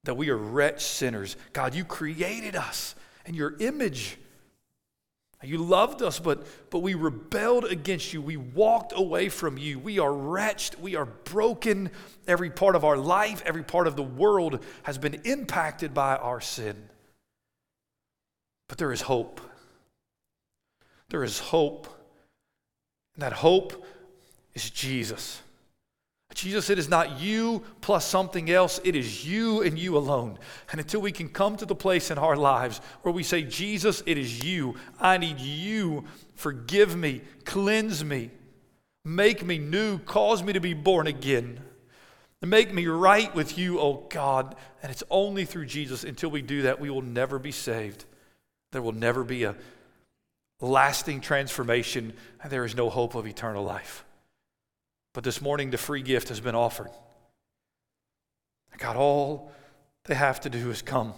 that 0.06 0.16
we 0.16 0.30
are 0.30 0.36
wretched 0.36 0.80
sinners. 0.80 1.36
God, 1.52 1.74
you 1.74 1.84
created 1.84 2.56
us 2.56 2.94
in 3.26 3.34
your 3.34 3.54
image. 3.60 4.18
You 5.42 5.58
loved 5.58 6.02
us, 6.02 6.18
but, 6.18 6.46
but 6.70 6.78
we 6.78 6.94
rebelled 6.94 7.66
against 7.66 8.12
you. 8.12 8.22
We 8.22 8.36
walked 8.36 8.92
away 8.96 9.28
from 9.28 9.58
you. 9.58 9.78
We 9.78 9.98
are 9.98 10.12
wretched. 10.12 10.80
We 10.80 10.96
are 10.96 11.04
broken. 11.04 11.90
Every 12.26 12.50
part 12.50 12.74
of 12.74 12.84
our 12.84 12.96
life, 12.96 13.42
every 13.44 13.62
part 13.62 13.86
of 13.86 13.94
the 13.96 14.02
world 14.02 14.64
has 14.82 14.96
been 14.96 15.20
impacted 15.24 15.92
by 15.92 16.16
our 16.16 16.40
sin. 16.40 16.88
But 18.68 18.78
there 18.78 18.92
is 18.92 19.02
hope. 19.02 19.40
There 21.10 21.22
is 21.22 21.38
hope. 21.38 21.86
And 23.14 23.22
that 23.22 23.34
hope 23.34 23.84
is 24.54 24.70
Jesus. 24.70 25.42
Jesus, 26.36 26.68
it 26.68 26.78
is 26.78 26.90
not 26.90 27.18
you 27.18 27.62
plus 27.80 28.04
something 28.04 28.50
else. 28.50 28.78
It 28.84 28.94
is 28.94 29.26
you 29.26 29.62
and 29.62 29.78
you 29.78 29.96
alone. 29.96 30.38
And 30.70 30.78
until 30.78 31.00
we 31.00 31.10
can 31.10 31.30
come 31.30 31.56
to 31.56 31.64
the 31.64 31.74
place 31.74 32.10
in 32.10 32.18
our 32.18 32.36
lives 32.36 32.82
where 33.00 33.14
we 33.14 33.22
say, 33.22 33.40
Jesus, 33.40 34.02
it 34.04 34.18
is 34.18 34.44
you. 34.44 34.74
I 35.00 35.16
need 35.16 35.40
you. 35.40 36.04
Forgive 36.34 36.94
me. 36.94 37.22
Cleanse 37.46 38.04
me. 38.04 38.30
Make 39.02 39.46
me 39.46 39.56
new. 39.56 39.98
Cause 40.00 40.42
me 40.42 40.52
to 40.52 40.60
be 40.60 40.74
born 40.74 41.06
again. 41.06 41.58
Make 42.42 42.70
me 42.72 42.86
right 42.86 43.34
with 43.34 43.56
you, 43.56 43.80
oh 43.80 44.06
God. 44.10 44.56
And 44.82 44.92
it's 44.92 45.04
only 45.08 45.46
through 45.46 45.66
Jesus. 45.66 46.04
Until 46.04 46.30
we 46.30 46.42
do 46.42 46.62
that, 46.62 46.78
we 46.78 46.90
will 46.90 47.00
never 47.00 47.38
be 47.38 47.50
saved. 47.50 48.04
There 48.72 48.82
will 48.82 48.92
never 48.92 49.24
be 49.24 49.44
a 49.44 49.56
lasting 50.60 51.22
transformation, 51.22 52.12
and 52.42 52.52
there 52.52 52.66
is 52.66 52.74
no 52.74 52.90
hope 52.90 53.14
of 53.14 53.26
eternal 53.26 53.64
life. 53.64 54.05
But 55.16 55.24
this 55.24 55.40
morning, 55.40 55.70
the 55.70 55.78
free 55.78 56.02
gift 56.02 56.28
has 56.28 56.40
been 56.40 56.54
offered. 56.54 56.90
God, 58.76 58.96
all 58.96 59.50
they 60.04 60.14
have 60.14 60.42
to 60.42 60.50
do 60.50 60.70
is 60.70 60.82
come 60.82 61.14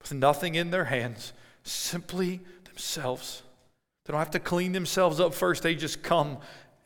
with 0.00 0.14
nothing 0.14 0.54
in 0.54 0.70
their 0.70 0.86
hands, 0.86 1.34
simply 1.62 2.40
themselves. 2.64 3.42
They 4.06 4.12
don't 4.12 4.18
have 4.20 4.30
to 4.30 4.40
clean 4.40 4.72
themselves 4.72 5.20
up 5.20 5.34
first. 5.34 5.62
They 5.62 5.74
just 5.74 6.02
come 6.02 6.38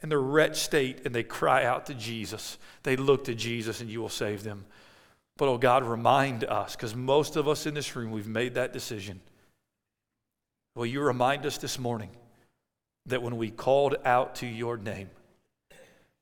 in 0.02 0.08
their 0.08 0.18
wretched 0.18 0.56
state 0.56 1.02
and 1.04 1.14
they 1.14 1.22
cry 1.22 1.64
out 1.64 1.86
to 1.86 1.94
Jesus. 1.94 2.58
They 2.82 2.96
look 2.96 3.22
to 3.26 3.34
Jesus 3.36 3.80
and 3.80 3.88
you 3.88 4.00
will 4.00 4.08
save 4.08 4.42
them. 4.42 4.64
But 5.36 5.46
oh 5.46 5.58
God, 5.58 5.84
remind 5.84 6.42
us, 6.42 6.74
because 6.74 6.96
most 6.96 7.36
of 7.36 7.46
us 7.46 7.66
in 7.66 7.74
this 7.74 7.94
room, 7.94 8.10
we've 8.10 8.26
made 8.26 8.54
that 8.54 8.72
decision. 8.72 9.20
Will 10.74 10.86
you 10.86 11.02
remind 11.02 11.46
us 11.46 11.56
this 11.56 11.78
morning 11.78 12.10
that 13.06 13.22
when 13.22 13.36
we 13.36 13.48
called 13.48 13.94
out 14.04 14.34
to 14.36 14.46
your 14.48 14.76
name, 14.76 15.08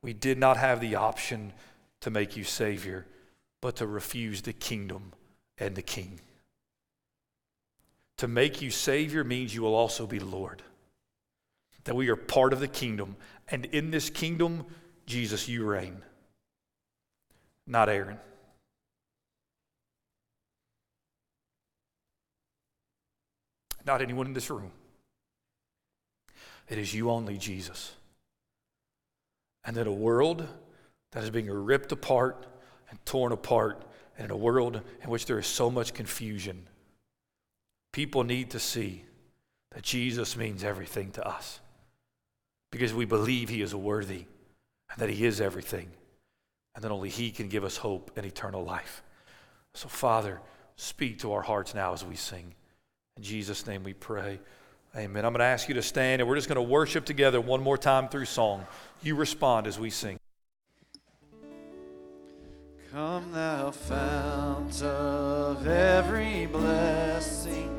we 0.02 0.12
did 0.12 0.38
not 0.38 0.56
have 0.56 0.80
the 0.80 0.94
option 0.94 1.52
to 2.00 2.10
make 2.10 2.36
you 2.36 2.44
Savior, 2.44 3.06
but 3.60 3.76
to 3.76 3.86
refuse 3.86 4.42
the 4.42 4.52
kingdom 4.52 5.12
and 5.58 5.76
the 5.76 5.82
King. 5.82 6.20
To 8.18 8.28
make 8.28 8.62
you 8.62 8.70
Savior 8.70 9.24
means 9.24 9.54
you 9.54 9.62
will 9.62 9.74
also 9.74 10.06
be 10.06 10.18
Lord. 10.18 10.62
That 11.84 11.96
we 11.96 12.08
are 12.08 12.16
part 12.16 12.52
of 12.52 12.60
the 12.60 12.68
kingdom. 12.68 13.16
And 13.48 13.66
in 13.66 13.90
this 13.90 14.10
kingdom, 14.10 14.66
Jesus, 15.06 15.48
you 15.48 15.64
reign, 15.64 16.02
not 17.66 17.88
Aaron. 17.88 18.18
Not 23.86 24.02
anyone 24.02 24.26
in 24.26 24.34
this 24.34 24.50
room. 24.50 24.70
It 26.68 26.78
is 26.78 26.94
you 26.94 27.10
only, 27.10 27.38
Jesus 27.38 27.92
and 29.64 29.76
in 29.76 29.86
a 29.86 29.92
world 29.92 30.46
that 31.12 31.22
is 31.22 31.30
being 31.30 31.50
ripped 31.50 31.92
apart 31.92 32.46
and 32.88 33.04
torn 33.04 33.32
apart, 33.32 33.84
and 34.16 34.26
in 34.26 34.30
a 34.30 34.36
world 34.36 34.80
in 35.02 35.10
which 35.10 35.26
there 35.26 35.38
is 35.38 35.46
so 35.46 35.70
much 35.70 35.94
confusion, 35.94 36.66
people 37.92 38.24
need 38.24 38.50
to 38.50 38.58
see 38.58 39.04
that 39.72 39.82
Jesus 39.82 40.36
means 40.36 40.64
everything 40.64 41.10
to 41.12 41.26
us 41.26 41.60
because 42.70 42.94
we 42.94 43.04
believe 43.04 43.48
he 43.48 43.62
is 43.62 43.74
worthy 43.74 44.26
and 44.90 44.98
that 44.98 45.10
he 45.10 45.24
is 45.24 45.40
everything, 45.40 45.88
and 46.74 46.82
that 46.82 46.90
only 46.90 47.08
he 47.08 47.30
can 47.30 47.48
give 47.48 47.64
us 47.64 47.76
hope 47.76 48.10
and 48.16 48.26
eternal 48.26 48.64
life. 48.64 49.02
So, 49.74 49.88
Father, 49.88 50.40
speak 50.76 51.20
to 51.20 51.32
our 51.32 51.42
hearts 51.42 51.74
now 51.74 51.92
as 51.92 52.04
we 52.04 52.16
sing. 52.16 52.54
In 53.16 53.22
Jesus' 53.22 53.66
name 53.66 53.84
we 53.84 53.94
pray. 53.94 54.40
Amen. 54.96 55.24
I'm 55.24 55.32
going 55.32 55.38
to 55.40 55.44
ask 55.44 55.68
you 55.68 55.74
to 55.74 55.82
stand 55.82 56.20
and 56.20 56.28
we're 56.28 56.34
just 56.34 56.48
going 56.48 56.56
to 56.56 56.62
worship 56.62 57.04
together 57.04 57.40
one 57.40 57.62
more 57.62 57.78
time 57.78 58.08
through 58.08 58.24
song. 58.24 58.66
You 59.02 59.14
respond 59.14 59.66
as 59.66 59.78
we 59.78 59.90
sing. 59.90 60.18
Come, 62.90 63.30
thou 63.30 63.70
fount 63.70 64.82
of 64.82 65.64
every 65.64 66.46
blessing, 66.46 67.70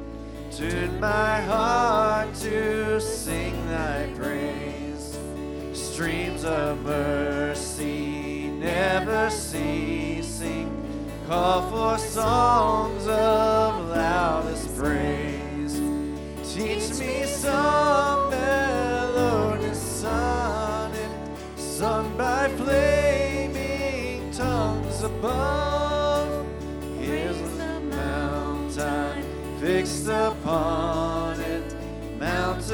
tune 0.52 1.02
my 1.02 1.42
heart 1.42 2.34
to 2.36 3.02
sing 3.02 3.54
thy 3.68 4.10
praise. 4.16 5.20
Streams 5.74 6.46
of 6.46 6.82
mercy 6.84 8.32
never 8.62 9.30
ceasing, 9.32 10.70
call 11.28 11.70
for 11.70 11.98
songs 11.98 13.08
of 13.08 13.90
loudest 13.90 14.78
praise. 14.78 15.31
Teach 16.54 17.00
me 17.00 17.24
some 17.26 18.30
melodious 18.30 19.82
sonnet 20.02 21.10
sung 21.56 22.18
by 22.18 22.50
flaming 22.58 24.30
tongues 24.34 25.02
above. 25.02 26.46
Here's 27.00 27.40
the 27.58 27.80
mountain 27.80 29.24
fixed 29.62 30.10
upon 30.10 31.40
it, 31.40 31.74
mount 32.20 32.70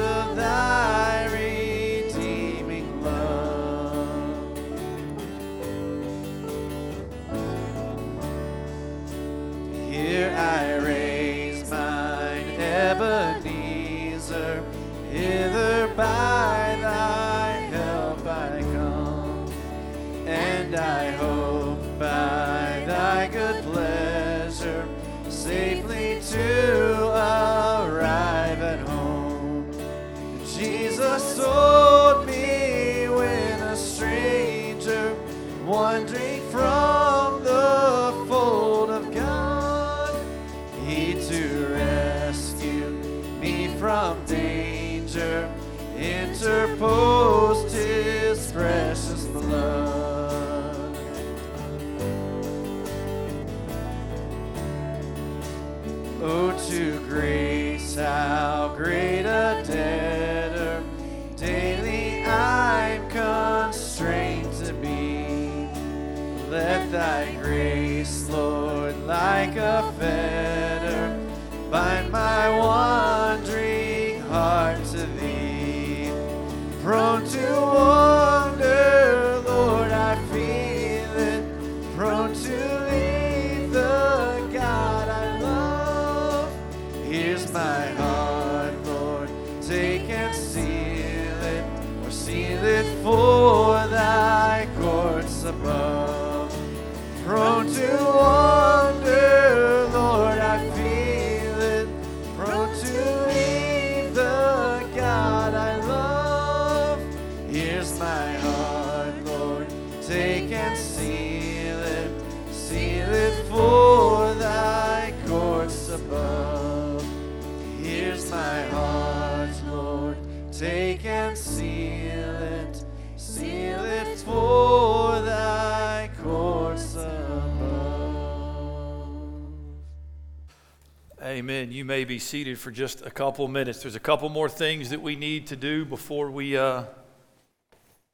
may 131.98 132.04
be 132.04 132.20
seated 132.20 132.56
for 132.56 132.70
just 132.70 133.04
a 133.04 133.10
couple 133.10 133.48
minutes. 133.48 133.82
There's 133.82 133.96
a 133.96 133.98
couple 133.98 134.28
more 134.28 134.48
things 134.48 134.90
that 134.90 135.02
we 135.02 135.16
need 135.16 135.48
to 135.48 135.56
do 135.56 135.84
before 135.84 136.30
we 136.30 136.56
uh, 136.56 136.84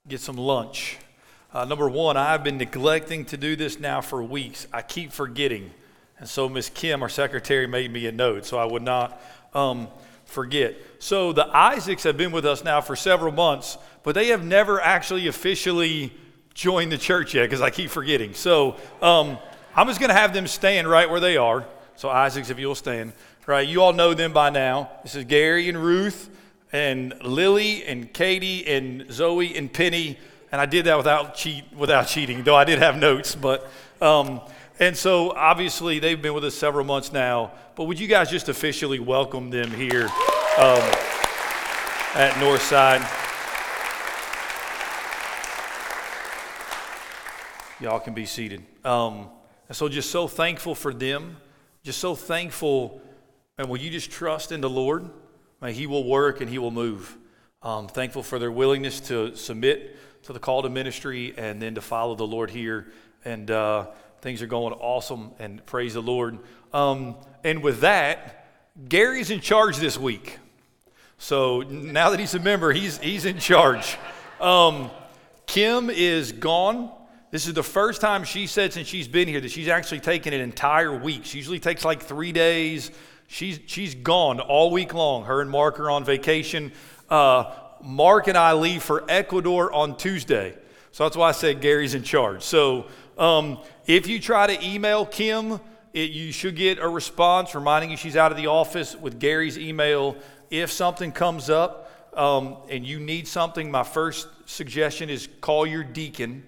get 0.09 0.23
some 0.23 0.39
lunch. 0.39 0.97
Uh, 1.53 1.67
number 1.67 1.87
one, 1.87 2.17
I've 2.17 2.43
been 2.43 2.57
neglecting 2.57 3.27
to 3.27 3.37
do 3.37 3.57
this 3.57 3.79
now 3.79 4.01
for 4.01 4.23
weeks. 4.23 4.67
I 4.73 4.81
keep 4.81 5.13
forgetting. 5.13 5.71
And 6.19 6.27
so 6.27 6.49
Miss 6.49 6.71
Kim, 6.71 7.03
our 7.03 7.11
secretary, 7.11 7.67
made 7.67 7.93
me 7.93 8.07
a 8.07 8.13
note 8.13 8.47
so 8.47 8.57
I 8.57 8.65
would 8.65 8.81
not 8.81 9.21
um, 9.53 9.89
forget. 10.25 10.77
So 10.99 11.35
the 11.35 11.47
Isaacs 11.55 12.05
have 12.05 12.17
been 12.17 12.33
with 12.33 12.47
us 12.47 12.65
now 12.65 12.81
for 12.81 12.97
several 12.97 13.35
months, 13.35 13.77
but 14.03 14.15
they 14.15 14.29
have 14.29 14.43
never 14.43 14.81
actually 14.81 15.27
officially 15.27 16.11
joined 16.55 16.91
the 16.91 16.97
church 16.97 17.35
yet 17.35 17.51
because 17.51 17.61
I 17.61 17.69
keep 17.69 17.91
forgetting. 17.91 18.33
So 18.33 18.77
um, 19.03 19.37
I'm 19.77 19.89
just 19.89 20.01
going 20.01 20.09
to 20.09 20.17
have 20.17 20.33
them 20.33 20.47
stand 20.47 20.89
right 20.89 21.11
where 21.11 21.21
they 21.21 21.37
are. 21.37 21.67
So, 21.97 22.09
Isaacs, 22.09 22.51
if 22.51 22.59
you'll 22.59 22.75
stand. 22.75 23.13
Right, 23.47 23.69
you 23.69 23.83
all 23.83 23.93
know 23.93 24.15
them 24.15 24.33
by 24.33 24.49
now. 24.49 24.91
This 25.03 25.15
is 25.15 25.25
Gary 25.25 25.69
and 25.69 25.77
Ruth 25.77 26.31
and 26.73 27.13
Lily 27.23 27.85
and 27.85 28.11
Katie 28.11 28.67
and 28.67 29.05
Zoe 29.13 29.55
and 29.55 29.71
Penny. 29.71 30.19
And 30.51 30.63
I 30.63 30.65
did 30.65 30.87
that 30.87 30.97
without 30.97 31.35
cheat 31.35 31.65
without 31.77 32.07
cheating, 32.07 32.43
though 32.43 32.57
I 32.57 32.65
did 32.65 32.79
have 32.79 32.97
notes. 32.97 33.35
But 33.35 33.71
um, 34.01 34.41
and 34.81 34.97
so 34.97 35.33
obviously 35.33 35.99
they've 35.99 36.23
been 36.23 36.33
with 36.33 36.47
us 36.47 36.55
several 36.55 36.87
months 36.87 37.13
now. 37.13 37.53
But 37.77 37.85
would 37.85 38.01
you 38.01 38.09
guys 38.09 38.31
just 38.31 38.49
officially 38.49 38.99
welcome 38.99 39.51
them 39.51 39.71
here 39.71 40.05
um, 40.57 40.81
at 42.15 42.33
Northside? 42.41 43.03
Y'all 47.79 48.01
can 48.01 48.15
be 48.15 48.25
seated. 48.25 48.65
Um, 48.87 49.29
and 49.69 49.77
so 49.77 49.91
just 49.91 50.11
so 50.11 50.29
thankful 50.29 50.75
for 50.75 50.95
them. 50.95 51.37
Just 51.83 51.99
so 51.99 52.15
thankful. 52.15 53.03
And 53.57 53.69
will 53.69 53.77
you 53.77 53.91
just 53.91 54.11
trust 54.11 54.51
in 54.51 54.61
the 54.61 54.71
Lord? 54.71 55.09
May 55.63 55.73
He 55.73 55.87
will 55.87 56.05
work 56.05 56.41
and 56.41 56.51
He 56.51 56.59
will 56.59 56.73
move. 56.73 57.17
Um, 57.63 57.87
thankful 57.87 58.25
for 58.25 58.41
their 58.41 58.51
willingness 58.51 58.99
to 59.03 59.37
submit 59.37 59.97
to 60.25 60.33
the 60.33 60.41
call 60.41 60.63
to 60.63 60.69
ministry 60.69 61.35
and 61.37 61.63
then 61.63 61.77
to 61.77 61.81
follow 61.81 62.17
the 62.17 62.27
Lord 62.27 62.51
here. 62.51 62.89
And 63.25 63.49
uh, 63.51 63.87
things 64.23 64.43
are 64.43 64.49
going 64.49 64.75
awesome, 64.75 65.31
and 65.39 65.65
praise 65.67 65.95
the 65.95 66.03
Lord. 66.03 66.41
Um, 66.73 67.15
and 67.45 67.63
with 67.63 67.81
that, 67.81 68.49
Gary's 68.89 69.31
in 69.31 69.41
charge 69.41 69.77
this 69.77 69.97
week. 69.97 70.39
So 71.19 71.61
now 71.61 72.11
that 72.11 72.19
he's 72.19 72.35
a 72.35 72.41
member, 72.41 72.73
he's, 72.73 72.99
he's 72.99 73.25
in 73.25 73.39
charge. 73.39 73.97
Um, 74.41 74.91
Kim 75.47 75.91
is 75.91 76.33
gone. 76.33 76.91
This 77.31 77.47
is 77.47 77.55
the 77.55 77.63
first 77.63 78.01
time 78.01 78.25
she 78.25 78.49
said 78.49 78.73
since 78.73 78.89
she's 78.89 79.07
been 79.07 79.29
here 79.29 79.41
that 79.41 79.51
she's 79.53 79.69
actually 79.69 80.01
taken 80.01 80.33
an 80.35 80.41
entire 80.41 80.99
week. 80.99 81.25
She 81.25 81.39
usually 81.39 81.61
takes 81.61 81.85
like 81.85 82.03
three 82.03 82.33
days. 82.33 82.91
She's, 83.35 83.59
she's 83.67 83.97
gone 83.97 84.39
all 84.39 84.71
week 84.71 84.95
long. 84.95 85.25
Her 85.25 85.41
and 85.41 85.51
Mark 85.51 85.81
are 85.81 85.91
on 85.91 86.05
vacation. 86.05 86.71
Uh, 87.11 87.51
Mark 87.83 88.29
and 88.29 88.39
I 88.39 88.53
leave 88.53 88.81
for 88.81 89.03
Ecuador 89.09 89.73
on 89.73 89.97
Tuesday. 89.97 90.55
So 90.93 91.03
that's 91.03 91.17
why 91.17 91.31
I 91.31 91.33
said 91.33 91.61
Gary's 91.61 91.95
in 91.95 92.05
charge. 92.05 92.45
So 92.45 92.87
um, 93.19 93.59
if 93.89 94.07
you 94.07 94.21
try 94.21 94.47
to 94.47 94.65
email 94.65 95.05
Kim, 95.05 95.59
it, 95.93 96.13
you 96.13 96.31
should 96.31 96.55
get 96.55 96.79
a 96.79 96.89
response 96.89 97.57
reminding 97.57 97.91
you 97.91 97.97
she's 97.97 98.15
out 98.15 98.31
of 98.31 98.37
the 98.37 98.47
office 98.47 98.95
with 98.95 99.19
Gary's 99.19 99.59
email. 99.59 100.15
If 100.49 100.71
something 100.71 101.11
comes 101.11 101.51
up 101.51 101.91
um, 102.17 102.59
and 102.71 102.87
you 102.87 103.01
need 103.01 103.27
something, 103.27 103.69
my 103.69 103.83
first 103.83 104.29
suggestion 104.47 105.11
is 105.11 105.29
call 105.41 105.67
your 105.67 105.83
deacon 105.83 106.45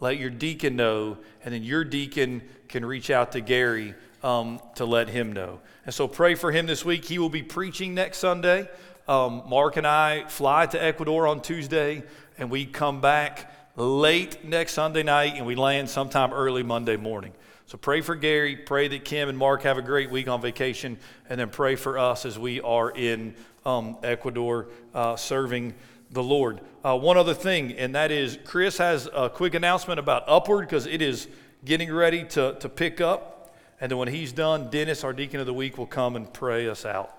let 0.00 0.16
your 0.16 0.30
deacon 0.30 0.76
know, 0.76 1.18
and 1.44 1.52
then 1.52 1.62
your 1.62 1.84
deacon 1.84 2.42
can 2.68 2.84
reach 2.84 3.10
out 3.10 3.32
to 3.32 3.40
Gary 3.40 3.94
um, 4.22 4.60
to 4.74 4.84
let 4.84 5.08
him 5.08 5.32
know. 5.32 5.60
And 5.84 5.94
so 5.94 6.06
pray 6.08 6.34
for 6.34 6.52
him 6.52 6.66
this 6.66 6.84
week. 6.84 7.04
He 7.04 7.18
will 7.18 7.30
be 7.30 7.42
preaching 7.42 7.94
next 7.94 8.18
Sunday. 8.18 8.68
Um, 9.08 9.42
Mark 9.48 9.76
and 9.76 9.86
I 9.86 10.24
fly 10.28 10.66
to 10.66 10.82
Ecuador 10.82 11.26
on 11.26 11.40
Tuesday, 11.40 12.02
and 12.38 12.50
we 12.50 12.66
come 12.66 13.00
back 13.00 13.52
late 13.76 14.44
next 14.44 14.74
Sunday 14.74 15.02
night, 15.02 15.34
and 15.36 15.46
we 15.46 15.54
land 15.54 15.88
sometime 15.88 16.32
early 16.32 16.62
Monday 16.62 16.96
morning. 16.96 17.32
So 17.66 17.78
pray 17.78 18.00
for 18.00 18.14
Gary. 18.14 18.56
Pray 18.56 18.88
that 18.88 19.04
Kim 19.04 19.28
and 19.28 19.38
Mark 19.38 19.62
have 19.62 19.78
a 19.78 19.82
great 19.82 20.10
week 20.10 20.28
on 20.28 20.40
vacation, 20.40 20.98
and 21.28 21.40
then 21.40 21.50
pray 21.50 21.76
for 21.76 21.98
us 21.98 22.26
as 22.26 22.38
we 22.38 22.60
are 22.60 22.90
in 22.90 23.34
um, 23.64 23.96
Ecuador 24.02 24.68
uh, 24.94 25.16
serving 25.16 25.74
the 26.10 26.22
Lord. 26.22 26.60
Uh, 26.84 26.98
one 26.98 27.16
other 27.16 27.34
thing, 27.34 27.72
and 27.72 27.94
that 27.94 28.10
is 28.10 28.38
Chris 28.44 28.78
has 28.78 29.08
a 29.14 29.30
quick 29.30 29.54
announcement 29.54 30.00
about 30.00 30.24
Upward 30.26 30.66
because 30.66 30.86
it 30.86 31.00
is 31.00 31.28
getting 31.64 31.92
ready 31.92 32.24
to, 32.24 32.56
to 32.58 32.68
pick 32.68 33.00
up. 33.00 33.39
And 33.80 33.90
then 33.90 33.98
when 33.98 34.08
he's 34.08 34.32
done, 34.32 34.68
Dennis, 34.68 35.04
our 35.04 35.12
deacon 35.12 35.40
of 35.40 35.46
the 35.46 35.54
week, 35.54 35.78
will 35.78 35.86
come 35.86 36.14
and 36.14 36.30
pray 36.30 36.68
us 36.68 36.84
out. 36.84 37.16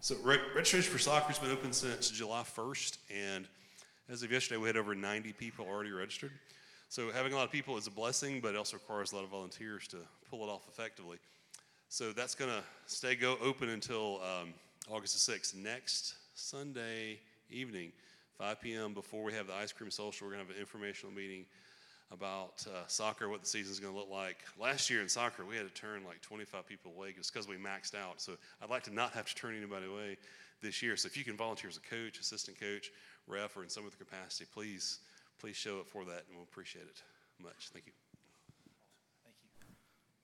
So 0.00 0.16
re- 0.22 0.38
registration 0.54 0.92
for 0.92 0.98
soccer 0.98 1.26
has 1.26 1.38
been 1.38 1.50
open 1.50 1.72
since 1.72 2.10
July 2.10 2.42
1st, 2.42 2.98
and 3.10 3.46
as 4.08 4.22
of 4.22 4.30
yesterday, 4.30 4.58
we 4.60 4.68
had 4.68 4.76
over 4.76 4.94
90 4.94 5.32
people 5.32 5.66
already 5.66 5.90
registered. 5.90 6.30
So 6.88 7.10
having 7.10 7.32
a 7.32 7.36
lot 7.36 7.44
of 7.46 7.50
people 7.50 7.76
is 7.76 7.86
a 7.86 7.90
blessing, 7.90 8.40
but 8.40 8.54
it 8.54 8.56
also 8.56 8.76
requires 8.76 9.12
a 9.12 9.16
lot 9.16 9.24
of 9.24 9.30
volunteers 9.30 9.88
to 9.88 9.96
pull 10.30 10.44
it 10.46 10.50
off 10.50 10.62
effectively. 10.68 11.18
So 11.88 12.12
that's 12.12 12.34
going 12.34 12.50
to 12.50 12.62
stay 12.86 13.14
go 13.14 13.36
open 13.42 13.68
until 13.68 14.20
um, 14.22 14.54
August 14.90 15.26
the 15.26 15.32
6th. 15.32 15.54
Next 15.54 16.14
Sunday 16.34 17.18
evening, 17.50 17.92
5 18.38 18.60
p.m. 18.60 18.94
before 18.94 19.22
we 19.24 19.32
have 19.32 19.46
the 19.46 19.54
ice 19.54 19.72
cream 19.72 19.90
social, 19.90 20.26
we're 20.26 20.34
going 20.34 20.44
to 20.44 20.48
have 20.48 20.56
an 20.56 20.60
informational 20.60 21.14
meeting 21.14 21.44
about 22.12 22.64
uh, 22.68 22.86
soccer, 22.86 23.28
what 23.28 23.40
the 23.40 23.46
season's 23.46 23.80
going 23.80 23.92
to 23.92 23.98
look 23.98 24.10
like. 24.10 24.38
Last 24.60 24.90
year 24.90 25.00
in 25.00 25.08
soccer, 25.08 25.44
we 25.44 25.56
had 25.56 25.66
to 25.66 25.80
turn 25.80 26.04
like 26.04 26.20
25 26.20 26.66
people 26.66 26.92
away 26.96 27.12
just 27.16 27.32
because 27.32 27.48
we 27.48 27.56
maxed 27.56 27.94
out. 27.94 28.20
So 28.20 28.32
I'd 28.62 28.70
like 28.70 28.82
to 28.84 28.94
not 28.94 29.12
have 29.12 29.26
to 29.26 29.34
turn 29.34 29.56
anybody 29.56 29.86
away 29.86 30.18
this 30.62 30.82
year. 30.82 30.96
So 30.96 31.06
if 31.06 31.16
you 31.16 31.24
can 31.24 31.36
volunteer 31.36 31.70
as 31.70 31.76
a 31.76 31.80
coach, 31.80 32.18
assistant 32.20 32.60
coach, 32.60 32.90
ref, 33.26 33.56
or 33.56 33.62
in 33.62 33.68
some 33.68 33.84
other 33.86 33.96
capacity, 33.98 34.46
please, 34.52 34.98
please 35.40 35.56
show 35.56 35.80
up 35.80 35.88
for 35.88 36.04
that, 36.04 36.24
and 36.28 36.36
we'll 36.36 36.44
appreciate 36.44 36.84
it 36.84 37.02
much. 37.42 37.70
Thank 37.72 37.86
you. 37.86 37.92
Thank 39.24 39.34
you. 39.60 39.74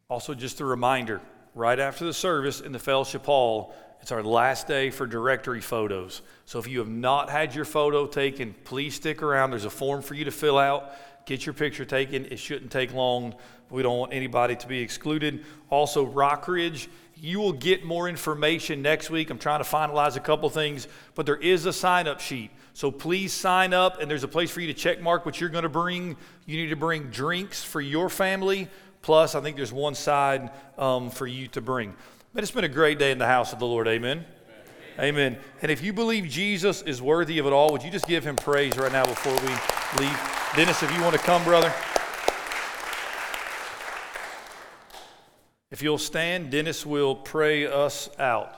Also, 0.08 0.34
just 0.34 0.60
a 0.60 0.64
reminder 0.64 1.20
right 1.54 1.80
after 1.80 2.04
the 2.04 2.14
service 2.14 2.60
in 2.60 2.72
the 2.72 2.78
fellowship 2.78 3.26
hall, 3.26 3.74
it's 4.00 4.12
our 4.12 4.22
last 4.22 4.68
day 4.68 4.90
for 4.90 5.06
directory 5.06 5.60
photos. 5.60 6.22
So 6.44 6.58
if 6.58 6.68
you 6.68 6.78
have 6.78 6.88
not 6.88 7.30
had 7.30 7.54
your 7.54 7.64
photo 7.64 8.06
taken, 8.06 8.54
please 8.64 8.94
stick 8.94 9.22
around. 9.22 9.50
There's 9.50 9.64
a 9.64 9.70
form 9.70 10.02
for 10.02 10.14
you 10.14 10.24
to 10.24 10.30
fill 10.30 10.58
out. 10.58 10.94
Get 11.28 11.44
your 11.44 11.52
picture 11.52 11.84
taken. 11.84 12.24
It 12.24 12.38
shouldn't 12.38 12.70
take 12.70 12.94
long. 12.94 13.34
We 13.68 13.82
don't 13.82 13.98
want 13.98 14.14
anybody 14.14 14.56
to 14.56 14.66
be 14.66 14.80
excluded. 14.80 15.44
Also, 15.68 16.06
Rockridge, 16.06 16.88
you 17.16 17.38
will 17.38 17.52
get 17.52 17.84
more 17.84 18.08
information 18.08 18.80
next 18.80 19.10
week. 19.10 19.28
I'm 19.28 19.36
trying 19.36 19.62
to 19.62 19.68
finalize 19.68 20.16
a 20.16 20.20
couple 20.20 20.48
things, 20.48 20.88
but 21.14 21.26
there 21.26 21.36
is 21.36 21.66
a 21.66 21.72
sign 21.74 22.06
up 22.06 22.20
sheet. 22.20 22.50
So 22.72 22.90
please 22.90 23.34
sign 23.34 23.74
up, 23.74 24.00
and 24.00 24.10
there's 24.10 24.24
a 24.24 24.28
place 24.28 24.50
for 24.50 24.62
you 24.62 24.68
to 24.68 24.72
check 24.72 25.02
mark 25.02 25.26
what 25.26 25.38
you're 25.38 25.50
going 25.50 25.64
to 25.64 25.68
bring. 25.68 26.16
You 26.46 26.56
need 26.56 26.70
to 26.70 26.76
bring 26.76 27.10
drinks 27.10 27.62
for 27.62 27.82
your 27.82 28.08
family. 28.08 28.66
Plus, 29.02 29.34
I 29.34 29.42
think 29.42 29.56
there's 29.56 29.70
one 29.70 29.94
side 29.94 30.50
um, 30.78 31.10
for 31.10 31.26
you 31.26 31.46
to 31.48 31.60
bring. 31.60 31.94
But 32.32 32.42
it's 32.42 32.52
been 32.52 32.64
a 32.64 32.68
great 32.68 32.98
day 32.98 33.10
in 33.10 33.18
the 33.18 33.26
house 33.26 33.52
of 33.52 33.58
the 33.58 33.66
Lord. 33.66 33.86
Amen. 33.86 34.24
Amen. 34.98 35.36
And 35.60 35.70
if 35.70 35.82
you 35.82 35.92
believe 35.92 36.24
Jesus 36.24 36.80
is 36.80 37.02
worthy 37.02 37.38
of 37.38 37.44
it 37.44 37.52
all, 37.52 37.70
would 37.72 37.82
you 37.82 37.90
just 37.90 38.06
give 38.06 38.24
him 38.24 38.34
praise 38.34 38.78
right 38.78 38.92
now 38.92 39.04
before 39.04 39.34
we 39.34 40.02
leave? 40.02 40.37
Dennis, 40.56 40.82
if 40.82 40.92
you 40.94 41.02
want 41.02 41.14
to 41.14 41.20
come, 41.20 41.44
brother. 41.44 41.72
If 45.70 45.82
you'll 45.82 45.98
stand, 45.98 46.50
Dennis 46.50 46.86
will 46.86 47.14
pray 47.14 47.66
us 47.66 48.08
out. 48.18 48.54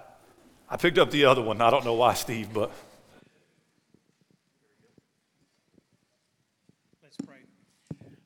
I 0.68 0.76
picked 0.76 0.98
up 0.98 1.10
the 1.10 1.24
other 1.24 1.42
one. 1.42 1.60
I 1.60 1.68
don't 1.68 1.84
know 1.84 1.94
why, 1.94 2.14
Steve, 2.14 2.50
but. 2.54 2.70
Let's 7.02 7.16
pray. 7.26 7.38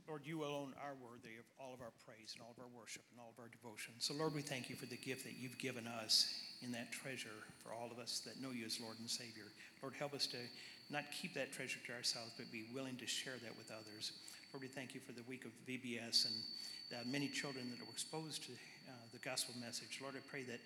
Lord, 0.07 0.23
you 0.24 0.45
alone 0.45 0.74
are 0.81 0.95
worthy 1.03 1.36
of 1.39 1.45
all 1.59 1.73
of 1.73 1.81
our 1.81 1.93
praise 2.07 2.35
and 2.35 2.43
all 2.43 2.55
of 2.57 2.62
our 2.62 2.69
worship 2.78 3.03
and 3.11 3.19
all 3.19 3.32
of 3.36 3.43
our 3.43 3.49
devotion. 3.49 3.95
So, 3.99 4.12
Lord, 4.15 4.35
we 4.35 4.43
thank 4.43 4.69
you 4.69 4.77
for 4.77 4.86
the 4.86 4.99
gift 4.99 5.24
that 5.24 5.39
you've 5.41 5.59
given 5.59 5.86
us 5.86 6.32
in 6.62 6.70
that 6.73 6.93
treasure 6.93 7.43
for 7.62 7.73
all 7.73 7.91
of 7.91 7.99
us 7.99 8.20
that 8.27 8.41
know 8.43 8.51
you 8.51 8.66
as 8.66 8.78
Lord 8.78 8.99
and 9.01 9.09
Savior. 9.09 9.45
Lord, 9.82 9.95
help 9.99 10.12
us 10.12 10.27
to 10.28 10.36
not 10.90 11.05
keep 11.11 11.35
that 11.35 11.52
treasure 11.52 11.78
to 11.86 11.93
ourselves, 11.93 12.32
but 12.36 12.51
be 12.52 12.65
willing 12.74 12.97
to 12.97 13.06
share 13.06 13.35
that 13.43 13.56
with 13.56 13.70
others. 13.70 14.12
Lord, 14.52 14.62
we 14.62 14.69
thank 14.69 14.94
you 14.94 15.01
for 15.01 15.12
the 15.12 15.24
week 15.28 15.44
of 15.44 15.52
VBS 15.66 16.27
and 16.27 16.35
the 16.90 17.02
many 17.09 17.28
children 17.28 17.70
that 17.70 17.81
were 17.81 17.93
exposed 17.93 18.44
to 18.44 18.52
uh, 18.89 18.93
the 19.12 19.19
gospel 19.19 19.55
message. 19.59 19.98
Lord, 20.02 20.15
I 20.15 20.23
pray 20.28 20.44
that 20.44 20.61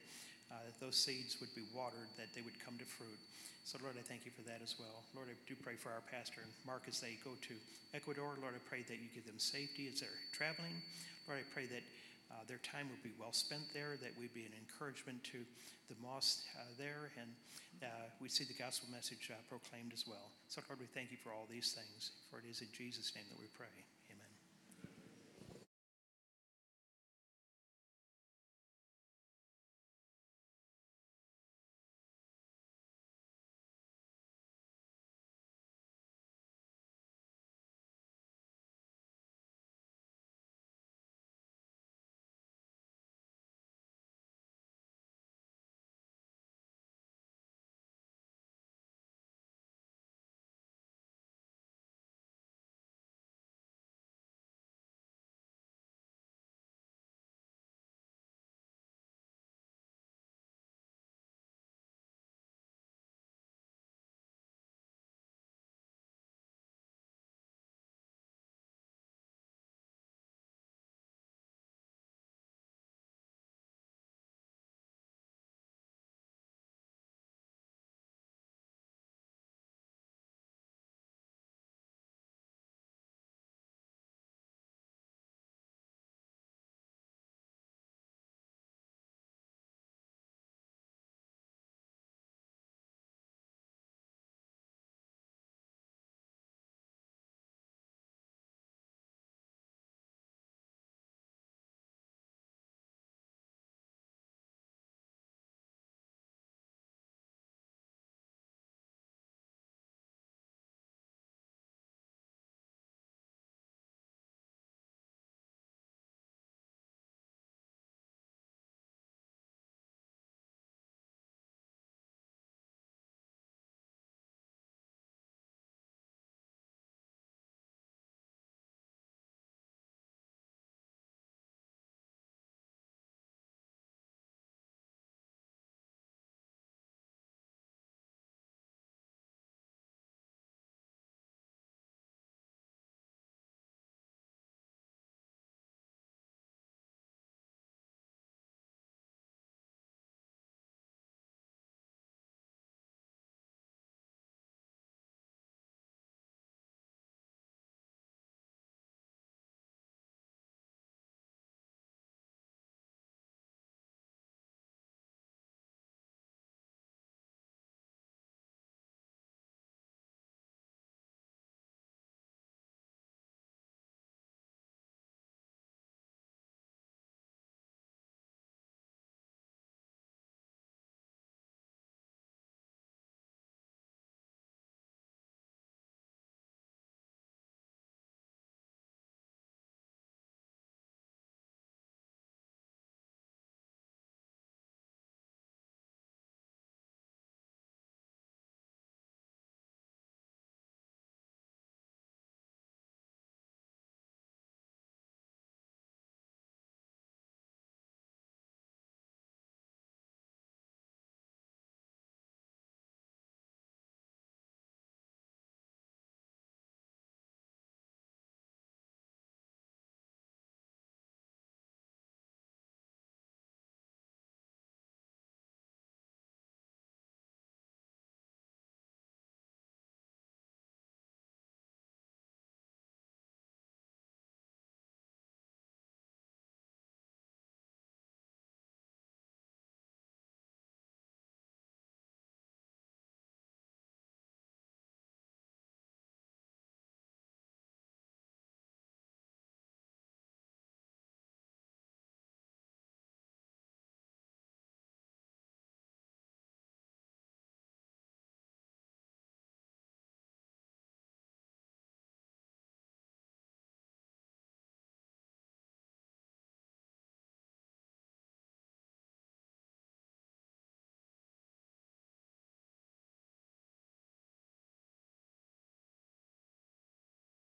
uh, 0.51 0.55
those 0.81 0.97
seeds 0.97 1.37
would 1.41 1.55
be 1.55 1.65
watered, 1.75 2.09
that 2.17 2.35
they 2.35 2.43
would 2.43 2.59
come 2.59 2.77
to 2.79 2.85
fruit. 2.85 3.19
So, 3.65 3.77
Lord, 3.85 4.01
I 4.01 4.03
thank 4.03 4.25
you 4.25 4.33
for 4.33 4.43
that 4.49 4.65
as 4.65 4.81
well. 4.81 5.05
Lord, 5.15 5.29
I 5.29 5.37
do 5.45 5.53
pray 5.61 5.77
for 5.77 5.93
our 5.93 6.01
pastor 6.09 6.41
and 6.41 6.51
Mark 6.65 6.89
as 6.89 7.01
they 7.01 7.21
go 7.21 7.37
to 7.37 7.55
Ecuador. 7.93 8.41
Lord, 8.41 8.57
I 8.57 8.63
pray 8.65 8.81
that 8.89 8.97
you 8.97 9.13
give 9.13 9.29
them 9.29 9.39
safety 9.39 9.89
as 9.93 10.01
they're 10.01 10.21
traveling. 10.33 10.81
Lord, 11.29 11.45
I 11.45 11.47
pray 11.53 11.69
that 11.69 11.85
uh, 12.31 12.45
their 12.47 12.59
time 12.59 12.89
would 12.91 13.03
be 13.03 13.13
well 13.19 13.33
spent 13.33 13.63
there, 13.73 13.97
that 14.01 14.13
we'd 14.19 14.35
be 14.35 14.45
an 14.45 14.57
encouragement 14.57 15.23
to 15.25 15.45
the 15.89 15.97
mosque 16.03 16.45
uh, 16.57 16.69
there, 16.77 17.11
and 17.21 17.31
uh, 17.83 17.87
we 18.21 18.29
see 18.29 18.45
the 18.45 18.57
gospel 18.57 18.89
message 18.93 19.31
uh, 19.33 19.37
proclaimed 19.49 19.93
as 19.93 20.07
well. 20.07 20.31
So, 20.49 20.61
Lord, 20.69 20.81
we 20.81 20.87
thank 20.87 21.11
you 21.11 21.19
for 21.23 21.33
all 21.33 21.47
these 21.51 21.73
things, 21.73 22.13
for 22.31 22.39
it 22.39 22.45
is 22.49 22.61
in 22.61 22.69
Jesus' 22.77 23.13
name 23.15 23.25
that 23.31 23.41
we 23.41 23.49
pray. 23.57 23.73